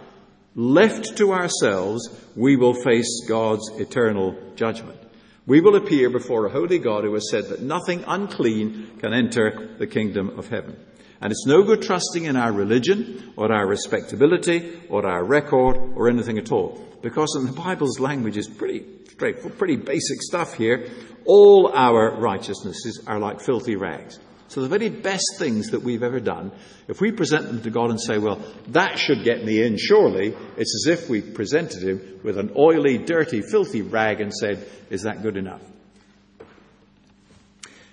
left 0.54 1.16
to 1.16 1.32
ourselves, 1.32 2.08
we 2.36 2.54
will 2.54 2.74
face 2.74 3.26
God's 3.28 3.68
eternal 3.80 4.38
judgment. 4.54 5.00
We 5.46 5.60
will 5.60 5.74
appear 5.74 6.10
before 6.10 6.46
a 6.46 6.52
holy 6.52 6.78
God 6.78 7.02
who 7.02 7.14
has 7.14 7.28
said 7.28 7.48
that 7.48 7.60
nothing 7.60 8.04
unclean 8.06 8.98
can 9.00 9.12
enter 9.12 9.74
the 9.78 9.88
kingdom 9.88 10.38
of 10.38 10.46
heaven. 10.46 10.76
And 11.24 11.32
it's 11.32 11.46
no 11.46 11.62
good 11.62 11.80
trusting 11.80 12.26
in 12.26 12.36
our 12.36 12.52
religion 12.52 13.32
or 13.38 13.50
our 13.50 13.66
respectability 13.66 14.78
or 14.90 15.06
our 15.06 15.24
record 15.24 15.94
or 15.96 16.10
anything 16.10 16.36
at 16.36 16.52
all. 16.52 16.86
Because 17.00 17.34
in 17.40 17.46
the 17.46 17.52
Bible's 17.52 17.98
language 17.98 18.36
is 18.36 18.46
pretty 18.46 18.84
straightforward, 19.08 19.58
pretty 19.58 19.76
basic 19.76 20.20
stuff 20.20 20.52
here. 20.52 20.86
All 21.24 21.72
our 21.74 22.20
righteousnesses 22.20 23.04
are 23.06 23.18
like 23.18 23.40
filthy 23.40 23.74
rags. 23.74 24.18
So 24.48 24.60
the 24.60 24.68
very 24.68 24.90
best 24.90 25.36
things 25.38 25.70
that 25.70 25.80
we've 25.80 26.02
ever 26.02 26.20
done, 26.20 26.52
if 26.88 27.00
we 27.00 27.10
present 27.10 27.46
them 27.46 27.62
to 27.62 27.70
God 27.70 27.88
and 27.88 27.98
say, 27.98 28.18
well, 28.18 28.44
that 28.68 28.98
should 28.98 29.24
get 29.24 29.42
me 29.42 29.62
in, 29.62 29.78
surely, 29.78 30.34
it's 30.58 30.86
as 30.86 30.98
if 30.98 31.08
we 31.08 31.22
presented 31.22 31.82
him 31.82 32.20
with 32.22 32.36
an 32.36 32.52
oily, 32.54 32.98
dirty, 32.98 33.40
filthy 33.40 33.80
rag 33.80 34.20
and 34.20 34.30
said, 34.30 34.68
is 34.90 35.04
that 35.04 35.22
good 35.22 35.38
enough? 35.38 35.62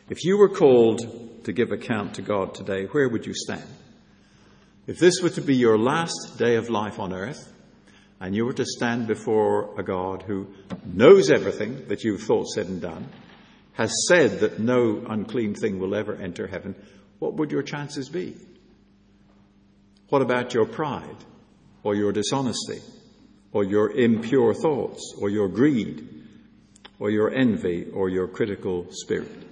If 0.09 0.25
you 0.25 0.37
were 0.37 0.49
called 0.49 1.29
to 1.43 1.53
give 1.53 1.71
account 1.71 2.15
to 2.15 2.21
God 2.21 2.53
today, 2.53 2.85
where 2.85 3.09
would 3.09 3.25
you 3.25 3.33
stand? 3.33 3.63
If 4.87 4.99
this 4.99 5.21
were 5.21 5.29
to 5.31 5.41
be 5.41 5.55
your 5.55 5.77
last 5.77 6.37
day 6.37 6.55
of 6.55 6.69
life 6.69 6.99
on 6.99 7.13
earth, 7.13 7.51
and 8.19 8.35
you 8.35 8.45
were 8.45 8.53
to 8.53 8.65
stand 8.65 9.07
before 9.07 9.79
a 9.79 9.83
God 9.83 10.23
who 10.23 10.47
knows 10.85 11.31
everything 11.31 11.87
that 11.87 12.03
you've 12.03 12.21
thought, 12.21 12.47
said, 12.47 12.67
and 12.67 12.81
done, 12.81 13.09
has 13.73 13.91
said 14.07 14.41
that 14.41 14.59
no 14.59 15.03
unclean 15.09 15.55
thing 15.55 15.79
will 15.79 15.95
ever 15.95 16.15
enter 16.15 16.45
heaven, 16.45 16.75
what 17.19 17.35
would 17.35 17.51
your 17.51 17.63
chances 17.63 18.09
be? 18.09 18.35
What 20.09 20.21
about 20.21 20.53
your 20.53 20.65
pride, 20.65 21.15
or 21.83 21.95
your 21.95 22.11
dishonesty, 22.11 22.81
or 23.53 23.63
your 23.63 23.91
impure 23.91 24.53
thoughts, 24.53 25.15
or 25.19 25.29
your 25.29 25.47
greed, 25.47 26.07
or 26.99 27.09
your 27.09 27.33
envy, 27.33 27.87
or 27.91 28.09
your 28.09 28.27
critical 28.27 28.87
spirit? 28.91 29.50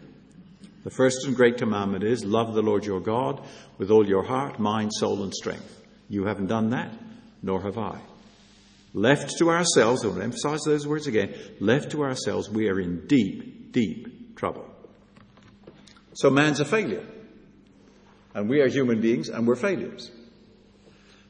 The 0.83 0.89
first 0.89 1.25
and 1.25 1.35
great 1.35 1.57
commandment 1.57 2.03
is 2.03 2.23
love 2.23 2.53
the 2.53 2.61
Lord 2.61 2.85
your 2.85 3.01
God 3.01 3.45
with 3.77 3.91
all 3.91 4.07
your 4.07 4.23
heart, 4.23 4.59
mind, 4.59 4.91
soul, 4.93 5.23
and 5.23 5.33
strength. 5.33 5.81
You 6.07 6.25
haven't 6.25 6.47
done 6.47 6.69
that, 6.69 6.93
nor 7.43 7.61
have 7.61 7.77
I. 7.77 7.99
Left 8.93 9.37
to 9.37 9.49
ourselves, 9.49 10.03
I 10.03 10.07
want 10.07 10.19
to 10.19 10.23
emphasize 10.23 10.61
those 10.65 10.87
words 10.87 11.05
again, 11.07 11.35
left 11.59 11.91
to 11.91 12.03
ourselves, 12.03 12.49
we 12.49 12.69
are 12.69 12.79
in 12.79 13.05
deep, 13.07 13.71
deep 13.71 14.35
trouble. 14.35 14.65
So 16.13 16.29
man's 16.29 16.59
a 16.59 16.65
failure. 16.65 17.05
And 18.33 18.49
we 18.49 18.61
are 18.61 18.67
human 18.67 19.01
beings 19.01 19.29
and 19.29 19.47
we're 19.47 19.55
failures. 19.55 20.11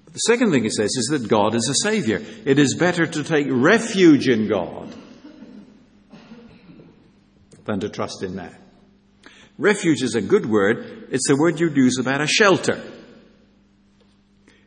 But 0.06 0.14
the 0.14 0.20
second 0.20 0.52
thing 0.52 0.66
it 0.66 0.74
says 0.74 0.96
is 0.96 1.08
that 1.12 1.28
God 1.28 1.56
is 1.56 1.68
a 1.70 1.88
savior. 1.88 2.22
It 2.46 2.60
is 2.60 2.76
better 2.76 3.06
to 3.06 3.24
take 3.24 3.48
refuge 3.50 4.28
in 4.28 4.48
God 4.48 4.94
than 7.66 7.80
to 7.82 7.90
trust 7.90 8.24
in 8.24 8.36
man. 8.36 8.56
Refuge 9.60 10.02
is 10.04 10.16
a 10.16 10.22
good 10.22 10.46
word. 10.46 11.10
It's 11.12 11.30
a 11.30 11.36
word 11.36 11.60
you'd 11.60 11.76
use 11.76 12.00
about 12.00 12.22
a 12.22 12.28
shelter. 12.28 12.82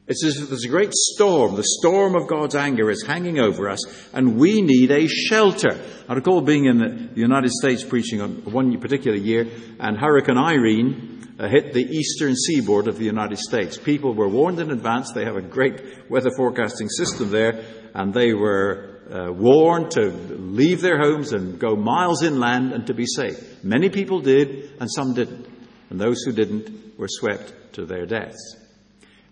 It's 0.07 0.23
as 0.23 0.37
if 0.37 0.51
there's 0.51 0.67
a 0.67 0.69
great 0.69 0.93
storm. 0.93 1.55
The 1.55 1.65
storm 1.81 2.15
of 2.15 2.29
God's 2.29 2.55
anger 2.55 2.91
is 2.91 3.03
hanging 3.07 3.39
over 3.39 3.71
us, 3.71 3.81
and 4.13 4.37
we 4.37 4.61
need 4.61 4.91
a 4.91 5.09
shelter. 5.09 5.81
I 6.11 6.13
recall 6.13 6.43
being 6.43 6.67
in 6.67 6.77
the 7.15 7.21
United 7.21 7.53
States 7.53 7.83
preaching 7.83 8.21
on 8.21 8.53
one 8.53 8.79
particular 8.81 9.17
year, 9.17 9.47
and 9.81 9.97
Hurricane 9.97 10.37
Irene 10.37 11.27
uh, 11.39 11.49
hit 11.49 11.73
the 11.73 11.85
eastern 11.85 12.37
seaboard 12.37 12.87
of 12.87 12.99
the 12.99 13.07
United 13.07 13.39
States. 13.39 13.79
People 13.79 14.13
were 14.13 14.29
warned 14.29 14.61
in 14.61 14.71
advance. 14.71 15.11
They 15.13 15.25
have 15.25 15.37
a 15.37 15.41
great 15.41 16.11
weather 16.11 16.33
forecasting 16.37 16.91
system 16.91 17.31
there, 17.31 17.65
and 17.95 18.13
they 18.13 18.35
were 18.35 18.92
uh, 19.13 19.31
warned 19.31 19.91
to 19.91 20.09
leave 20.11 20.81
their 20.81 20.99
homes 20.99 21.33
and 21.33 21.59
go 21.59 21.77
miles 21.77 22.23
inland 22.23 22.73
and 22.73 22.87
to 22.87 22.95
be 22.95 23.05
safe. 23.07 23.63
Many 23.63 23.91
people 23.91 24.21
did, 24.21 24.73
and 24.81 24.91
some 24.91 25.13
didn't. 25.15 25.47
And 25.91 26.01
those 26.01 26.23
who 26.23 26.33
didn't 26.33 26.99
were 26.99 27.09
swept 27.09 27.75
to 27.75 27.85
their 27.85 28.07
deaths. 28.07 28.57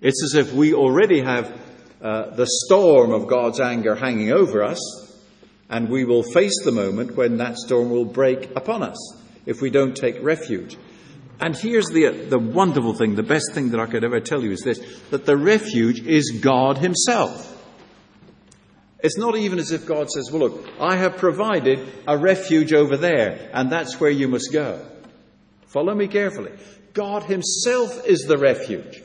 It's 0.03 0.23
as 0.23 0.35
if 0.35 0.53
we 0.53 0.75
already 0.75 1.23
have 1.23 1.51
uh, 2.03 2.31
the 2.35 2.47
storm 2.47 3.13
of 3.13 3.27
God's 3.27 3.61
anger 3.61 3.95
hanging 3.95 4.33
over 4.33 4.63
us, 4.63 4.79
and 5.71 5.89
we 5.89 6.05
will 6.05 6.23
face 6.23 6.65
the 6.65 6.73
moment 6.73 7.17
when 7.17 7.39
that 7.39 7.57
storm 7.57 7.91
will 7.91 8.05
break 8.05 8.51
upon 8.57 8.83
us 8.83 8.99
if 9.47 9.63
we 9.63 9.71
don't 9.71 9.97
take 9.97 10.23
refuge. 10.23 10.77
And 11.41 11.57
here's 11.57 11.87
the, 11.87 12.27
the 12.29 12.39
wonderful 12.39 12.95
thing, 12.95 13.15
the 13.15 13.23
best 13.23 13.53
thing 13.53 13.71
that 13.71 13.81
I 13.81 13.87
could 13.87 14.05
ever 14.05 14.21
tell 14.21 14.43
you 14.43 14.51
is 14.53 14.61
this 14.61 14.79
that 15.11 15.25
the 15.25 15.37
refuge 15.37 16.01
is 16.01 16.39
God 16.43 16.77
Himself. 16.77 17.60
It's 19.03 19.19
not 19.19 19.37
even 19.37 19.59
as 19.59 19.73
if 19.73 19.87
God 19.87 20.11
says, 20.11 20.31
Well, 20.31 20.49
look, 20.49 20.69
I 20.79 20.97
have 20.97 21.17
provided 21.17 21.87
a 22.07 22.19
refuge 22.19 22.73
over 22.73 22.97
there, 22.97 23.51
and 23.53 23.71
that's 23.71 23.99
where 24.01 24.11
you 24.11 24.29
must 24.29 24.53
go. 24.53 24.85
Follow 25.67 25.95
me 25.95 26.09
carefully. 26.09 26.53
God 26.93 27.25
Himself 27.25 28.07
is 28.07 28.23
the 28.23 28.39
refuge. 28.39 29.03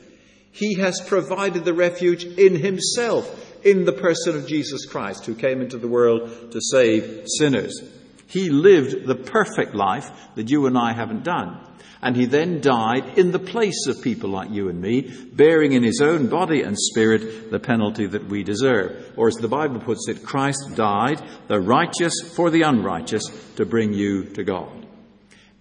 He 0.56 0.74
has 0.80 1.02
provided 1.06 1.66
the 1.66 1.74
refuge 1.74 2.24
in 2.24 2.56
himself, 2.56 3.62
in 3.62 3.84
the 3.84 3.92
person 3.92 4.36
of 4.36 4.46
Jesus 4.46 4.86
Christ, 4.86 5.26
who 5.26 5.34
came 5.34 5.60
into 5.60 5.76
the 5.76 5.86
world 5.86 6.50
to 6.52 6.60
save 6.62 7.26
sinners. 7.38 7.78
He 8.26 8.48
lived 8.48 9.06
the 9.06 9.16
perfect 9.16 9.74
life 9.74 10.10
that 10.34 10.50
you 10.50 10.64
and 10.66 10.78
I 10.78 10.94
haven't 10.94 11.24
done. 11.24 11.60
And 12.02 12.14
he 12.14 12.26
then 12.26 12.60
died 12.60 13.18
in 13.18 13.32
the 13.32 13.38
place 13.38 13.86
of 13.86 14.02
people 14.02 14.30
like 14.30 14.50
you 14.50 14.68
and 14.68 14.80
me, 14.80 15.10
bearing 15.32 15.72
in 15.72 15.82
his 15.82 16.00
own 16.02 16.28
body 16.28 16.62
and 16.62 16.78
spirit 16.78 17.50
the 17.50 17.58
penalty 17.58 18.06
that 18.06 18.26
we 18.26 18.42
deserve. 18.42 19.12
Or 19.16 19.28
as 19.28 19.36
the 19.36 19.48
Bible 19.48 19.80
puts 19.80 20.08
it, 20.08 20.22
Christ 20.22 20.74
died, 20.74 21.22
the 21.48 21.60
righteous 21.60 22.12
for 22.34 22.50
the 22.50 22.62
unrighteous, 22.62 23.24
to 23.56 23.64
bring 23.64 23.92
you 23.92 24.24
to 24.34 24.44
God. 24.44 24.86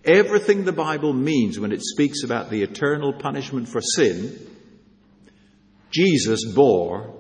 Everything 0.04 0.66
the 0.66 0.72
Bible 0.72 1.14
means 1.14 1.60
when 1.60 1.72
it 1.72 1.82
speaks 1.82 2.24
about 2.24 2.50
the 2.50 2.62
eternal 2.62 3.14
punishment 3.14 3.68
for 3.70 3.82
sin 3.82 4.52
Jesus 5.96 6.44
bore 6.54 7.16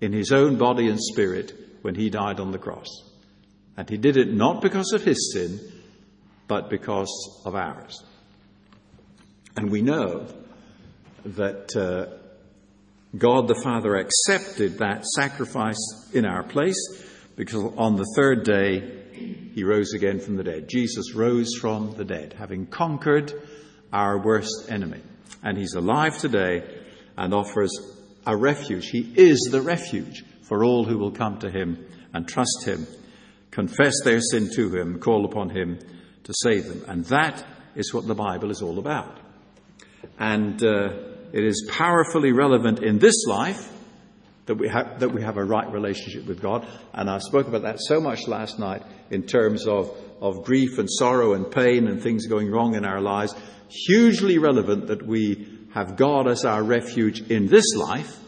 in 0.00 0.12
his 0.12 0.32
own 0.32 0.58
body 0.58 0.88
and 0.88 1.00
spirit 1.00 1.52
when 1.82 1.94
he 1.94 2.10
died 2.10 2.40
on 2.40 2.50
the 2.50 2.58
cross. 2.58 2.88
And 3.76 3.88
he 3.88 3.96
did 3.96 4.16
it 4.16 4.32
not 4.32 4.60
because 4.60 4.92
of 4.92 5.04
his 5.04 5.32
sin, 5.32 5.60
but 6.48 6.68
because 6.68 7.42
of 7.44 7.54
ours. 7.54 8.02
And 9.58 9.72
we 9.72 9.82
know 9.82 10.24
that 11.24 11.74
uh, 11.74 12.16
God 13.18 13.48
the 13.48 13.60
Father 13.60 13.96
accepted 13.96 14.78
that 14.78 15.04
sacrifice 15.04 16.08
in 16.12 16.24
our 16.24 16.44
place 16.44 16.76
because 17.34 17.64
on 17.76 17.96
the 17.96 18.06
third 18.14 18.44
day 18.44 19.50
he 19.56 19.64
rose 19.64 19.94
again 19.94 20.20
from 20.20 20.36
the 20.36 20.44
dead. 20.44 20.68
Jesus 20.68 21.12
rose 21.12 21.56
from 21.60 21.96
the 21.96 22.04
dead, 22.04 22.36
having 22.38 22.66
conquered 22.66 23.32
our 23.92 24.24
worst 24.24 24.68
enemy. 24.70 25.02
And 25.42 25.58
he's 25.58 25.74
alive 25.74 26.16
today 26.18 26.62
and 27.16 27.34
offers 27.34 27.72
a 28.28 28.36
refuge. 28.36 28.90
He 28.90 29.12
is 29.16 29.48
the 29.50 29.60
refuge 29.60 30.22
for 30.42 30.62
all 30.62 30.84
who 30.84 30.98
will 30.98 31.10
come 31.10 31.40
to 31.40 31.50
him 31.50 31.84
and 32.14 32.28
trust 32.28 32.62
him, 32.64 32.86
confess 33.50 33.94
their 34.04 34.20
sin 34.20 34.50
to 34.54 34.72
him, 34.72 35.00
call 35.00 35.24
upon 35.24 35.50
him 35.50 35.80
to 36.22 36.32
save 36.44 36.68
them. 36.68 36.84
And 36.86 37.04
that 37.06 37.44
is 37.74 37.92
what 37.92 38.06
the 38.06 38.14
Bible 38.14 38.52
is 38.52 38.62
all 38.62 38.78
about. 38.78 39.18
And 40.18 40.62
uh, 40.62 40.90
it 41.32 41.44
is 41.44 41.68
powerfully 41.70 42.32
relevant 42.32 42.82
in 42.82 42.98
this 42.98 43.26
life 43.26 43.72
that 44.46 44.54
we, 44.54 44.68
have, 44.68 45.00
that 45.00 45.12
we 45.12 45.22
have 45.22 45.36
a 45.36 45.44
right 45.44 45.70
relationship 45.70 46.26
with 46.26 46.40
God. 46.40 46.66
And 46.94 47.08
I 47.10 47.18
spoke 47.18 47.48
about 47.48 47.62
that 47.62 47.78
so 47.80 48.00
much 48.00 48.26
last 48.26 48.58
night 48.58 48.82
in 49.10 49.24
terms 49.24 49.66
of, 49.66 49.94
of 50.20 50.42
grief 50.42 50.78
and 50.78 50.88
sorrow 50.90 51.34
and 51.34 51.50
pain 51.50 51.86
and 51.86 52.02
things 52.02 52.26
going 52.26 52.50
wrong 52.50 52.74
in 52.74 52.84
our 52.84 53.00
lives. 53.00 53.34
Hugely 53.68 54.38
relevant 54.38 54.86
that 54.86 55.06
we 55.06 55.58
have 55.74 55.96
God 55.96 56.28
as 56.28 56.46
our 56.46 56.62
refuge 56.62 57.20
in 57.30 57.46
this 57.46 57.76
life. 57.76 58.18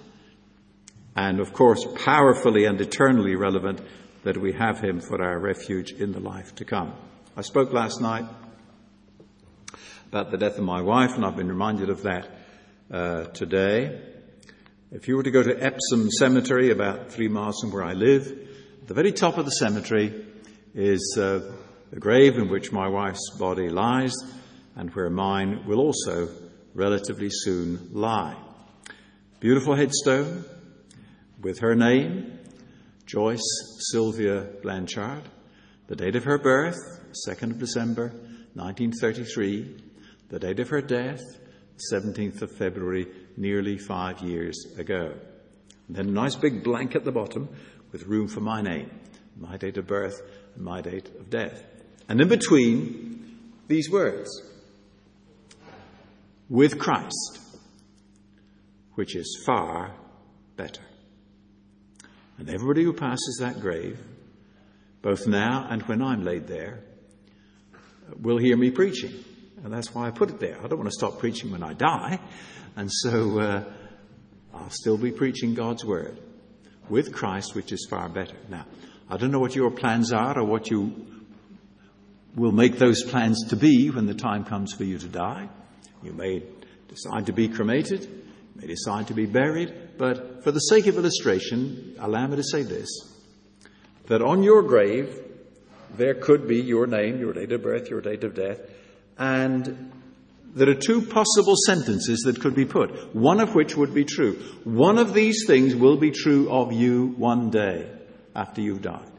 And 1.17 1.41
of 1.41 1.55
course, 1.55 1.87
powerfully 2.05 2.67
and 2.67 2.81
eternally 2.81 3.35
relevant 3.35 3.81
that 4.23 4.37
we 4.37 4.53
have 4.53 4.81
Him 4.81 5.01
for 5.01 5.23
our 5.23 5.41
refuge 5.41 5.93
in 5.93 6.13
the 6.13 6.21
life 6.21 6.55
to 6.57 6.65
come. 6.65 6.93
I 7.37 7.41
spoke 7.41 7.73
last 7.73 8.01
night 8.01 8.27
about 10.11 10.33
the 10.33 10.37
death 10.37 10.59
of 10.59 10.65
my 10.65 10.83
wife, 10.83 11.15
and 11.15 11.25
I've 11.25 11.37
been 11.37 11.49
reminded 11.49 11.89
of 11.89 12.03
that 12.03 12.29
uh, 12.91 13.27
today. 13.27 14.03
If 14.91 15.07
you 15.07 15.15
were 15.15 15.23
to 15.23 15.31
go 15.31 15.41
to 15.41 15.57
Epsom 15.57 16.11
Cemetery, 16.11 16.73
about 16.73 17.13
three 17.13 17.29
miles 17.29 17.61
from 17.61 17.71
where 17.71 17.85
I 17.85 17.93
live, 17.93 18.27
at 18.27 18.89
the 18.89 18.95
very 18.95 19.13
top 19.13 19.39
of 19.39 19.45
the 19.45 19.53
cemetery 19.53 20.25
is 20.75 21.17
uh, 21.17 21.53
the 21.93 22.01
grave 22.01 22.39
in 22.39 22.49
which 22.49 22.73
my 22.73 22.89
wife's 22.89 23.31
body 23.39 23.69
lies, 23.69 24.13
and 24.75 24.93
where 24.97 25.11
mine 25.11 25.65
will 25.65 25.79
also 25.79 26.29
relatively 26.75 27.29
soon 27.31 27.91
lie. 27.93 28.37
Beautiful 29.39 29.77
headstone 29.77 30.45
with 31.41 31.61
her 31.61 31.77
name, 31.77 32.37
Joyce 33.07 33.79
Sylvia 33.93 34.49
Blanchard, 34.61 35.23
the 35.87 35.95
date 35.95 36.17
of 36.17 36.25
her 36.25 36.39
birth, 36.39 36.81
2nd 37.29 37.53
of 37.53 37.59
December 37.61 38.09
1933, 38.55 39.90
the 40.31 40.39
date 40.39 40.61
of 40.61 40.69
her 40.69 40.81
death, 40.81 41.21
17th 41.93 42.43
of 42.43 42.53
February, 42.53 43.07
nearly 43.37 43.77
five 43.77 44.21
years 44.21 44.57
ago. 44.79 45.13
And 45.89 45.97
then 45.97 46.09
a 46.09 46.13
nice 46.13 46.37
big 46.37 46.63
blank 46.63 46.95
at 46.95 47.05
the 47.05 47.13
bottom 47.13 47.49
with 47.91 48.07
room 48.07 48.29
for 48.29 48.41
my 48.41 48.63
name, 48.63 48.91
my 49.37 49.57
date 49.57 49.77
of 49.77 49.89
birth, 49.89 50.23
and 50.55 50.65
my 50.65 50.81
date 50.81 51.09
of 51.19 51.29
death. 51.29 51.63
And 52.09 52.21
in 52.21 52.29
between, 52.29 53.41
these 53.67 53.91
words 53.91 54.31
with 56.49 56.79
Christ, 56.79 57.41
which 58.95 59.17
is 59.17 59.43
far 59.45 59.95
better. 60.57 60.83
And 62.39 62.49
everybody 62.49 62.85
who 62.85 62.93
passes 62.93 63.39
that 63.41 63.61
grave, 63.61 63.99
both 65.03 65.27
now 65.27 65.67
and 65.69 65.83
when 65.83 66.03
I'm 66.03 66.25
laid 66.25 66.47
there, 66.47 66.85
will 68.21 68.39
hear 68.39 68.57
me 68.57 68.71
preaching. 68.71 69.25
And 69.63 69.73
that's 69.73 69.95
why 69.95 70.07
I 70.07 70.11
put 70.11 70.31
it 70.31 70.41
there. 70.41 70.59
I 70.63 70.69
don't 70.69 70.79
want 70.79 70.91
to 70.91 70.97
stop 70.97 71.19
preaching 71.19 71.51
when 71.51 71.63
I 71.63 71.75
die. 71.75 72.19
And 72.77 72.91
so 72.91 73.41
uh, 73.41 73.65
I'll 74.55 74.71
still 74.71 74.97
be 74.97 75.11
preaching 75.11 75.55
God's 75.55 75.85
word 75.85 76.19
with 76.89 77.13
Christ, 77.13 77.55
which 77.55 77.73
is 77.73 77.87
far 77.89 78.09
better. 78.09 78.37
Now, 78.49 78.67
I 79.09 79.17
don't 79.17 79.31
know 79.31 79.41
what 79.41 79.55
your 79.55 79.71
plans 79.71 80.13
are 80.13 80.39
or 80.39 80.45
what 80.45 80.71
you 80.71 81.07
will 82.37 82.53
make 82.53 82.79
those 82.79 83.03
plans 83.03 83.49
to 83.49 83.57
be 83.57 83.91
when 83.91 84.07
the 84.07 84.15
time 84.15 84.45
comes 84.45 84.73
for 84.73 84.85
you 84.85 84.99
to 84.99 85.09
die. 85.09 85.49
You 86.03 86.13
may 86.13 86.43
decide 86.89 87.27
to 87.27 87.33
be 87.33 87.49
cremated, 87.49 88.03
you 88.03 88.61
may 88.61 88.67
decide 88.67 89.09
to 89.09 89.15
be 89.15 89.27
buried, 89.27 89.99
but 89.99 90.43
for 90.43 90.53
the 90.53 90.61
sake 90.61 90.87
of 90.87 90.97
illustration, 90.97 91.97
allow 91.99 92.27
me 92.27 92.37
to 92.37 92.43
say 92.43 92.63
this 92.63 92.89
that 94.07 94.23
on 94.23 94.43
your 94.43 94.63
grave, 94.63 95.17
there 95.97 96.15
could 96.15 96.49
be 96.49 96.61
your 96.61 96.87
name, 96.87 97.21
your 97.21 97.33
date 97.33 97.53
of 97.53 97.63
birth, 97.63 97.89
your 97.89 98.01
date 98.01 98.25
of 98.25 98.35
death, 98.35 98.59
and 99.21 99.93
there 100.55 100.69
are 100.71 100.75
two 100.75 101.03
possible 101.03 101.55
sentences 101.67 102.21
that 102.21 102.41
could 102.41 102.55
be 102.55 102.65
put, 102.65 103.15
one 103.15 103.39
of 103.39 103.55
which 103.55 103.77
would 103.77 103.95
be 103.95 104.05
true. 104.05 104.43
One 104.65 104.99
of 104.99 105.13
these 105.13 105.45
things 105.47 105.77
will 105.77 105.99
be 105.99 106.11
true 106.11 106.51
of 106.51 106.73
you 106.73 107.09
one 107.19 107.51
day 107.51 107.89
after 108.35 108.63
you've 108.63 108.83
died. 108.83 109.11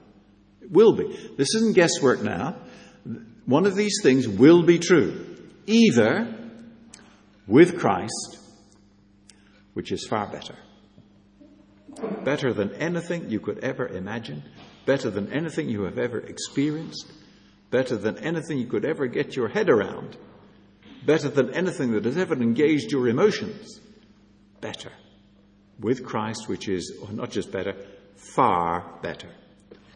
It 0.62 0.72
will 0.72 0.94
be. 0.94 1.06
This 1.38 1.54
isn't 1.56 1.76
guesswork 1.76 2.22
now. 2.22 2.58
One 3.46 3.68
of 3.68 3.76
these 3.76 4.00
things 4.02 4.28
will 4.28 4.64
be 4.64 4.80
true. 4.80 5.38
Either 5.68 6.36
with 7.48 7.80
Christ, 7.80 8.40
which 9.74 9.92
is 9.92 10.06
far 10.08 10.28
better. 10.32 10.56
Better 12.24 12.54
than 12.54 12.74
anything 12.74 13.30
you 13.30 13.40
could 13.40 13.60
ever 13.60 13.88
imagine, 13.88 14.44
better 14.86 15.12
than 15.12 15.32
anything 15.32 15.70
you 15.70 15.84
have 15.84 16.00
ever 16.00 16.20
experienced, 16.20 17.12
better 17.72 17.96
than 17.96 18.18
anything 18.20 18.60
you 18.60 18.68
could 18.68 18.86
ever 18.86 19.08
get 19.08 19.36
your 19.36 19.48
head 19.48 19.70
around, 19.70 20.18
better 21.06 21.30
than 21.30 21.54
anything 21.54 21.94
that 21.94 22.06
has 22.06 22.18
ever 22.18 22.36
engaged 22.36 22.92
your 22.92 23.08
emotions. 23.08 23.80
Better. 24.60 24.92
With 25.80 26.06
Christ, 26.06 26.48
which 26.48 26.68
is 26.68 27.00
oh, 27.02 27.12
not 27.12 27.32
just 27.32 27.52
better, 27.52 27.74
far 28.16 29.00
better. 29.02 29.30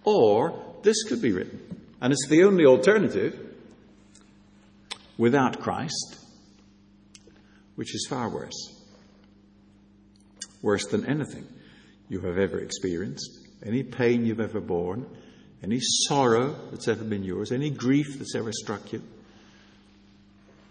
Or 0.04 0.78
this 0.82 1.04
could 1.04 1.22
be 1.22 1.32
written, 1.32 1.60
and 2.02 2.12
it's 2.12 2.28
the 2.28 2.44
only 2.44 2.66
alternative 2.66 3.40
without 5.18 5.62
Christ, 5.62 6.20
which 7.76 7.94
is 7.94 8.08
far 8.10 8.30
worse. 8.30 8.72
Worse 10.62 10.88
than 10.88 11.06
anything 11.06 11.46
you 12.10 12.22
have 12.22 12.38
ever 12.38 12.60
experienced, 12.60 13.30
any 13.64 13.84
pain 13.84 14.26
you've 14.26 14.40
ever 14.40 14.62
borne, 14.62 15.06
any 15.66 15.80
sorrow 15.80 16.56
that's 16.70 16.88
ever 16.88 17.04
been 17.04 17.24
yours, 17.24 17.52
any 17.52 17.72
grief 17.72 18.20
that's 18.20 18.36
ever 18.36 18.52
struck 18.52 18.94
you. 18.94 19.02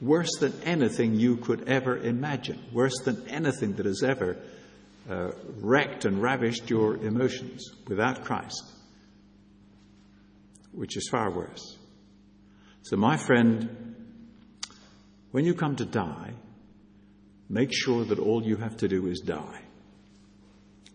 Worse 0.01 0.31
than 0.39 0.53
anything 0.63 1.17
you 1.17 1.37
could 1.37 1.69
ever 1.69 1.99
imagine, 1.99 2.63
worse 2.73 2.97
than 3.05 3.29
anything 3.29 3.75
that 3.75 3.87
has 3.87 4.05
ever 4.05 4.37
uh, 5.11 5.33
wrecked 5.57 6.05
and 6.05 6.23
ravished 6.23 6.71
your 6.71 6.97
emotions 6.97 7.73
without 7.89 8.25
Christ, 8.25 8.63
which 10.71 10.97
is 10.97 11.09
far 11.11 11.29
worse. 11.29 11.77
So, 12.83 12.97
my 12.97 13.17
friend, 13.17 13.97
when 15.33 15.45
you 15.45 15.55
come 15.55 15.75
to 15.77 15.85
die, 15.85 16.35
make 17.49 17.71
sure 17.73 18.05
that 18.05 18.21
all 18.21 18.45
you 18.45 18.57
have 18.57 18.77
to 18.77 18.87
do 18.87 19.09
is 19.09 19.19
die 19.21 19.63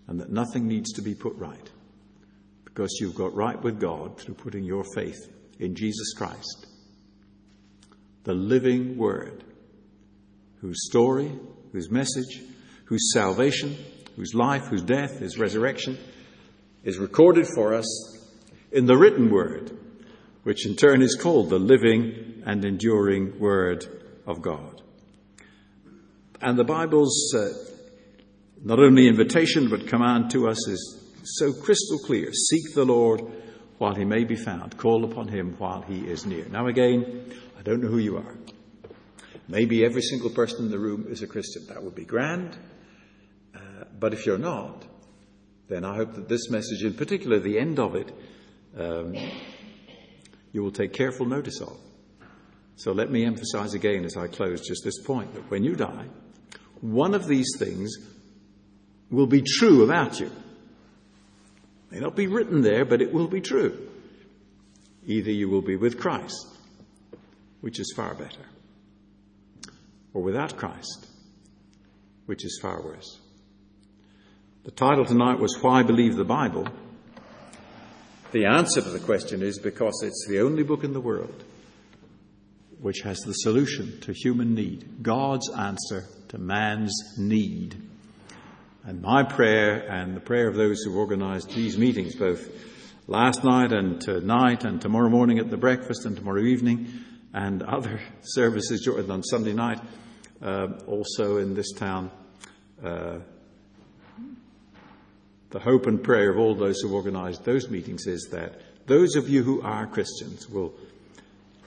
and 0.07 0.21
that 0.21 0.31
nothing 0.31 0.69
needs 0.69 0.93
to 0.93 1.01
be 1.01 1.15
put 1.15 1.35
right 1.35 1.69
because 2.69 2.97
you've 2.99 3.15
got 3.15 3.35
right 3.35 3.61
with 3.61 3.79
God 3.79 4.19
through 4.19 4.35
putting 4.35 4.63
your 4.63 4.83
faith 4.95 5.17
in 5.59 5.75
Jesus 5.75 6.13
Christ, 6.13 6.67
the 8.23 8.33
living 8.33 8.97
Word, 8.97 9.43
whose 10.61 10.87
story, 10.87 11.31
whose 11.71 11.89
message, 11.91 12.41
whose 12.85 13.11
salvation, 13.13 13.75
whose 14.15 14.33
life, 14.33 14.67
whose 14.67 14.83
death, 14.83 15.19
his 15.19 15.37
resurrection 15.37 15.97
is 16.83 16.97
recorded 16.97 17.47
for 17.55 17.73
us 17.73 18.17
in 18.71 18.85
the 18.85 18.97
written 18.97 19.29
Word, 19.29 19.77
which 20.43 20.65
in 20.65 20.75
turn 20.75 21.01
is 21.01 21.15
called 21.19 21.49
the 21.49 21.59
living 21.59 22.43
and 22.45 22.63
enduring 22.63 23.39
Word 23.39 23.85
of 24.25 24.41
God. 24.41 24.81
And 26.41 26.57
the 26.57 26.63
Bible's 26.63 27.33
uh, 27.35 27.49
not 28.63 28.79
only 28.79 29.07
invitation 29.07 29.69
but 29.69 29.87
command 29.87 30.31
to 30.31 30.47
us 30.47 30.67
is 30.67 30.98
so 31.23 31.53
crystal 31.53 31.99
clear. 31.99 32.31
Seek 32.33 32.73
the 32.73 32.85
Lord 32.85 33.21
while 33.77 33.95
he 33.95 34.05
may 34.05 34.23
be 34.23 34.35
found. 34.35 34.77
Call 34.77 35.05
upon 35.05 35.27
him 35.27 35.55
while 35.57 35.81
he 35.81 35.99
is 35.99 36.25
near. 36.25 36.45
Now, 36.49 36.67
again, 36.67 37.31
I 37.57 37.61
don't 37.61 37.81
know 37.81 37.89
who 37.89 37.97
you 37.97 38.17
are. 38.17 38.35
Maybe 39.47 39.83
every 39.83 40.01
single 40.01 40.29
person 40.29 40.65
in 40.65 40.71
the 40.71 40.79
room 40.79 41.07
is 41.09 41.23
a 41.23 41.27
Christian. 41.27 41.65
That 41.67 41.83
would 41.83 41.95
be 41.95 42.05
grand. 42.05 42.55
Uh, 43.55 43.85
but 43.99 44.13
if 44.13 44.25
you're 44.25 44.37
not, 44.37 44.85
then 45.67 45.85
I 45.85 45.95
hope 45.95 46.13
that 46.15 46.29
this 46.29 46.49
message, 46.49 46.83
in 46.83 46.93
particular 46.93 47.39
the 47.39 47.59
end 47.59 47.79
of 47.79 47.95
it, 47.95 48.11
um, 48.77 49.15
you 50.51 50.63
will 50.63 50.71
take 50.71 50.93
careful 50.93 51.25
notice 51.25 51.61
of. 51.61 51.77
So 52.75 52.91
let 52.91 53.11
me 53.11 53.25
emphasize 53.25 53.73
again 53.73 54.05
as 54.05 54.15
I 54.15 54.27
close 54.27 54.61
just 54.61 54.83
this 54.83 55.01
point 55.01 55.33
that 55.33 55.49
when 55.49 55.63
you 55.63 55.75
die, 55.75 56.05
one 56.81 57.13
of 57.13 57.27
these 57.27 57.49
things 57.57 57.93
will 59.09 59.27
be 59.27 59.41
true 59.41 59.83
about 59.83 60.19
you. 60.19 60.31
May 61.91 61.99
not 61.99 62.15
be 62.15 62.27
written 62.27 62.61
there, 62.61 62.85
but 62.85 63.01
it 63.01 63.13
will 63.13 63.27
be 63.27 63.41
true. 63.41 63.87
Either 65.05 65.31
you 65.31 65.49
will 65.49 65.61
be 65.61 65.75
with 65.75 65.99
Christ, 65.99 66.47
which 67.61 67.79
is 67.79 67.93
far 67.95 68.13
better, 68.13 68.45
or 70.13 70.21
without 70.21 70.57
Christ, 70.57 71.07
which 72.25 72.45
is 72.45 72.59
far 72.61 72.83
worse. 72.83 73.19
The 74.65 74.71
title 74.71 75.05
tonight 75.05 75.39
was 75.39 75.57
Why 75.61 75.83
Believe 75.83 76.15
the 76.15 76.23
Bible? 76.23 76.67
The 78.31 78.45
answer 78.45 78.81
to 78.81 78.89
the 78.89 78.99
question 78.99 79.41
is 79.41 79.57
because 79.57 80.03
it's 80.03 80.27
the 80.27 80.41
only 80.41 80.63
book 80.63 80.83
in 80.83 80.93
the 80.93 81.01
world 81.01 81.43
which 82.79 83.01
has 83.01 83.19
the 83.19 83.33
solution 83.33 83.99
to 84.01 84.13
human 84.13 84.53
need, 84.53 85.03
God's 85.03 85.49
answer 85.51 86.05
to 86.29 86.37
man's 86.37 86.93
need. 87.17 87.88
And 88.89 89.03
my 89.03 89.21
prayer 89.21 89.87
and 89.87 90.15
the 90.15 90.19
prayer 90.19 90.47
of 90.47 90.55
those 90.55 90.81
who 90.81 90.97
organized 90.97 91.53
these 91.53 91.77
meetings, 91.77 92.15
both 92.15 92.49
last 93.05 93.43
night 93.43 93.71
and 93.71 94.01
tonight 94.01 94.63
and 94.63 94.81
tomorrow 94.81 95.09
morning 95.09 95.37
at 95.37 95.51
the 95.51 95.57
breakfast 95.57 96.07
and 96.07 96.17
tomorrow 96.17 96.41
evening 96.41 96.87
and 97.31 97.61
other 97.61 98.01
services 98.23 98.87
on 98.87 99.21
Sunday 99.21 99.53
night, 99.53 99.79
uh, 100.41 100.69
also 100.87 101.37
in 101.37 101.53
this 101.53 101.71
town, 101.73 102.09
uh, 102.83 103.19
the 105.51 105.59
hope 105.59 105.85
and 105.85 106.03
prayer 106.03 106.31
of 106.31 106.39
all 106.39 106.55
those 106.55 106.79
who 106.79 106.91
organized 106.91 107.45
those 107.45 107.69
meetings 107.69 108.07
is 108.07 108.29
that 108.31 108.59
those 108.87 109.15
of 109.15 109.29
you 109.29 109.43
who 109.43 109.61
are 109.61 109.85
Christians 109.85 110.49
will 110.49 110.73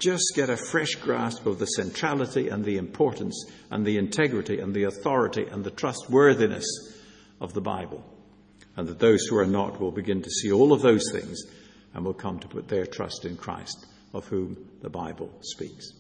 just 0.01 0.33
get 0.35 0.51
a 0.51 0.57
fresh 0.57 0.97
grasp 0.97 1.47
of 1.47 1.61
the 1.61 1.67
centrality 1.67 2.49
and 2.49 2.65
the 2.65 2.79
importance 2.79 3.47
and 3.71 3.87
the 3.87 3.97
integrity 3.97 4.59
and 4.59 4.75
the 4.75 4.83
authority 4.83 5.47
and 5.47 5.63
the 5.63 5.71
trustworthiness 5.71 6.67
of 7.43 7.53
the 7.53 7.61
Bible. 7.61 8.03
And 8.77 8.89
that 8.89 9.01
those 9.01 9.27
who 9.27 9.37
are 9.37 9.47
not 9.47 9.79
will 9.79 9.91
begin 9.91 10.23
to 10.23 10.31
see 10.31 10.51
all 10.51 10.73
of 10.73 10.81
those 10.81 11.11
things 11.13 11.43
and 11.93 12.05
will 12.05 12.15
come 12.15 12.39
to 12.39 12.49
put 12.49 12.69
their 12.69 12.87
trust 12.87 13.27
in 13.27 13.37
Christ, 13.37 13.85
of 14.15 14.27
whom 14.29 14.57
the 14.81 14.89
Bible 14.89 15.31
speaks. 15.43 15.93